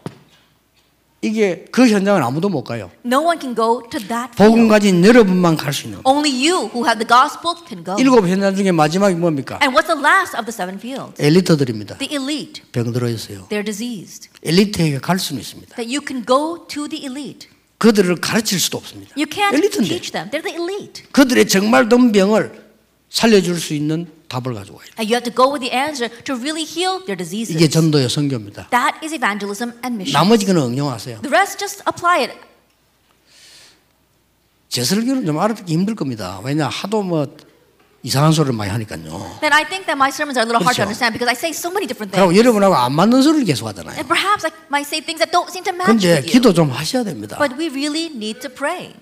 이게 1.25 1.65
그 1.71 1.89
현장은 1.89 2.23
아무도 2.23 2.51
못 2.51 2.65
가요. 2.65 2.91
No 3.05 3.23
one 3.25 3.41
can 3.41 3.55
go 3.57 3.83
to 3.91 3.99
that 4.09 4.37
복음 4.37 4.67
field. 4.67 4.69
가진 4.69 5.05
여러분만 5.05 5.57
갈 5.57 5.73
수 5.73 5.87
있는. 5.87 6.01
Only 6.05 6.31
you 6.31 6.69
who 6.69 6.85
have 6.85 6.99
the 6.99 7.09
gospel 7.09 7.57
can 7.67 7.83
go. 7.83 7.97
일곱 7.99 8.29
현장 8.29 8.55
중에 8.55 8.73
마지막이 8.73 9.15
뭡니까? 9.15 9.59
And 9.63 9.75
what's 9.75 9.89
the 9.89 9.99
last 9.99 10.37
of 10.37 10.45
the 10.45 10.53
seven 10.53 10.77
fields? 10.79 11.17
엘리트들입니다. 11.21 11.97
The 11.97 12.15
elite. 12.15 12.63
병 12.73 12.93
들어 12.93 13.09
있어요. 13.09 13.49
They're 13.49 13.65
diseased. 13.65 14.29
엘리트에게 14.45 14.99
갈 14.99 15.19
수는 15.19 15.41
있습니다. 15.41 15.77
That 15.77 15.89
you 15.89 16.05
can 16.07 16.27
go 16.27 16.67
to 16.69 16.89
the 16.89 17.07
elite. 17.07 17.49
그들을 17.79 18.17
가르칠 18.17 18.61
수도 18.61 18.77
없습니다. 18.79 19.15
You 19.17 19.25
can't 19.27 19.55
엘리트인데 19.55 19.89
teach 19.89 20.13
them. 20.13 20.31
They're 20.31 20.45
the 20.45 20.61
elite. 20.61 21.05
그들의 21.11 21.49
정말 21.49 21.89
든 21.89 22.13
병을 22.13 22.65
살려줄 23.09 23.59
수 23.59 23.73
있는 23.73 24.09
답을 24.29 24.55
가지고 24.55 24.79
와요. 24.79 24.87
And 24.99 25.07
you 25.07 25.15
have 25.15 25.25
to 25.25 25.35
go 25.35 25.53
with 25.53 25.61
the 25.61 25.71
answer 25.75 26.09
to 26.25 26.35
really 26.35 26.65
heal 26.65 27.05
their 27.05 27.17
diseases. 27.17 27.55
이게 27.55 27.69
전도의 27.69 28.09
선교입니다. 28.09 28.69
That 28.71 28.99
is 29.05 29.15
evangelism 29.15 29.73
and 29.85 29.95
mission. 29.97 30.13
나머지 30.13 30.47
거는 30.47 30.63
응용하세요. 30.63 31.21
The 31.23 31.31
rest 31.31 31.59
just 31.59 31.83
apply 31.87 32.25
it. 32.29 32.35
제 34.69 34.83
설교는 34.83 35.25
좀 35.27 35.39
알아듣기 35.39 35.73
힘들 35.73 35.95
겁니다. 35.95 36.41
왜냐 36.43 36.69
하도 36.69 37.03
뭐 37.03 37.27
이상한 38.03 38.33
소리를 38.33 38.55
많이 38.55 38.71
하니까요. 38.71 39.39
Then 39.41 39.53
I 39.53 39.65
think 39.69 39.87
that 39.87 39.95
my 39.97 40.11
sermons 40.11 40.37
are 40.37 40.45
a 40.45 40.49
little 40.51 40.61
hard 40.61 40.75
to 40.77 40.83
그렇죠. 40.83 40.91
understand 40.91 41.15
because 41.15 41.31
I 41.31 41.37
say 41.39 41.55
so 41.55 41.71
many 41.71 41.87
different 41.87 42.11
things. 42.11 42.37
여러분하고 42.37 42.75
안 42.75 42.93
맞는 42.93 43.23
소리를 43.23 43.47
계속 43.47 43.69
하잖아요. 43.69 43.95
And 43.97 44.09
perhaps 44.09 44.45
I 44.45 44.53
might 44.69 44.85
say 44.85 45.01
things 45.01 45.23
that 45.23 45.31
don't 45.31 45.49
seem 45.49 45.63
to 45.65 45.73
match 45.73 46.05
근데. 46.05 46.21
기도 46.27 46.53
좀 46.53 46.71
하셔야 46.71 47.05
됩니다. 47.05 47.39
But 47.39 47.55
we 47.57 47.71
really 47.71 48.11
need 48.13 48.41
to 48.41 48.51
pray. 48.53 48.93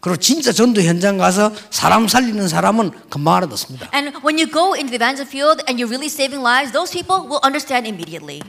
그리고 0.00 0.16
진짜 0.16 0.52
전도 0.52 0.80
현장 0.82 1.18
가서 1.18 1.52
사람 1.70 2.06
살리는 2.06 2.46
사람은 2.46 2.90
금방 3.10 3.34
알아듣습니다. 3.36 3.90
And 3.92 4.16
when 4.24 4.38
you 4.38 4.46
go 4.50 4.74
into 4.74 4.90
the 4.90 4.96
evangel 4.96 5.26
field 5.26 5.62
and 5.68 5.82
you're 5.82 5.90
really 5.90 6.06
saving 6.06 6.40
lives, 6.42 6.72
those 6.72 6.92
people 6.92 7.26
will 7.26 7.40
understand 7.44 7.88
immediately. 7.88 8.40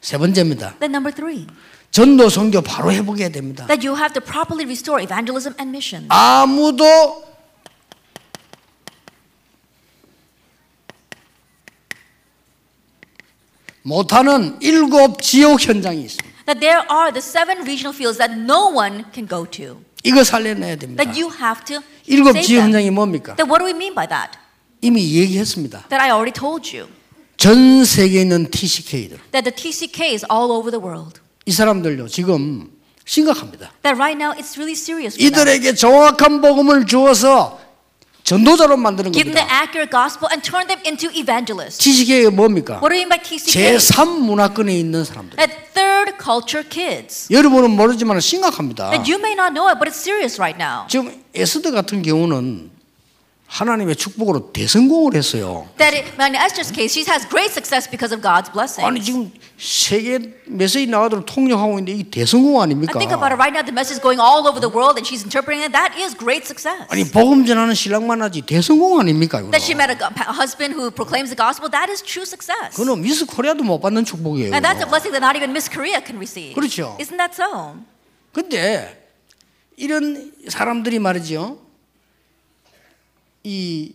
세 0.00 0.18
번째입니다. 0.18 0.76
Then 0.78 0.92
number 0.92 1.14
three, 1.14 1.46
전도 1.90 2.28
선교 2.28 2.60
바로 2.60 2.92
해보게 2.92 3.30
됩니다. 3.32 3.66
that 3.66 3.86
you 3.86 3.96
have 3.96 4.12
to 4.12 4.20
properly 4.20 4.64
restore 4.64 5.02
evangelism 5.02 5.54
and 5.58 5.70
mission. 5.70 6.06
아무도 6.10 7.24
못하는 13.82 14.58
일곱 14.60 15.22
지옥 15.22 15.60
현장이 15.60 16.02
있습니다. 16.02 16.28
That 16.44 16.60
there 16.60 16.84
are 16.90 17.12
the 17.12 17.22
seven 17.24 17.64
regional 17.64 17.94
fields 17.94 18.18
that 18.18 18.34
no 18.38 18.68
one 18.68 19.04
can 19.12 19.26
go 19.26 19.46
to. 19.50 19.80
이거 20.08 20.24
살려내야 20.24 20.76
됩니다. 20.76 21.04
That 21.04 21.20
you 21.20 21.32
have 21.34 21.64
to 21.66 21.80
일곱 22.06 22.32
them. 22.32 22.62
현장이 22.62 22.90
뭡니까? 22.90 23.36
Then 23.36 23.50
what 23.50 23.60
do 23.60 23.66
we 23.66 23.72
mean 23.72 23.94
by 23.94 24.08
that? 24.08 24.38
이미 24.80 25.14
얘기했습니다. 25.16 25.88
That 25.88 26.00
I 26.02 26.10
already 26.10 26.32
told 26.32 26.76
you. 26.76 26.88
전 27.36 27.84
세계에 27.84 28.22
있는 28.22 28.50
TCK들 28.50 29.18
That 29.30 29.44
the 29.48 29.54
TCKs 29.54 30.26
all 30.32 30.50
over 30.50 30.70
the 30.70 30.82
world. 30.82 31.20
이 31.46 31.52
사람들요 31.52 32.08
지금 32.08 32.70
심각합니다. 33.04 33.72
That 33.82 33.96
right 33.96 34.16
now 34.18 34.32
it's 34.36 34.56
really 34.56 34.72
serious. 34.72 35.16
이들에게 35.20 35.74
정확한 35.74 36.40
복음을 36.40 36.86
주어서 36.86 37.60
전도자로 38.28 38.76
만드는 38.76 39.12
Give 39.12 39.24
them 39.24 39.34
the 39.34 39.48
겁니다. 39.48 39.62
accurate 39.64 39.90
gospel 39.90 40.28
and 40.30 40.44
turn 40.44 40.66
them 40.68 40.80
into 40.84 41.08
evangelists. 41.16 41.78
TCK가 41.80 42.30
뭡니까? 42.30 42.76
What 42.84 42.92
do 42.92 43.00
you 43.00 43.08
mean 43.08 43.08
by 43.08 43.18
TCK? 43.24 43.56
제3 43.56 44.20
문화권에 44.20 44.78
있는 44.78 45.02
사람들. 45.02 45.36
That 45.38 45.56
third 45.72 46.12
culture 46.20 46.60
kids. 46.68 47.32
여러분은 47.32 47.70
모르지만 47.70 48.20
심각합니다. 48.20 48.90
That 48.90 49.10
you 49.10 49.16
may 49.18 49.32
not 49.32 49.56
know 49.56 49.72
it, 49.72 49.80
but 49.80 49.88
it's 49.88 49.96
serious 49.96 50.36
right 50.36 50.60
now. 50.60 50.84
지금 50.88 51.08
에스더 51.34 51.70
같은 51.70 52.02
경우는 52.02 52.70
하나님의 53.48 53.96
축복으로 53.96 54.52
대성공을 54.52 55.14
했어요. 55.16 55.66
That 55.78 55.96
it, 55.96 56.12
in 56.20 56.36
Esther's 56.36 56.70
case, 56.70 56.92
she 56.92 57.08
has 57.08 57.26
great 57.26 57.50
success 57.50 57.88
because 57.88 58.12
of 58.12 58.20
God's 58.20 58.52
blessing. 58.52 58.84
아니 58.84 59.02
지금 59.02 59.32
세계 59.56 60.36
메시지 60.44 60.86
나가도록 60.86 61.24
통역하고 61.24 61.80
있는데 61.80 61.92
이 61.92 62.04
대성공 62.04 62.60
I 62.60 62.64
아닙니까? 62.68 62.98
think 63.00 63.08
about 63.16 63.32
it 63.32 63.40
right 63.40 63.56
now. 63.56 63.64
The 63.64 63.72
message 63.72 63.96
is 63.96 64.04
going 64.04 64.20
all 64.20 64.44
over 64.44 64.60
the 64.60 64.68
world, 64.68 65.00
and 65.00 65.08
she's 65.08 65.24
interpreting 65.24 65.64
it. 65.64 65.72
That 65.72 65.96
is 65.96 66.12
great 66.12 66.44
success. 66.44 66.84
아니 66.92 67.08
복음 67.08 67.46
전하는 67.48 67.72
신랑 67.74 68.06
만나지 68.06 68.42
대성공 68.44 69.00
아닙니까? 69.00 69.40
이거? 69.40 69.48
That 69.50 69.64
she 69.64 69.72
met 69.72 69.88
a 69.88 69.96
husband 70.28 70.76
who 70.76 70.92
proclaims 70.92 71.32
the 71.32 71.40
gospel. 71.40 71.72
That 71.72 71.88
is 71.88 72.04
true 72.04 72.28
success. 72.28 72.76
그는 72.76 73.00
미스 73.00 73.24
코리아도 73.24 73.64
못 73.64 73.80
받는 73.80 74.04
축복이에요. 74.04 74.52
And 74.52 74.60
that's 74.60 74.84
a 74.84 74.86
blessing 74.86 75.16
that 75.16 75.24
not 75.24 75.40
even 75.40 75.56
Miss 75.56 75.72
Korea 75.72 76.04
can 76.04 76.20
receive. 76.20 76.52
그렇죠. 76.52 77.00
Isn't 77.00 77.16
that 77.16 77.32
so? 77.32 77.80
근데 78.36 78.92
이런 79.80 80.36
사람들이 80.52 80.98
말이죠. 81.00 81.64
이, 83.44 83.94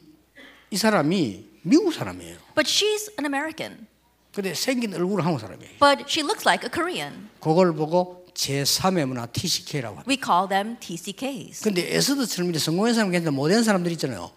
이 0.72 0.78
사람이 0.78 1.46
미국 1.64 1.94
사람이에요. 1.94 2.38
But 2.56 2.70
she's 2.70 3.10
an 3.20 3.26
American. 3.26 3.88
근데 4.34 4.54
생긴 4.54 4.94
얼굴은 4.94 5.24
한국 5.24 5.40
사람이에요. 5.40 5.72
But 5.80 6.06
she 6.08 6.24
looks 6.26 6.48
like 6.48 6.66
a 6.66 6.72
Korean. 6.72 7.30
그걸 7.40 7.74
보고 7.74 8.26
제3의 8.34 9.06
문화 9.06 9.26
TCK라고 9.28 9.98
합니다. 10.00 10.10
We 10.10 10.18
call 10.24 10.50
them 10.50 10.78
TCKs. 10.80 11.64
근데 11.64 11.96
에스더처럼 11.96 12.50
이렇게 12.50 12.60
성공한 12.60 12.94
사람 12.94 13.12
괜찮은데 13.12 13.36
못한 13.36 13.64
사람들 13.64 13.92
있잖아요. 13.94 14.32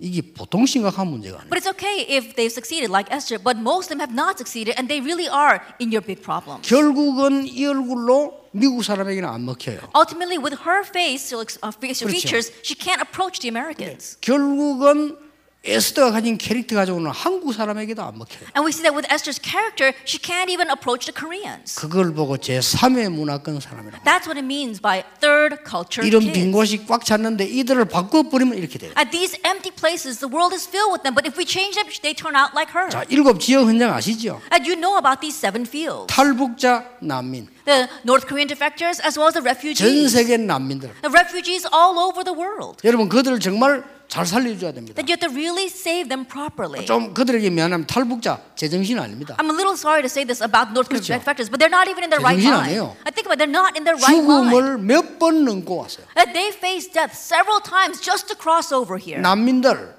이게 0.00 0.22
보통 0.22 0.66
심각한 0.66 1.08
문제가 1.08 1.38
아니에요. 1.40 1.50
But 1.50 1.58
it's 1.58 1.70
okay 1.70 2.02
if 2.06 2.34
they've 2.34 2.52
succeeded 2.52 2.90
like 2.90 3.10
Esther, 3.14 3.42
but 3.42 3.58
most 3.58 3.90
of 3.90 3.98
them 3.98 4.00
have 4.00 4.14
not 4.14 4.38
succeeded 4.38 4.74
and 4.78 4.88
they 4.88 5.00
really 5.02 5.26
are 5.26 5.58
in 5.80 5.90
your 5.90 6.04
big 6.04 6.22
problems. 6.22 6.62
결국은 6.68 7.46
이 7.46 7.66
얼굴로 7.66 8.37
미국 8.52 8.82
사람에게는 8.82 9.28
안 9.28 9.44
먹혀요. 9.44 9.90
Ultimately, 9.94 10.38
with 10.38 10.56
her 10.66 10.82
face, 10.86 11.34
uh, 11.34 11.44
facial 11.72 12.08
그렇죠. 12.08 12.12
features, 12.12 12.52
she 12.62 12.74
can't 12.74 13.00
approach 13.00 13.40
the 13.40 13.48
Americans. 13.48 14.16
결국은 14.20 15.16
에스더가 15.64 16.12
가진 16.12 16.38
캐릭터 16.38 16.76
가져오는 16.76 17.10
한국 17.10 17.52
사람에게도 17.52 18.00
안 18.02 18.16
먹혀요. 18.16 18.46
And 18.54 18.62
we 18.64 18.70
see 18.70 18.82
that 18.86 18.94
with 18.94 19.04
Esther's 19.10 19.42
character, 19.42 19.92
she 20.06 20.16
can't 20.22 20.48
even 20.48 20.70
approach 20.70 21.10
the 21.10 21.12
Koreans. 21.12 21.74
그걸 21.74 22.14
보고 22.14 22.36
제3의 22.38 23.10
문화권 23.10 23.60
사람이라고. 23.60 24.04
That's 24.04 24.30
what 24.30 24.38
it 24.38 24.46
means 24.46 24.80
by 24.80 25.02
third 25.20 25.58
culture 25.68 26.06
이런. 26.06 26.30
빈 26.32 26.52
곳이 26.52 26.86
꽉 26.86 27.04
찼는데 27.04 27.44
이들을 27.44 27.84
바꿔 27.86 28.22
버리면 28.22 28.56
이렇게 28.56 28.78
돼요. 28.78 28.92
At 28.96 29.10
these 29.10 29.34
empty 29.44 29.74
places, 29.74 30.22
the 30.22 30.30
world 30.30 30.54
is 30.54 30.62
filled 30.66 30.94
with 30.94 31.02
them, 31.02 31.12
but 31.12 31.26
if 31.26 31.34
we 31.36 31.44
change 31.44 31.74
them, 31.74 31.90
they 32.02 32.14
turn 32.14 32.38
out 32.38 32.54
like 32.54 32.70
her. 32.72 32.88
자, 32.88 33.04
일곱 33.10 33.40
지역 33.40 33.66
현장 33.66 33.92
아시죠? 33.92 34.40
And 34.54 34.62
you 34.62 34.78
know 34.78 34.96
about 34.96 35.20
these 35.20 35.34
seven 35.36 35.66
fields 35.66 36.06
탈북자 36.06 36.86
난민, 37.02 37.50
the 37.66 37.90
North 38.06 38.30
Korean 38.30 38.46
defectors 38.46 39.02
as 39.02 39.18
well 39.18 39.26
as 39.26 39.34
the 39.34 39.42
전 39.42 39.50
refugees. 39.50 40.14
세계 40.14 40.38
난민들. 40.38 41.02
The 41.02 41.10
refugees 41.10 41.66
all 41.74 41.98
over 41.98 42.22
the 42.22 42.32
world. 42.32 42.78
여러분 42.86 43.10
그들을 43.10 43.40
정말 43.40 43.97
잘 44.08 44.24
살려줘야 44.24 44.72
됩니다. 44.72 44.96
That 44.96 45.04
you 45.04 45.16
have 45.16 45.20
to 45.20 45.28
really 45.28 45.66
save 45.68 46.08
them 46.08 46.24
properly. 46.24 46.86
좀 46.86 47.12
그들에게 47.12 47.50
미안하면 47.50 47.86
탈북자 47.86 48.40
제정신 48.56 48.98
아닙니다. 48.98 49.36
I'm 49.38 49.50
a 49.50 49.54
little 49.54 49.76
sorry 49.76 50.00
to 50.00 50.08
say 50.08 50.24
this 50.24 50.42
about 50.42 50.72
North 50.72 50.88
Korean 50.88 51.04
그렇죠. 51.04 51.20
defectors, 51.20 51.52
but 51.52 51.60
they're 51.60 51.68
not 51.68 51.88
even 51.92 52.02
in 52.02 52.08
their 52.08 52.24
right 52.24 52.40
mind. 52.40 52.72
아니에요. 52.72 52.96
I 53.04 53.12
think 53.12 53.28
about 53.28 53.36
it, 53.36 53.44
they're 53.44 53.52
not 53.52 53.76
in 53.76 53.84
their 53.84 54.00
right 54.00 54.24
mind. 54.24 54.48
죽음을 54.48 54.78
몇 54.80 55.18
번 55.20 55.44
넘고 55.44 55.76
왔어요. 55.76 56.08
That 56.16 56.32
they 56.32 56.48
face 56.56 56.88
death 56.88 57.12
several 57.12 57.60
times 57.60 58.00
just 58.00 58.32
to 58.32 58.34
cross 58.34 58.72
over 58.72 58.96
here. 58.96 59.20
난민들 59.20 59.92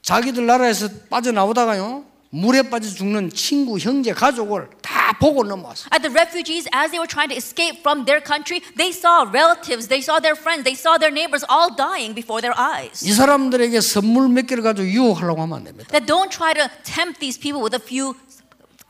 자기들 0.00 0.46
나라에서 0.46 0.88
빠져나오다가요 1.10 2.04
물에 2.30 2.68
빠져 2.68 2.88
죽는 2.90 3.30
친구, 3.30 3.78
형제, 3.78 4.12
가족을 4.12 4.68
다 4.82 5.16
보고 5.18 5.42
넘어왔어요. 5.44 5.88
At 5.92 6.02
the 6.02 6.12
refugees, 6.12 6.68
as 6.74 6.90
they 6.90 7.00
were 7.00 7.08
trying 7.08 7.32
to 7.32 7.36
escape 7.36 7.80
from 7.80 8.04
their 8.04 8.20
country, 8.22 8.60
they 8.76 8.92
saw 8.92 9.24
relatives, 9.24 9.88
they 9.88 10.04
saw 10.04 10.20
their 10.20 10.36
friends, 10.36 10.64
they 10.64 10.76
saw 10.76 10.98
their 10.98 11.12
neighbors 11.12 11.44
all 11.48 11.72
dying 11.72 12.12
before 12.14 12.44
their 12.44 12.52
eyes. 12.58 13.00
이 13.00 13.12
사람들에게 13.12 13.80
선물 13.80 14.28
몇 14.28 14.46
개를 14.46 14.62
가지고 14.62 14.86
유혹하려고 14.88 15.40
하면 15.42 15.58
안 15.58 15.64
됩니다. 15.64 15.88
That 15.88 16.04
don't 16.04 16.28
try 16.28 16.52
to 16.52 16.68
tempt 16.84 17.20
these 17.20 17.40
people 17.40 17.64
with 17.64 17.72
a 17.72 17.80
few 17.80 18.12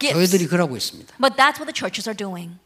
gifts. 0.02 0.18
저희들이 0.18 0.48
그러고 0.48 0.76
있습니다. 0.76 1.14
But 1.22 1.38
that's 1.38 1.62
what 1.62 1.70
the 1.70 1.74
churches 1.74 2.08
are 2.10 2.16
doing. 2.16 2.58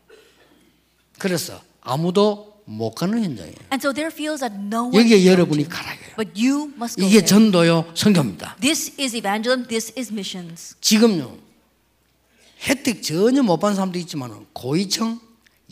그래서 1.18 1.60
아무도 1.82 2.51
못 2.64 2.94
가는 2.94 3.22
현장이에요. 3.22 3.56
And 3.72 3.80
so 3.80 3.92
there 3.92 4.10
feels 4.12 4.40
that 4.40 4.54
no 4.56 4.84
one 4.88 4.98
여기에 4.98 5.26
여러분이 5.26 5.64
to. 5.64 5.70
가라 5.70 5.90
해요. 5.90 6.14
But 6.16 6.32
you 6.40 6.72
must 6.76 6.96
go 7.00 7.06
이게 7.06 7.18
there. 7.20 7.26
전도요 7.26 7.92
선교입니다. 7.94 8.56
This 8.60 8.92
is 9.00 9.16
evangelism, 9.16 9.66
this 9.68 9.92
is 9.98 10.12
missions. 10.12 10.76
지금요 10.80 11.36
혜택 12.68 13.02
전혀 13.02 13.42
못 13.42 13.58
받는 13.58 13.74
사람도 13.74 13.98
있지만 14.00 14.46
고위층, 14.52 15.18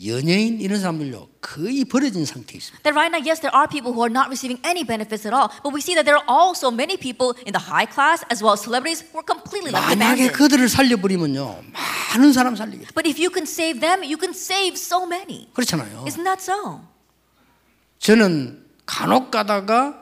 연예인 0.05 0.59
이런 0.59 0.79
사람들요 0.79 1.27
거의 1.41 1.85
버려진 1.85 2.25
상태에 2.25 2.57
있습니다. 2.57 2.81
That 2.83 2.95
right 2.97 3.11
now, 3.13 3.21
yes, 3.21 3.41
there 3.41 3.53
are 3.53 3.67
people 3.67 3.93
who 3.93 4.01
are 4.01 4.11
not 4.11 4.29
receiving 4.29 4.57
any 4.65 4.83
benefits 4.83 5.27
at 5.27 5.33
all, 5.33 5.49
but 5.61 5.73
we 5.73 5.81
see 5.81 5.93
that 5.93 6.05
there 6.05 6.17
are 6.17 6.25
also 6.25 6.71
many 6.71 6.97
people 6.97 7.37
in 7.45 7.53
the 7.53 7.61
high 7.61 7.85
class 7.85 8.25
as 8.31 8.41
well 8.41 8.53
as 8.53 8.61
celebrities 8.65 9.05
who 9.05 9.21
are 9.21 9.27
completely 9.27 9.69
left 9.69 9.85
만약에 9.85 10.31
abandoned. 10.31 10.37
그들을 10.37 10.69
살려버리면요 10.69 11.63
많은 11.73 12.33
사람 12.33 12.55
살리게 12.55 12.85
돼. 12.85 12.93
But 12.93 13.05
if 13.05 13.21
you 13.21 13.29
can 13.29 13.45
save 13.45 13.79
them, 13.79 14.01
you 14.01 14.17
can 14.17 14.33
save 14.33 14.73
so 14.73 15.05
many. 15.05 15.49
그렇잖아요. 15.53 16.05
Isn't 16.07 16.25
that 16.25 16.41
so? 16.41 16.81
저는 17.99 18.65
간혹 18.85 19.29
가다가 19.29 20.01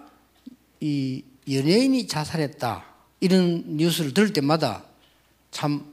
이 0.80 1.24
연예인이 1.52 2.08
자살했다 2.08 2.86
이런 3.20 3.64
뉴스를 3.76 4.14
들을 4.14 4.32
때마다 4.32 4.84
참 5.52 5.86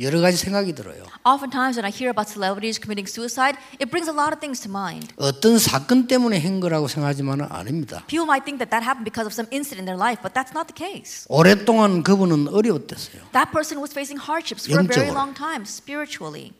여러 0.00 0.20
가지 0.20 0.38
생각이 0.38 0.72
들어요. 0.74 1.04
Oftentimes, 1.24 1.76
when 1.76 1.84
I 1.84 1.92
hear 1.92 2.08
about 2.08 2.32
celebrities 2.32 2.80
committing 2.80 3.04
suicide, 3.06 3.60
it 3.78 3.90
brings 3.92 4.08
a 4.08 4.16
lot 4.16 4.32
of 4.32 4.40
things 4.40 4.58
to 4.64 4.70
mind. 4.70 5.12
어떤 5.16 5.58
사건 5.58 6.06
때문에 6.08 6.40
한 6.40 6.58
거라고 6.60 6.88
생각하지만은 6.88 7.46
아닙니다. 7.50 8.02
People 8.08 8.24
might 8.24 8.48
think 8.48 8.56
that 8.58 8.72
that 8.72 8.80
happened 8.80 9.04
because 9.04 9.28
of 9.28 9.36
some 9.36 9.46
incident 9.52 9.84
in 9.84 9.86
their 9.86 10.00
life, 10.00 10.24
but 10.24 10.32
that's 10.32 10.56
not 10.56 10.72
the 10.72 10.76
case. 10.76 11.26
오랫동안 11.28 12.02
그분은 12.02 12.48
어려웠댔어요. 12.48 13.28
That 13.36 13.52
person 13.52 13.76
was 13.76 13.92
facing 13.92 14.16
hardships 14.16 14.64
for 14.64 14.80
a 14.80 14.88
very 14.88 15.12
영적으로. 15.12 15.14
long 15.14 15.34
time, 15.36 15.68
spiritually. 15.68 16.56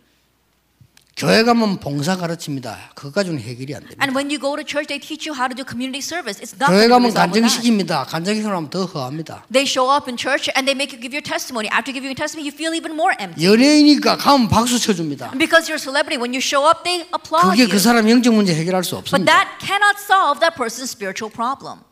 교회 1.21 1.43
가면 1.45 1.81
봉사 1.81 2.17
가르칩니다. 2.17 2.93
그거 2.95 3.13
가지고는 3.13 3.43
해결이 3.45 3.75
안 3.75 3.83
됩니다. 3.83 4.01
And 4.01 4.17
when 4.17 4.31
you 4.33 4.41
go 4.41 4.57
to 4.57 4.65
church, 4.65 4.89
they 4.89 4.97
teach 4.97 5.29
you 5.29 5.37
how 5.37 5.45
to 5.45 5.55
do 5.55 5.69
community 5.69 6.01
service. 6.01 6.41
It's 6.41 6.57
not 6.57 6.73
교회 6.73 6.89
가면. 6.89 7.13
간증시킵니다. 7.13 8.09
간증시키면 8.09 8.71
더 8.71 8.87
허합니다. 8.87 9.45
They 9.53 9.69
show 9.69 9.93
up 9.93 10.09
in 10.09 10.17
church 10.17 10.49
and 10.57 10.65
they 10.65 10.73
make 10.73 10.97
you 10.97 11.01
give 11.01 11.13
your 11.13 11.21
testimony. 11.21 11.69
After 11.69 11.93
giving 11.93 12.09
your 12.09 12.17
testimony, 12.17 12.49
you 12.49 12.57
feel 12.57 12.73
even 12.73 12.97
more 12.97 13.13
empty. 13.21 13.45
연예인이니까 13.45 14.17
가면 14.17 14.49
박수 14.49 14.81
쳐줍니다. 14.81 15.37
Because 15.37 15.69
you're 15.69 15.77
a 15.77 15.85
celebrity, 15.85 16.17
when 16.17 16.33
you 16.33 16.41
show 16.41 16.65
up, 16.65 16.89
they 16.89 17.05
applaud 17.13 17.53
그게 17.53 17.69
you. 17.69 17.69
그 17.69 17.77
사람 17.79 18.09
영적 18.09 18.33
문제 18.33 18.57
해결할 18.57 18.81
수 18.83 18.97
But 18.97 19.13
없습니다. 19.13 19.29
that 19.29 19.61
cannot 19.61 20.01
solve 20.01 20.41
that 20.41 20.57
person's 20.57 20.89
spiritual 20.89 21.29
problem. 21.29 21.85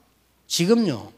지금요 0.49 1.13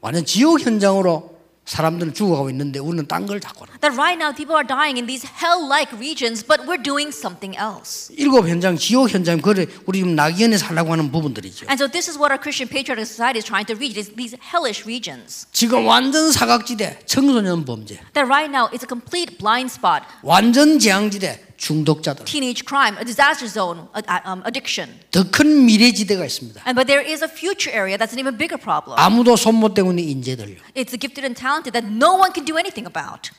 완전 0.00 0.24
지옥 0.24 0.60
현장으로 0.62 1.35
사람들은 1.66 2.14
죽어가고 2.14 2.48
있는데 2.50 2.78
우리는 2.78 3.06
딴걸 3.06 3.40
하는. 3.40 3.66
That 3.80 3.98
right 3.98 4.16
now 4.16 4.32
people 4.32 4.54
are 4.54 4.66
dying 4.66 4.96
in 4.98 5.06
these 5.06 5.26
hell-like 5.26 5.92
regions, 5.98 6.46
but 6.46 6.62
we're 6.64 6.80
doing 6.80 7.10
something 7.10 7.58
else. 7.58 8.08
일곱 8.16 8.48
현장 8.48 8.76
지옥 8.76 9.10
현장 9.10 9.40
그래 9.42 9.66
우리 9.84 9.98
지금 9.98 10.14
낙연에 10.14 10.56
살라고 10.58 10.92
하는 10.92 11.10
부분들이죠. 11.10 11.66
And 11.66 11.76
so 11.82 11.90
this 11.90 12.08
is 12.08 12.16
what 12.16 12.30
our 12.30 12.38
Christian 12.40 12.70
patriotic 12.70 13.06
society 13.06 13.38
is 13.38 13.44
trying 13.44 13.66
to 13.66 13.74
reach, 13.74 13.98
is 13.98 14.14
these 14.14 14.38
hellish 14.38 14.86
regions. 14.86 15.46
지금 15.52 15.84
완전 15.86 16.30
사각지대 16.30 17.00
청소년 17.06 17.64
범죄, 17.64 17.98
That 18.14 18.30
right 18.30 18.50
now 18.50 18.70
it's 18.70 18.86
a 18.86 18.88
complete 18.88 19.36
blind 19.38 19.70
spot, 19.74 20.06
완전 20.22 20.78
재앙지대 20.78 21.45
중독자들, 21.56 22.24
teenage 22.24 22.64
crime, 22.66 22.96
a 22.98 23.04
disaster 23.04 23.48
zone, 23.48 23.88
um, 24.26 24.42
addiction. 24.46 24.92
더큰 25.10 25.64
미래 25.66 25.92
지대가 25.92 26.24
있습니다. 26.24 26.62
And 26.66 26.74
but 26.76 26.86
there 26.86 27.00
is 27.02 27.24
a 27.24 27.28
future 27.30 27.72
area 27.74 27.96
that's 27.96 28.12
an 28.12 28.20
even 28.20 28.36
bigger 28.36 28.60
problem. 28.60 28.96
아무도 28.98 29.36
손못 29.36 29.74
대고 29.74 29.92
있는 29.92 30.04
인재들요. 30.04 30.56
It's 30.74 30.92
the 30.92 31.00
gifted 31.00 31.24
and 31.24 31.34
talented 31.34 31.72
that 31.72 31.86
no 31.88 32.14
one 32.16 32.32
can 32.32 32.44
do 32.44 32.56
anything 32.56 32.86
about. 32.86 33.30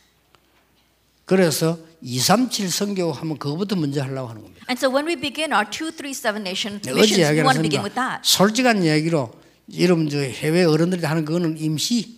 그래서 1.25 1.77
237 2.01 2.69
선교 2.71 3.11
하면 3.11 3.37
그거부터 3.37 3.75
먼저 3.75 4.01
하려고 4.01 4.29
하는 4.29 4.41
겁니다. 4.43 4.65
And 4.69 4.79
so 4.79 4.87
when 4.89 5.05
we 5.07 5.15
begin 5.19 5.51
our 5.51 5.67
237 5.69 6.41
nation 6.41 6.79
네, 6.81 6.93
missions, 6.93 7.31
we 7.35 7.43
want 7.43 7.59
to 7.59 7.61
begin 7.61 7.83
with 7.83 7.95
that. 7.95 8.23
솔직한 8.23 8.83
이야기로 8.83 9.31
여러분 9.79 10.09
저 10.09 10.19
해외 10.19 10.63
어른들이 10.63 11.03
하는 11.05 11.25
그거는 11.25 11.57
임시 11.57 12.17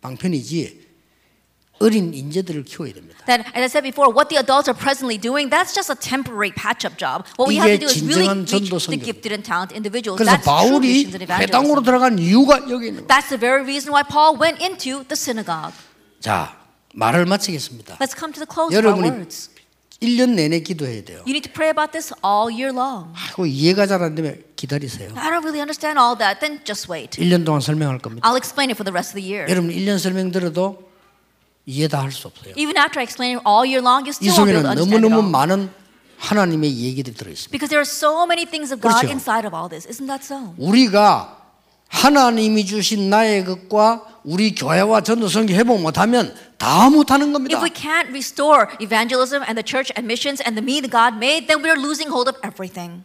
방편이지 0.00 0.85
어린 1.78 2.14
인재들을 2.14 2.64
키워야 2.64 2.92
됩니다. 2.94 3.18
That, 3.26 3.44
as 3.52 3.60
I 3.60 3.68
said 3.68 3.82
before, 3.84 4.08
what 4.08 4.28
the 4.32 4.40
adults 4.40 4.68
are 4.68 4.76
presently 4.76 5.18
doing, 5.20 5.50
that's 5.50 5.74
just 5.74 5.92
a 5.92 5.96
temporary 5.98 6.52
patch-up 6.54 6.96
job. 6.96 7.26
What 7.36 7.48
we 7.52 7.56
have 7.60 7.68
to 7.68 7.78
do 7.78 7.86
is 7.86 8.00
really 8.00 8.24
reach 8.28 8.86
the 8.88 8.96
gifted 8.96 9.32
and 9.32 9.44
talented 9.44 9.76
individuals. 9.76 10.16
그래서 10.16 10.40
That's 10.40 10.48
true 10.48 10.80
missions 10.80 11.12
and 11.12 11.26
회당으로 11.28 11.82
evangelism. 11.82 11.84
들어간 11.84 12.18
이유가 12.18 12.64
여기 12.70 12.88
있는 12.88 13.04
거예요. 13.04 13.08
That's 13.08 13.28
the 13.28 13.36
very 13.36 13.60
reason 13.60 13.92
why 13.92 14.02
Paul 14.08 14.40
went 14.40 14.62
into 14.62 15.04
the 15.04 15.18
synagogue. 15.18 15.76
자, 16.20 16.56
말을 16.94 17.26
마치겠습니다. 17.26 17.98
Let's 18.00 18.16
come 18.16 18.32
to 18.32 18.40
the 18.40 18.48
close 18.48 18.72
of 18.72 18.86
our 18.86 18.96
words. 18.96 19.50
1년 20.00 20.32
내내 20.36 20.60
기도해야 20.60 21.04
돼요. 21.04 21.24
You 21.28 21.32
need 21.32 21.48
to 21.48 21.52
pray 21.52 21.68
about 21.68 21.92
this 21.92 22.12
all 22.24 22.48
year 22.52 22.72
long. 22.72 23.12
아이고 23.16 23.44
이해가 23.46 23.86
잘 23.86 24.02
안 24.02 24.14
되면 24.14 24.42
기다리세요. 24.56 25.12
I 25.16 25.28
don't 25.28 25.44
really 25.44 25.60
understand 25.60 26.00
all 26.00 26.16
that. 26.16 26.40
Then 26.40 26.60
just 26.64 26.88
wait. 26.92 27.20
1년 27.20 27.44
동안 27.44 27.60
설명할 27.60 27.98
겁니다. 28.00 28.24
I'll 28.28 28.36
explain 28.36 28.68
it 28.72 28.76
for 28.76 28.84
the 28.84 28.92
rest 28.92 29.12
of 29.12 29.20
the 29.20 29.24
year. 29.24 29.44
여러분 29.48 29.70
1년 29.72 29.98
설명 29.98 30.30
들어도 30.32 30.84
이해 31.66 31.88
다 31.88 32.00
할 32.02 32.12
수 32.12 32.28
없어요. 32.28 32.54
Even 32.56 32.76
after 32.78 33.00
I 33.00 33.04
explain 33.04 33.36
it 33.38 33.42
all 33.46 33.66
year 33.66 33.82
long, 33.82 34.06
you 34.06 34.14
이 34.14 34.30
still 34.30 34.38
won't 34.38 34.46
be 34.46 34.54
able 34.54 34.62
to 34.62 34.70
understand 34.70 34.94
it 34.94 35.02
너무너무 35.02 35.18
all. 35.18 35.30
많은 35.30 35.70
하나님의 36.18 36.70
얘기들이 36.78 37.14
들어 37.16 37.30
있습니다. 37.30 37.50
Because 37.50 37.68
there 37.68 37.82
are 37.82 37.86
so 37.88 38.24
many 38.24 38.46
things 38.46 38.72
of 38.72 38.80
God 38.80 39.02
그렇죠. 39.02 39.10
inside 39.10 39.44
of 39.44 39.50
all 39.54 39.68
this. 39.68 39.82
Isn't 39.90 40.06
that 40.06 40.22
so? 40.24 40.54
우리가 40.56 41.42
하나님이 41.88 42.64
주신 42.66 43.10
나의 43.10 43.44
것과 43.44 44.20
우리 44.24 44.54
교회와 44.54 45.02
전도 45.02 45.28
선교 45.28 45.54
회복 45.54 45.80
못하면 45.82 46.34
다 46.58 46.88
못하는 46.90 47.32
겁니다. 47.32 47.56
If 47.58 47.62
we 47.62 47.70
can't 47.70 48.08
restore 48.10 48.70
evangelism 48.80 49.42
and 49.42 49.54
the 49.58 49.66
church 49.66 49.90
and 49.98 50.06
missions 50.06 50.42
and 50.46 50.54
the 50.58 50.62
me 50.64 50.80
that 50.82 50.90
God 50.90 51.18
made, 51.18 51.46
then 51.46 51.62
we're 51.62 51.78
losing 51.78 52.10
hold 52.10 52.30
of 52.30 52.38
everything. 52.46 53.02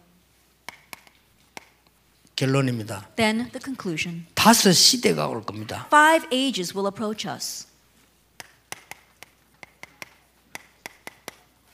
결론입니다. 2.36 3.08
Then 3.16 3.50
the 3.52 3.60
conclusion. 3.62 4.26
다섯 4.34 4.72
시대가 4.72 5.26
올 5.28 5.42
겁니다. 5.44 5.86
Five 5.90 6.26
ages 6.32 6.72
will 6.76 6.86
approach 6.86 7.28
us. 7.28 7.66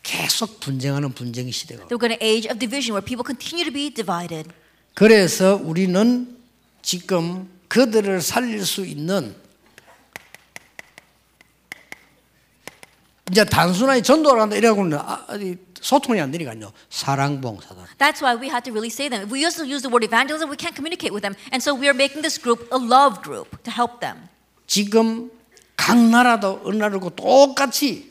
계속 0.09 0.59
분쟁하는 0.61 1.13
분쟁 1.13 1.51
시대가. 1.51 1.85
올 1.85 1.89
We're 1.89 2.01
going 2.01 2.17
to 2.17 2.25
age 2.25 2.49
of 2.49 2.59
division 2.59 2.97
where 2.97 3.05
people 3.05 3.23
continue 3.23 3.65
to 3.69 3.73
be 3.73 3.93
divided. 3.93 4.49
그래서 4.95 5.61
우리는 5.63 6.35
지금 6.81 7.47
그들을 7.69 8.23
살릴 8.23 8.65
수 8.65 8.87
있는 8.87 9.37
이제 13.31 13.45
단순하게 13.45 14.01
전도를 14.01 14.41
한다 14.41 14.57
아, 15.07 15.25
아니, 15.29 15.57
소통이 15.79 16.19
안 16.19 16.31
되니까요. 16.31 16.73
사랑 16.89 17.43
봉사다. 17.43 17.85
That's 17.99 18.23
why 18.23 18.35
we 18.35 18.49
had 18.49 18.65
to 18.65 18.73
really 18.73 18.89
say 18.89 19.11
them. 19.11 19.29
If 19.29 19.31
we 19.31 19.45
used 19.45 19.59
to 19.61 19.69
use 19.69 19.83
the 19.83 19.93
word 19.93 20.03
evangelism, 20.09 20.49
we 20.49 20.57
can't 20.57 20.75
communicate 20.75 21.13
with 21.13 21.21
them. 21.21 21.37
And 21.53 21.61
so 21.61 21.77
we 21.77 21.85
are 21.85 21.95
making 21.95 22.23
this 22.23 22.41
group 22.41 22.65
a 22.73 22.81
love 22.81 23.21
group 23.21 23.61
to 23.65 23.71
help 23.71 24.01
them. 24.01 24.33
지금 24.67 25.31
각 25.77 26.01
나라도 26.01 26.63
어느 26.65 26.77
나라고 26.77 27.11
똑같이 27.11 28.08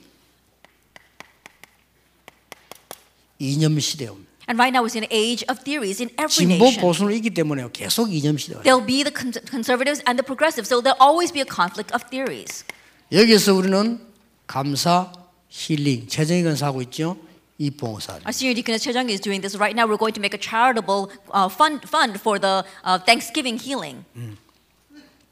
이념 3.39 3.79
시대입니다. 3.79 4.27
And 4.49 4.57
right 4.57 4.71
now 4.71 4.85
in 4.87 5.03
an 5.03 5.11
age 5.11 5.43
of 5.49 5.59
theories 5.63 6.01
in 6.01 6.09
every 6.17 6.31
진보 6.47 6.65
nation. 6.71 6.81
보수는 6.81 7.13
있기 7.15 7.31
때문에 7.31 7.67
계속 7.73 8.13
이념 8.13 8.37
시대가. 8.37 8.61
There'll 8.63 8.85
be 8.85 9.03
the 9.03 9.11
con- 9.13 9.33
conservatives 9.49 10.01
and 10.07 10.15
the 10.15 10.23
progressives. 10.25 10.69
So 10.71 10.79
there'll 10.81 10.95
always 11.03 11.33
be 11.33 11.41
a 11.41 11.45
conflict 11.49 11.91
of 11.93 12.07
theories. 12.09 12.63
여기서 13.11 13.53
우리는 13.55 13.99
감사, 14.47 15.11
힐링, 15.49 16.07
재정이 16.07 16.43
건사하고 16.43 16.81
있죠. 16.83 17.17
이 17.57 17.71
봉사. 17.71 18.13
Our 18.23 18.31
senior 18.31 18.53
deaconess 18.55 18.85
Chejang 18.87 19.09
is 19.11 19.19
doing 19.19 19.41
this 19.41 19.57
right 19.57 19.75
now. 19.75 19.83
We're 19.89 19.97
going 19.99 20.13
to 20.15 20.21
make 20.21 20.33
a 20.33 20.39
charitable 20.39 21.11
uh, 21.33 21.49
fund 21.49 21.81
fund 21.89 22.15
for 22.21 22.39
the 22.39 22.63
uh, 22.85 22.99
Thanksgiving 23.03 23.57
healing, 23.59 24.05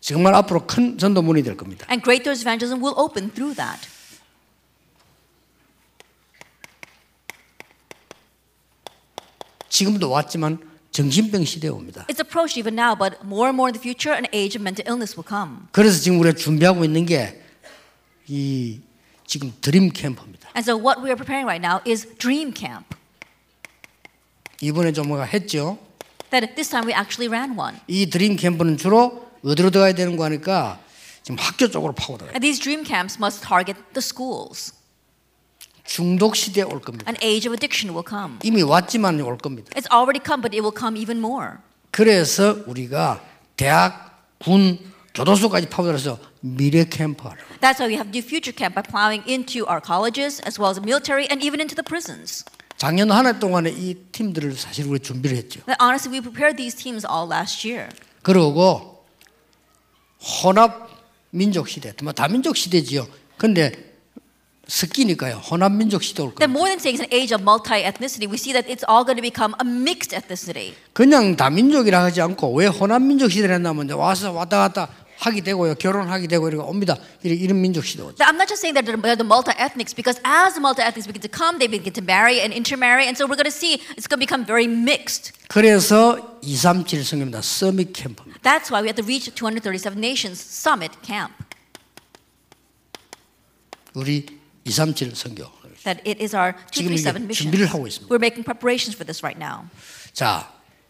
정말 0.02 0.34
앞으로 0.36 0.66
큰 0.68 0.98
전도문이 0.98 1.44
될 1.44 1.56
겁니다. 1.56 1.86
and 1.90 2.02
Great 2.04 2.24
Doors 2.24 2.42
Evangelism 2.42 2.82
will 2.82 2.98
open 2.98 3.30
through 3.32 3.56
that. 3.56 3.88
지금도 9.76 10.10
왔지만 10.10 10.58
정신병 10.92 11.44
시대에 11.44 11.70
옵니다. 11.70 12.06
It's 12.08 12.24
approached 12.24 12.58
even 12.58 12.80
now, 12.80 12.96
but 12.96 13.20
more 13.26 13.50
and 13.52 13.60
more 13.60 13.68
in 13.68 13.74
the 13.74 13.82
future, 13.82 14.16
an 14.16 14.26
age 14.32 14.56
of 14.56 14.64
mental 14.64 14.88
illness 14.88 15.20
will 15.20 15.28
come. 15.28 15.68
그래서 15.74 16.00
지금 16.00 16.18
우리가 16.22 16.38
준비하고 16.38 16.86
있는 16.86 17.06
게이 17.06 18.80
지금 19.28 19.52
드림 19.60 19.92
캠프입니다. 19.92 20.48
And 20.56 20.64
so 20.64 20.80
what 20.80 21.04
we 21.04 21.12
are 21.12 21.20
preparing 21.20 21.44
right 21.44 21.60
now 21.60 21.84
is 21.86 22.08
Dream 22.20 22.54
Camp. 22.56 22.88
이번에 24.62 24.94
좀 24.94 25.10
뭐가 25.10 25.26
했죠. 25.26 25.78
That 26.32 26.56
this 26.56 26.70
time 26.70 26.88
we 26.88 26.96
actually 26.96 27.28
ran 27.28 27.60
one. 27.60 27.76
이 27.88 28.10
드림 28.10 28.38
캠프는 28.38 28.78
주로 28.78 29.28
어디로 29.44 29.72
들어가야 29.72 29.92
되는 29.92 30.16
거 30.16 30.24
하니까 30.24 30.80
지금 31.22 31.36
학교 31.38 31.68
쪽으로 31.68 31.92
파고 31.92 32.16
들어가요. 32.16 32.32
And 32.32 32.40
these 32.40 32.64
dream 32.64 32.88
camps 32.88 33.20
must 33.20 33.44
target 33.44 33.76
the 33.92 34.00
schools. 34.00 34.72
중독 35.86 36.36
시대에 36.36 36.64
올 36.64 36.82
겁니다. 36.82 37.10
An 37.10 37.18
age 37.24 37.48
of 37.48 37.54
addiction 37.54 37.96
will 37.96 38.04
come. 38.08 38.40
이미 38.44 38.62
왔지만 38.64 39.20
올 39.22 39.38
겁니다. 39.38 39.70
It's 39.76 39.90
already 39.94 40.20
come, 40.24 40.42
but 40.42 40.56
it 40.56 40.62
will 40.62 40.76
come 40.76 41.00
even 41.00 41.20
more. 41.20 41.58
그래서 41.92 42.58
우리가 42.66 43.22
대학, 43.56 44.28
군, 44.40 44.80
교도소까지 45.14 45.70
파고들어서 45.70 46.20
미래 46.42 46.84
캠프 46.84 47.24
하라고. 47.28 47.42
That's 47.62 47.80
why 47.80 47.88
we 47.88 47.96
have 47.96 48.10
New 48.12 48.22
Future 48.22 48.52
Camp 48.54 48.76
by 48.76 48.84
plowing 48.84 49.24
into 49.30 49.64
our 49.70 49.80
colleges 49.80 50.42
as 50.46 50.60
well 50.60 50.70
as 50.70 50.76
the 50.76 50.84
military 50.84 51.26
and 51.32 51.40
even 51.46 51.62
into 51.62 51.76
the 51.76 51.86
prisons. 51.86 52.44
작년 52.78 53.10
한 53.12 53.26
해 53.26 53.40
동안에 53.40 53.72
이 53.72 53.96
팀들을 54.12 54.54
사실 54.58 54.86
우리 54.86 55.00
준비를 55.00 55.38
했죠. 55.38 55.62
But 55.66 55.78
honestly, 55.80 56.12
we 56.12 56.20
prepared 56.22 56.58
these 56.58 56.76
teams 56.76 57.06
all 57.08 57.24
last 57.30 57.64
year. 57.66 57.88
그러고 58.22 59.06
혼합 60.20 60.90
민족 61.30 61.70
시대, 61.70 61.94
뭐 62.04 62.12
다민족 62.12 62.58
시대지요. 62.58 63.08
근데 63.38 63.95
섞이니까요. 64.68 65.36
혼합 65.38 65.72
민족 65.74 66.04
시대 66.04 66.22
올 66.22 66.34
겁니다. 66.34 66.46
more 66.46 66.70
than 66.70 66.80
saying 66.80 66.98
it's 66.98 67.06
an 67.06 67.14
age 67.14 67.34
of 67.34 67.44
multi-ethnicity, 67.44 68.28
we 68.28 68.38
see 68.38 68.54
that 68.54 68.66
it's 68.70 68.84
all 68.90 69.06
going 69.06 69.18
to 69.18 69.22
become 69.22 69.54
a 69.62 69.66
mixed 69.66 70.16
ethnicity. 70.16 70.74
그냥 70.94 71.36
다민족이라 71.36 72.04
하지 72.04 72.22
않고 72.22 72.54
왜 72.54 72.68
혼합 72.68 73.02
민족 73.02 73.32
이제 73.32 73.94
와서 73.94 74.32
왔다 74.32 74.58
갔다 74.58 74.90
하게 75.18 75.42
되고요. 75.42 75.76
결혼하게 75.76 76.28
되고 76.28 76.48
이렇게 76.48 76.64
옵니다. 76.64 76.98
이런, 77.24 77.62
민족 77.62 77.86
시대 77.86 78.04
오죠. 78.04 78.24
I'm 78.24 78.36
not 78.36 78.48
just 78.48 78.62
saying 78.62 78.76
that 78.76 78.86
they're 78.86 79.16
the 79.16 79.24
multi-ethnics 79.24 79.96
because 79.96 80.20
as 80.26 80.54
the 80.56 80.62
multi-ethnics 80.62 81.08
begin 81.08 81.22
to 81.22 81.32
come, 81.32 81.58
they 81.58 81.68
begin 81.68 81.94
to 81.94 82.04
marry 82.04 82.42
and 82.42 82.54
intermarry, 82.54 83.08
and 83.08 83.16
so 83.16 83.26
we're 83.26 83.40
going 83.40 83.50
to 83.50 83.54
see 83.54 83.80
it's 83.96 84.08
going 84.08 84.20
to 84.20 84.26
become 84.26 84.46
very 84.46 84.68
mixed. 84.68 85.32
그래서 85.48 86.20
237 86.42 87.04
성입니다. 87.04 87.42
서밋 87.42 87.94
캠프입니다. 87.94 88.40
That's 88.44 88.70
why 88.70 88.82
we 88.84 88.92
have 88.92 89.00
to 89.00 89.06
reach 89.06 89.32
237 89.34 89.98
nations 89.98 90.42
summit 90.42 90.92
camp. 91.06 91.34
우리 93.94 94.26
237 94.76 95.16
성교. 95.16 95.46
That 95.86 96.02
it 96.10 96.18
is 96.22 96.36
our 96.36 96.56
지금 96.72 96.92
이게 96.94 97.02
237 97.02 97.24
mission. 97.30 97.34
준비를 97.52 97.68
하고 97.68 97.86
있습니다. 97.88 98.10
We're 98.10 98.20
making 98.22 98.44
preparations 98.44 98.96
for 98.98 99.06
this 99.06 99.22
right 99.24 99.38
now. 99.38 99.70
자, 100.14 100.50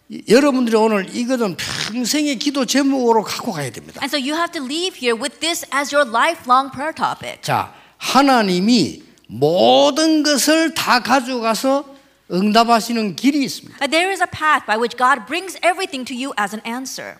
이- 0.09 0.23
여러분들이 0.29 0.75
오늘 0.77 1.13
이거는 1.13 1.57
평생의 1.91 2.39
기도 2.39 2.65
제목으로 2.65 3.23
갖고 3.23 3.51
가야 3.51 3.69
됩니다. 3.71 3.99
And 4.01 4.07
so 4.07 4.17
you 4.17 4.33
have 4.39 4.53
to 4.53 4.63
leave 4.63 4.95
here 4.95 5.19
with 5.19 5.39
this 5.39 5.65
as 5.75 5.93
your 5.93 6.07
lifelong 6.07 6.71
prayer 6.71 6.93
topic. 6.95 7.41
자, 7.41 7.73
하나님이 7.97 9.03
모든 9.27 10.23
것을 10.23 10.73
다 10.73 11.01
가져가서 11.01 11.93
응답하시는 12.31 13.15
길이 13.17 13.43
있습니다. 13.43 13.85
There 13.87 14.09
is 14.09 14.21
a 14.21 14.27
path 14.31 14.65
by 14.65 14.77
which 14.77 14.95
God 14.95 15.25
brings 15.27 15.57
everything 15.61 16.05
to 16.07 16.15
you 16.15 16.31
as 16.39 16.55
an 16.55 16.61
answer. 16.65 17.17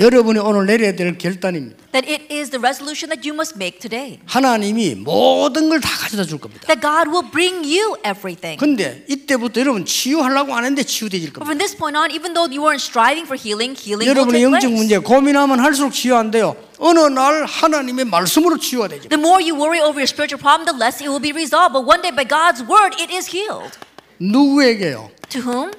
여러분이 0.00 0.38
오늘 0.38 0.64
내려야 0.64 0.92
될 0.96 1.18
결단입니다. 1.18 1.76
That 1.92 2.08
it 2.10 2.32
is 2.32 2.48
the 2.48 2.58
resolution 2.58 3.10
that 3.12 3.20
you 3.28 3.34
must 3.36 3.52
make 3.56 3.78
today. 3.80 4.18
하나님이 4.24 4.94
모든 4.94 5.68
걸 5.68 5.78
다 5.80 5.90
가져다 5.90 6.24
줄 6.24 6.38
겁니다. 6.40 6.64
That 6.66 6.80
God 6.80 7.10
will 7.12 7.28
bring 7.30 7.68
you 7.68 7.96
everything. 8.00 8.56
근데 8.58 9.04
이때부터 9.08 9.60
여러분 9.60 9.84
치유하려고 9.84 10.54
안 10.54 10.64
했는데 10.64 10.84
치유되질 10.84 11.34
겁니다. 11.34 11.44
from 11.44 11.58
this 11.58 11.76
point 11.76 11.98
on, 11.98 12.10
even 12.10 12.32
though 12.32 12.48
you 12.48 12.64
weren't 12.64 12.80
striving 12.80 13.28
for 13.28 13.36
healing, 13.36 13.76
healing 13.76 14.08
will 14.08 14.16
여러분의 14.16 14.40
take 14.40 14.44
영적 14.48 14.60
place. 14.64 14.72
문제 14.72 14.96
고민하면 14.98 15.60
할수록 15.60 15.92
치유 15.92 16.16
안 16.16 16.30
돼요. 16.30 16.56
어느 16.78 16.98
날 17.12 17.44
하나님의 17.44 18.06
말씀으로 18.06 18.56
치유가 18.56 18.88
되죠. 18.88 19.10
The 19.10 19.20
more 19.20 19.44
you 19.44 19.52
worry 19.52 19.84
over 19.84 20.00
your 20.00 20.08
spiritual 20.08 20.40
problem, 20.40 20.64
the 20.64 20.72
less 20.80 21.04
it 21.04 21.12
will 21.12 21.20
be 21.20 21.36
resolved. 21.36 21.76
But 21.76 21.84
one 21.84 22.00
day, 22.00 22.08
by 22.08 22.24
God's 22.24 22.64
word, 22.64 22.96
it 22.96 23.12
is 23.12 23.28
healed. 23.28 23.76
누구에게요? 24.16 25.10
To 25.36 25.40
whom? 25.44 25.70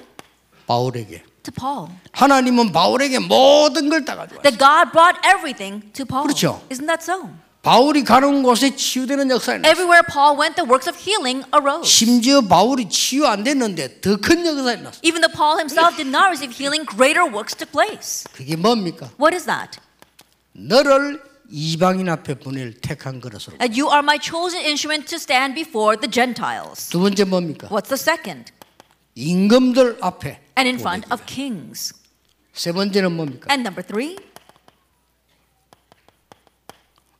바울에게. 0.70 1.24
To 1.43 1.51
Paul. 1.53 1.87
하나님은 2.11 2.71
바울에게 2.73 3.19
모든 3.19 3.89
걸 3.89 4.03
다 4.03 4.15
가져왔어요. 4.15 4.41
That 4.43 4.57
God 4.59 4.91
brought 4.91 5.19
everything 5.25 5.91
to 5.93 6.05
Paul. 6.05 6.23
그렇죠. 6.27 6.61
Isn't 6.69 6.87
that 6.87 6.99
so? 7.01 7.29
바울이 7.63 8.03
가는 8.03 8.43
곳에 8.43 8.75
치유되는 8.75 9.29
역사가 9.29 9.57
있어요. 9.59 9.71
Everywhere 9.71 10.03
Paul 10.07 10.37
went, 10.39 10.55
the 10.55 10.63
works 10.69 10.87
of 10.87 10.95
healing 10.99 11.43
arose. 11.55 11.83
심지어 11.87 12.41
바울이 12.41 12.87
치유 12.87 13.25
안 13.27 13.43
됐는데 13.43 13.99
더 14.01 14.15
큰 14.17 14.45
역사가 14.45 14.71
일어났어요. 14.73 15.01
Even 15.03 15.19
though 15.21 15.31
Paul 15.35 15.57
himself 15.59 15.95
did 15.97 16.07
not 16.07 16.27
receive 16.31 16.51
healing, 16.55 16.83
greater 16.87 17.23
works 17.27 17.55
took 17.55 17.71
place. 17.71 18.23
그게 18.31 18.55
뭡니까? 18.55 19.09
What 19.19 19.35
is 19.35 19.45
that? 19.47 19.79
너를 20.53 21.21
이방인 21.49 22.09
앞에 22.09 22.35
보낼 22.39 22.73
택한 22.79 23.19
그릇으로. 23.21 23.57
That 23.59 23.71
you 23.79 23.87
are 23.91 24.03
my 24.03 24.19
chosen 24.21 24.59
instrument 24.63 25.07
to 25.07 25.15
stand 25.15 25.55
before 25.55 25.95
the 25.99 26.11
Gentiles. 26.11 26.89
두 26.89 26.99
번째 26.99 27.23
뭡니까? 27.25 27.67
What's 27.71 27.87
the 27.87 27.99
second? 27.99 28.51
임금들 29.15 29.97
앞에. 30.01 30.41
And 30.57 30.67
in 30.67 30.75
front 30.79 31.07
보내기를. 31.07 31.13
of 31.13 31.25
kings. 31.25 31.93
세 32.53 32.71
번째는 32.71 33.15
뭡니까? 33.15 33.47
And 33.51 33.61
number 33.67 33.85
three, 33.85 34.17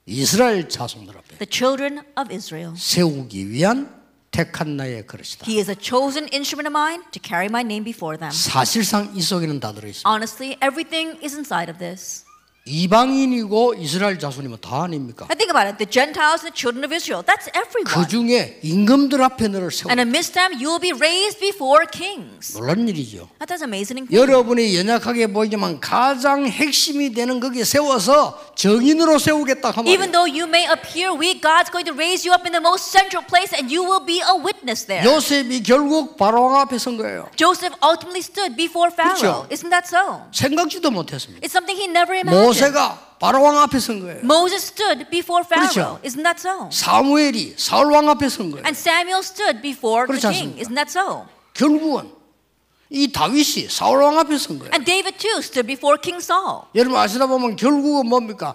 이스라엘 0.05 0.69
자손들 0.69 1.15
앞에 1.17 1.37
the 1.37 1.47
children 1.49 1.99
of 2.17 2.33
Israel. 2.33 2.73
세우기 2.77 3.49
위한 3.49 3.93
택한 4.31 4.77
나의 4.77 5.05
그릇이다. 5.05 5.45
He 5.45 5.57
is 5.59 5.69
a 5.69 5.75
chosen 5.79 6.29
instrument 6.33 6.67
of 6.67 6.71
mine 6.71 7.03
to 7.11 7.21
carry 7.21 7.47
my 7.47 7.61
name 7.61 7.83
before 7.83 8.17
them. 8.17 8.31
사실상 8.31 9.11
이 9.15 9.21
속에는 9.21 9.59
다 9.59 9.73
들어 9.73 9.87
있습니다. 9.87 10.09
Honestly, 10.09 10.57
everything 10.63 11.19
is 11.23 11.35
inside 11.35 11.69
of 11.71 11.77
this. 11.79 12.23
이방인이고 12.64 13.74
이스라엘 13.74 14.20
자손이면 14.20 14.58
다 14.60 14.84
아닙니까? 14.84 15.26
I 15.28 15.34
think 15.34 15.50
about 15.50 15.66
it. 15.66 15.78
The 15.82 15.90
Gentiles 15.90 16.46
and 16.46 16.54
the 16.54 16.54
children 16.54 16.84
of 16.86 16.94
Israel, 16.94 17.26
that's 17.26 17.50
그 17.50 17.58
everyone. 17.58 18.06
중에 18.06 18.60
임금들 18.62 19.20
앞에 19.20 19.48
너를 19.48 19.72
세워. 19.72 19.90
And 19.90 19.98
amidst 19.98 20.34
them, 20.34 20.54
you 20.54 20.70
will 20.70 20.78
be 20.78 20.94
raised 20.94 21.40
before 21.40 21.82
kings. 21.90 22.54
놀란 22.54 22.86
일이죠. 22.86 23.26
That's 23.42 23.66
amazing. 23.66 24.06
thing. 24.06 24.14
여러분이 24.14 24.78
연약하게 24.78 25.26
보이지만 25.34 25.80
가장 25.80 26.46
핵심이 26.46 27.12
되는 27.12 27.40
거기에 27.40 27.64
세워서 27.64 28.54
정인으로 28.54 29.18
세우겠다 29.18 29.72
하면 29.72 29.90
Even 29.90 30.12
though 30.12 30.30
you 30.30 30.46
may 30.46 30.62
appear 30.70 31.10
weak, 31.10 31.42
God's 31.42 31.66
going 31.66 31.90
to 31.90 31.94
raise 31.98 32.22
you 32.22 32.30
up 32.30 32.46
in 32.46 32.54
the 32.54 32.62
most 32.62 32.94
central 32.94 33.26
place 33.26 33.50
and 33.50 33.74
you 33.74 33.82
will 33.82 34.06
be 34.06 34.22
a 34.22 34.38
witness 34.38 34.86
there. 34.86 35.02
요셉이 35.02 35.64
결국 35.66 36.16
바로왕 36.16 36.62
앞에 36.62 36.78
선 36.78 36.96
거예요. 36.96 37.26
Joseph 37.34 37.74
ultimately 37.82 38.22
stood 38.22 38.54
before 38.54 38.94
Pharaoh. 38.94 39.18
그렇죠. 39.18 39.50
Isn't 39.50 39.74
that 39.74 39.82
so? 39.90 40.30
생각지도 40.30 40.92
못했습니다. 40.94 41.42
It's 41.42 41.50
something 41.50 41.74
he 41.74 41.90
never 41.90 42.14
imagined. 42.14 42.51
모세가 42.52 43.16
바로왕 43.18 43.58
앞에 43.58 43.78
선 43.78 44.00
거예요. 44.00 44.20
Moses 44.24 44.66
stood 44.72 45.08
before 45.10 45.44
Pharaoh. 45.46 45.70
그렇죠. 45.70 46.00
Isn't 46.04 46.22
that 46.24 46.38
so? 46.40 46.68
사무엘이 46.70 47.54
사울왕 47.56 48.08
앞에 48.10 48.28
선 48.28 48.50
거예요. 48.50 48.64
And 48.66 48.76
Samuel 48.76 49.20
stood 49.22 49.62
before 49.62 50.06
the 50.06 50.18
그렇지 50.20 50.28
king. 50.28 50.58
않습니까? 50.58 50.62
Isn't 50.62 50.74
that 50.74 50.90
so? 50.90 51.26
결국은 51.54 52.10
이 52.90 53.10
다윗이 53.12 53.68
사울왕 53.70 54.18
앞에 54.18 54.36
선 54.38 54.58
거예요. 54.58 54.70
And 54.74 54.84
David 54.84 55.16
too 55.18 55.38
stood 55.38 55.66
before 55.66 55.96
King 56.02 56.18
Saul. 56.22 56.66
여러분 56.74 56.98
아시다 56.98 57.26
보면 57.26 57.56
결국은 57.56 58.08
뭡니까? 58.08 58.54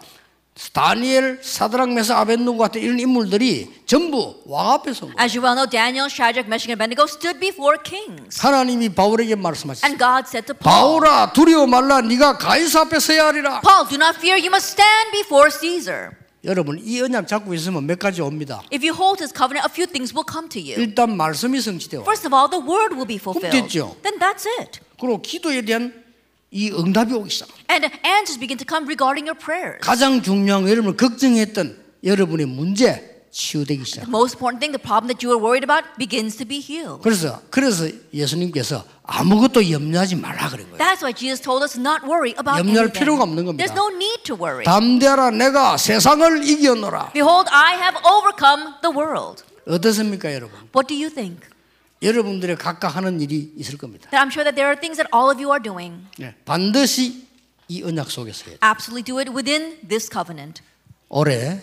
다니엘, 0.74 1.40
사드락, 1.42 1.94
메사, 1.94 2.18
아벤누고 2.20 2.58
같은 2.58 2.82
이런 2.82 3.00
인물들이 3.00 3.70
전부 3.86 4.42
왕 4.46 4.72
앞에 4.72 4.94
선 4.94 5.14
거예요. 5.14 5.24
As 5.24 5.38
you 5.38 5.46
well 5.46 5.56
know, 5.56 5.70
Daniel, 5.70 6.10
Shadrach, 6.10 6.48
Meshach, 6.50 6.70
and 6.70 6.82
Abednego 6.82 7.06
stood 7.06 7.40
before 7.40 7.78
kings. 7.84 8.40
하나님이 8.42 8.90
바울에게 8.90 9.36
말씀하셨어요. 9.36 9.86
And 9.86 9.98
God 10.02 10.26
said 10.28 10.48
to 10.48 10.56
Paul, 10.58 11.00
바울아 11.02 11.34
두려워 11.34 11.68
말라 11.68 12.02
네가 12.02 12.38
가이사 12.38 12.82
앞에 12.82 13.00
서야 13.00 13.28
하리라. 13.28 13.62
Paul, 13.62 13.88
do 13.88 13.96
not 13.96 14.18
fear, 14.18 14.38
you 14.38 14.50
must 14.50 14.74
stand 14.74 15.12
before 15.14 15.50
Caesar. 15.52 16.18
여러분 16.44 16.80
이 16.82 17.02
언약 17.02 17.28
잡고 17.28 17.54
있으면 17.54 17.86
몇 17.86 18.00
가지 18.00 18.22
옵니다. 18.22 18.62
If 18.72 18.86
you 18.86 18.96
hold 18.96 19.22
his 19.22 19.34
covenant, 19.36 19.68
a 19.68 19.72
few 19.74 19.86
things 19.86 20.14
will 20.14 20.26
come 20.26 20.48
to 20.50 20.62
you. 20.62 20.80
일단 20.82 21.16
말씀이 21.18 21.60
성취되고 21.60 22.04
First 22.04 22.26
of 22.26 22.34
all, 22.34 22.50
the 22.50 22.62
word 22.62 22.96
will 22.96 23.08
be 23.08 23.18
fulfilled. 23.18 23.52
됐죠. 23.52 23.98
Then 24.02 24.18
that's 24.18 24.48
it. 24.62 24.80
그리고 25.00 25.22
기도에 25.22 25.62
대한 25.62 25.94
이 26.52 26.72
응답이 26.72 27.14
오기 27.14 27.30
시작. 27.30 27.50
And 27.70 27.86
answers 28.06 28.40
begin 28.40 28.58
to 28.58 28.66
come 28.68 28.88
regarding 28.88 29.28
your 29.28 29.38
prayers. 29.38 29.80
가장 29.82 30.22
중요한 30.22 30.64
거 30.64 30.70
여러분을 30.70 30.96
걱정했던 30.96 31.78
여러분의 32.04 32.46
문제 32.46 33.16
치유되기 33.32 33.84
시작. 33.84 34.08
Most 34.08 34.38
important 34.38 34.60
thing, 34.64 34.72
the 34.72 34.82
problem 34.82 35.12
that 35.12 35.20
you 35.22 35.30
were 35.30 35.38
worried 35.44 35.68
about 35.68 35.84
begins 36.00 36.38
to 36.38 36.48
be 36.48 36.58
healed. 36.64 37.04
그래서 37.04 37.42
그래서 37.50 37.86
예수님께서 38.14 38.84
아무것도 39.04 39.70
염려하지 39.70 40.16
말라 40.16 40.50
그런 40.50 40.66
거예요. 40.72 40.78
That's 40.80 41.04
why 41.04 41.14
Jesus 41.14 41.42
told 41.42 41.62
us 41.62 41.78
not 41.78 42.08
worry 42.08 42.32
about 42.40 42.58
염려할 42.64 42.88
anything. 42.90 42.98
필요가 42.98 43.24
없는 43.24 43.46
겁니다. 43.46 43.60
There's 43.66 43.76
no 43.76 43.92
need 43.94 44.24
to 44.24 44.36
worry. 44.40 44.64
담대하라 44.64 45.32
내가 45.32 45.76
세상을 45.78 46.48
이겨노라. 46.48 47.12
Behold, 47.14 47.50
I 47.52 47.76
have 47.76 48.00
overcome 48.08 48.80
the 48.82 48.96
world. 48.96 49.44
어떻습니까 49.68 50.34
여러분? 50.34 50.56
What 50.74 50.88
do 50.88 50.96
you 50.96 51.14
think? 51.14 51.44
여러분들의 52.02 52.58
각각 52.58 52.96
하는 52.96 53.20
일이 53.22 53.54
있을 53.58 53.78
겁니다. 53.78 54.10
That 54.12 54.24
I'm 54.24 54.32
sure 54.32 54.44
that 54.44 54.56
there 54.56 54.70
are 54.70 54.80
things 54.80 54.98
that 54.98 55.10
all 55.14 55.32
of 55.32 55.42
you 55.42 55.52
are 55.52 55.62
doing. 55.62 56.06
네, 56.18 56.36
반드시 56.46 57.28
이 57.68 57.84
언약 57.84 58.12
속에서 58.12 58.46
해야 58.46 58.58
돼요. 58.58 58.60
Absolutely 58.64 59.04
do 59.04 59.18
it 59.20 59.32
within 59.32 59.80
this 59.88 60.10
covenant. 60.12 60.62
올해 61.10 61.62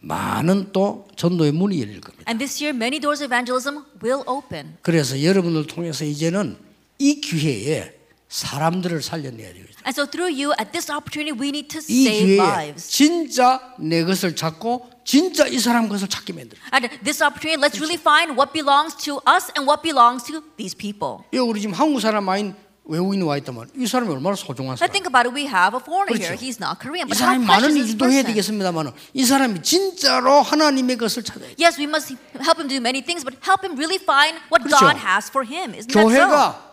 많은 0.00 0.72
또 0.72 1.08
전도의 1.16 1.52
문이 1.52 1.80
열릴 1.80 2.00
겁니다. 2.00 2.24
And 2.28 2.38
this 2.38 2.62
year, 2.62 2.76
many 2.76 3.00
doors 3.00 3.22
of 3.22 3.32
evangelism 3.32 3.84
will 4.02 4.22
open. 4.26 4.76
그래서 4.82 5.22
여러분을 5.22 5.66
통해서 5.66 6.04
이제는 6.04 6.58
이 6.98 7.20
기회에 7.20 7.94
사람들을 8.28 9.02
살려내야 9.02 9.52
돼요. 9.54 9.64
And 9.86 9.92
so, 9.92 10.06
through 10.06 10.32
you, 10.32 10.52
at 10.58 10.72
this 10.72 10.90
opportunity, 10.90 11.32
we 11.32 11.48
need 11.48 11.68
to 11.68 11.80
이 11.88 12.06
save 12.06 12.38
lives. 12.38 12.88
진짜 12.88 13.74
내 13.78 14.04
것을 14.04 14.34
찾고 14.34 14.90
진짜 15.03 15.47
이 15.47 15.59
사람 15.59 15.89
것을 15.89 16.07
찾게 16.07 16.33
만들어. 16.33 16.59
At 16.73 17.01
this 17.03 17.23
opportunity, 17.23 17.57
let's 17.57 17.79
really 17.79 17.97
find 17.99 18.37
what 18.37 18.53
belongs 18.53 18.95
to 19.05 19.19
us 19.27 19.49
and 19.57 19.65
what 19.67 19.81
belongs 19.81 20.23
to 20.31 20.41
these 20.57 20.75
people. 20.75 21.23
여 21.33 21.43
우리 21.43 21.61
지금 21.61 21.73
한국 21.73 21.99
사람 21.99 22.27
아닌 22.29 22.55
외국인이 22.85 23.21
와 23.23 23.37
있다면 23.37 23.69
이 23.77 23.85
사람이 23.85 24.09
얼마나 24.11 24.35
소중한 24.35 24.73
Now 24.73 24.81
사람. 24.81 24.91
think 24.91 25.05
about 25.05 25.29
it. 25.29 25.33
We 25.33 25.45
have 25.45 25.77
a 25.77 25.81
foreigner 25.81 26.17
그렇죠. 26.17 26.33
here. 26.33 26.37
He's 26.41 26.57
not 26.57 26.81
Korean, 26.81 27.05
이 27.05 27.13
but 27.13 27.21
how 27.21 27.37
사람이 27.37 27.45
precious 27.45 27.45
많은 27.45 27.65
is 27.69 27.75
this 27.85 27.93
일도 27.93 28.05
해야 28.09 28.25
person? 28.25 28.33
되겠습니다만 28.33 28.93
이 29.13 29.23
사람이 29.25 29.61
진짜로 29.61 30.41
하나님의 30.41 30.97
것을 30.97 31.21
찾아야 31.23 31.49
돼. 31.49 31.55
Yes, 31.61 31.77
we 31.77 31.85
must 31.85 32.17
help 32.41 32.57
him 32.57 32.65
do 32.67 32.81
many 32.81 33.05
things, 33.05 33.21
but 33.21 33.37
help 33.45 33.61
him 33.61 33.77
really 33.77 34.01
find 34.01 34.41
what 34.49 34.65
그렇죠. 34.65 34.81
God 34.81 34.97
has 34.97 35.29
for 35.29 35.45
him. 35.45 35.77
Isn't 35.77 35.93
that 35.93 36.01
so? 36.01 36.09
교회가 36.09 36.72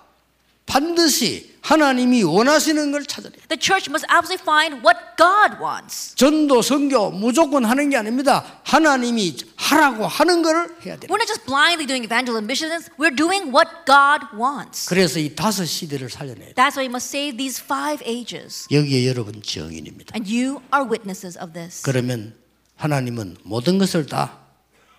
반드시 0.66 1.52
하나님이 1.62 2.24
원하시는 2.24 2.92
걸 2.92 3.06
찾아야 3.06 3.32
돼. 3.32 3.38
The 3.48 3.60
church 3.60 3.90
must 3.90 4.06
absolutely 4.10 4.42
find 4.42 4.82
what 4.86 4.98
God 5.16 5.62
wants. 5.62 6.16
전도 6.16 6.62
선교 6.62 7.12
무조건 7.12 7.66
하는 7.66 7.90
게 7.90 7.98
아닙니다. 7.98 8.62
하나님이 8.64 9.38
하라고 9.58 10.08
하는 10.08 10.42
걸 10.42 10.76
해야 10.86 10.98
돼. 10.98 11.08
We're 11.08 11.22
not 11.22 11.28
just 11.28 11.46
blindly 11.46 11.86
doing 11.86 12.04
evangelism 12.04 12.46
missions, 12.46 12.90
we're 12.98 13.16
doing 13.16 13.54
what 13.54 13.70
God 13.86 14.26
wants. 14.36 14.90
그래서 14.90 15.20
이 15.20 15.36
다섯 15.36 15.66
시대를 15.66 16.10
살려내야 16.10 16.48
돼. 16.50 16.54
That's 16.56 16.76
why 16.76 16.88
we 16.88 16.90
must 16.90 17.08
save 17.08 17.38
these 17.38 17.62
five 17.62 18.04
ages. 18.08 18.66
여기에 18.72 19.08
여러분 19.08 19.42
증인입니다. 19.44 20.16
And 20.16 20.26
you 20.26 20.62
are 20.74 20.88
witnesses 20.90 21.38
of 21.38 21.54
this. 21.54 21.84
그러면 21.84 22.34
하나님은 22.76 23.38
모든 23.44 23.78
것을 23.78 24.08
다 24.08 24.40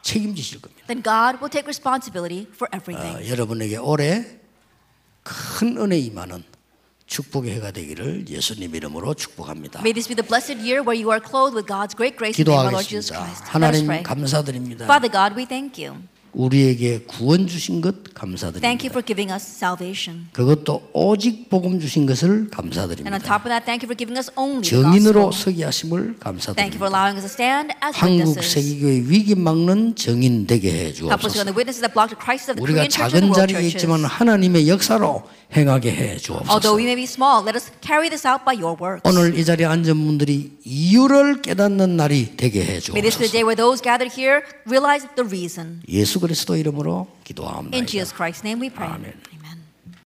책임지실 0.03 0.61
겁니다. 0.61 0.87
Then 0.87 1.03
God 1.03 1.43
will 1.43 1.51
take 1.51 1.67
responsibility 1.67 2.47
for 2.55 2.71
everything. 2.73 3.19
아, 3.19 3.29
여러분에게 3.29 3.79
올해 3.79 4.42
큰 5.23 5.79
은혜 5.79 5.99
임하는 5.99 6.43
축복의 7.07 7.55
해가 7.57 7.71
되기를 7.73 8.29
예수님 8.29 8.75
이름으로 8.75 9.15
축복합니다. 9.15 9.81
May 9.81 9.93
this 9.93 10.09
be 10.09 10.17
the 10.17 10.27
blessed 10.27 10.59
year 10.65 10.81
where 10.81 10.97
you 10.97 11.11
are 11.13 11.21
clothed 11.21 11.55
with 11.55 11.67
God's 11.67 11.95
great 11.95 12.17
grace 12.17 12.41
in 12.41 12.45
the 12.45 12.53
name 12.53 12.61
of 12.61 12.67
our 12.67 12.73
Lord 12.73 12.89
Jesus. 12.89 13.13
Christ. 13.13 13.45
하나님. 13.45 14.03
감사드립니다. 14.03 14.87
Father 14.87 15.13
God, 15.13 15.37
we 15.37 15.45
thank 15.45 15.77
you. 15.77 16.01
우리에게 16.33 17.01
구원 17.07 17.47
주신 17.47 17.81
것 17.81 17.93
Thank 17.93 18.09
you 18.09 18.15
감사드립니다. 18.15 18.91
for 18.93 19.03
giving 19.05 19.33
us 19.33 19.45
salvation. 19.45 20.29
그것도 20.33 20.89
오직 20.93 21.49
복음 21.51 21.79
주신 21.81 22.07
것을 22.07 22.29
And 22.29 22.45
on 22.45 22.51
감사드립니다. 22.51 23.19
top 23.19 23.45
of 23.45 23.49
that, 23.53 23.65
thank 23.65 23.85
you 23.85 23.89
for 23.89 23.97
giving 23.97 24.17
us 24.17 24.31
only 24.37 24.63
정인으로. 24.63 25.33
서기 25.33 25.63
하심을 25.63 26.17
Thank 26.17 26.17
you 26.17 26.21
감사드립니다. 26.21 26.77
for 26.79 26.89
allowing 26.89 27.17
us 27.21 27.25
to 27.27 27.33
stand 27.33 27.75
as 27.85 27.93
한국 27.97 28.33
witnesses. 28.33 28.55
세계교회 28.55 29.05
위기 29.11 29.35
막는 29.35 29.95
정인 29.97 30.47
되게 30.47 30.73
해 30.73 30.93
주옵소서. 30.93 31.29
become 31.29 31.45
the 31.51 31.57
witnesses 31.57 31.81
that 31.85 31.93
block 31.93 32.09
the 32.15 32.21
crisis 32.21 32.49
of 32.51 32.57
the 32.57 32.63
우리가 32.65 32.89
작은 32.89 33.33
자리에. 33.33 33.61
있지만 33.69 34.05
하나님의 34.05 34.69
역사로 34.69 35.23
행하게 35.55 35.93
해 35.93 36.17
주옵소서. 36.17 36.49
Although 36.49 36.77
we 36.81 36.85
may 36.89 36.97
be 36.97 37.05
small, 37.05 37.45
let 37.45 37.53
us 37.57 37.69
carry 37.85 38.09
this 38.09 38.25
out 38.27 38.45
by 38.49 38.57
your 38.57 38.73
works. 38.81 39.05
오늘 39.05 39.37
이 39.37 39.45
자리에 39.45 39.67
앉은 39.67 39.93
분들이 39.93 40.53
이유를 40.65 41.43
깨닫는 41.43 41.97
날이 41.97 42.37
되게 42.39 42.65
해 42.65 42.81
May 42.89 43.03
this 43.05 43.19
be 43.21 43.29
the 43.29 43.29
주옵소서. 43.29 43.33
day 43.37 43.43
where 43.45 43.57
those 43.57 43.83
gathered 43.85 44.09
here 44.09 44.41
realize 44.65 45.05
the 45.17 45.27
reason. 45.29 45.83
예수 45.89 46.21
예수 46.22 46.22
그리스도 46.22 46.56
이름으로 46.56 47.08
기도합니다. 47.24 47.76
In 47.76 47.88
Jesus 47.88 48.14
Christ's 48.16 48.44
name 48.44 48.62
we 48.62 48.70
pray. 48.70 48.90
Amen. 48.90 49.14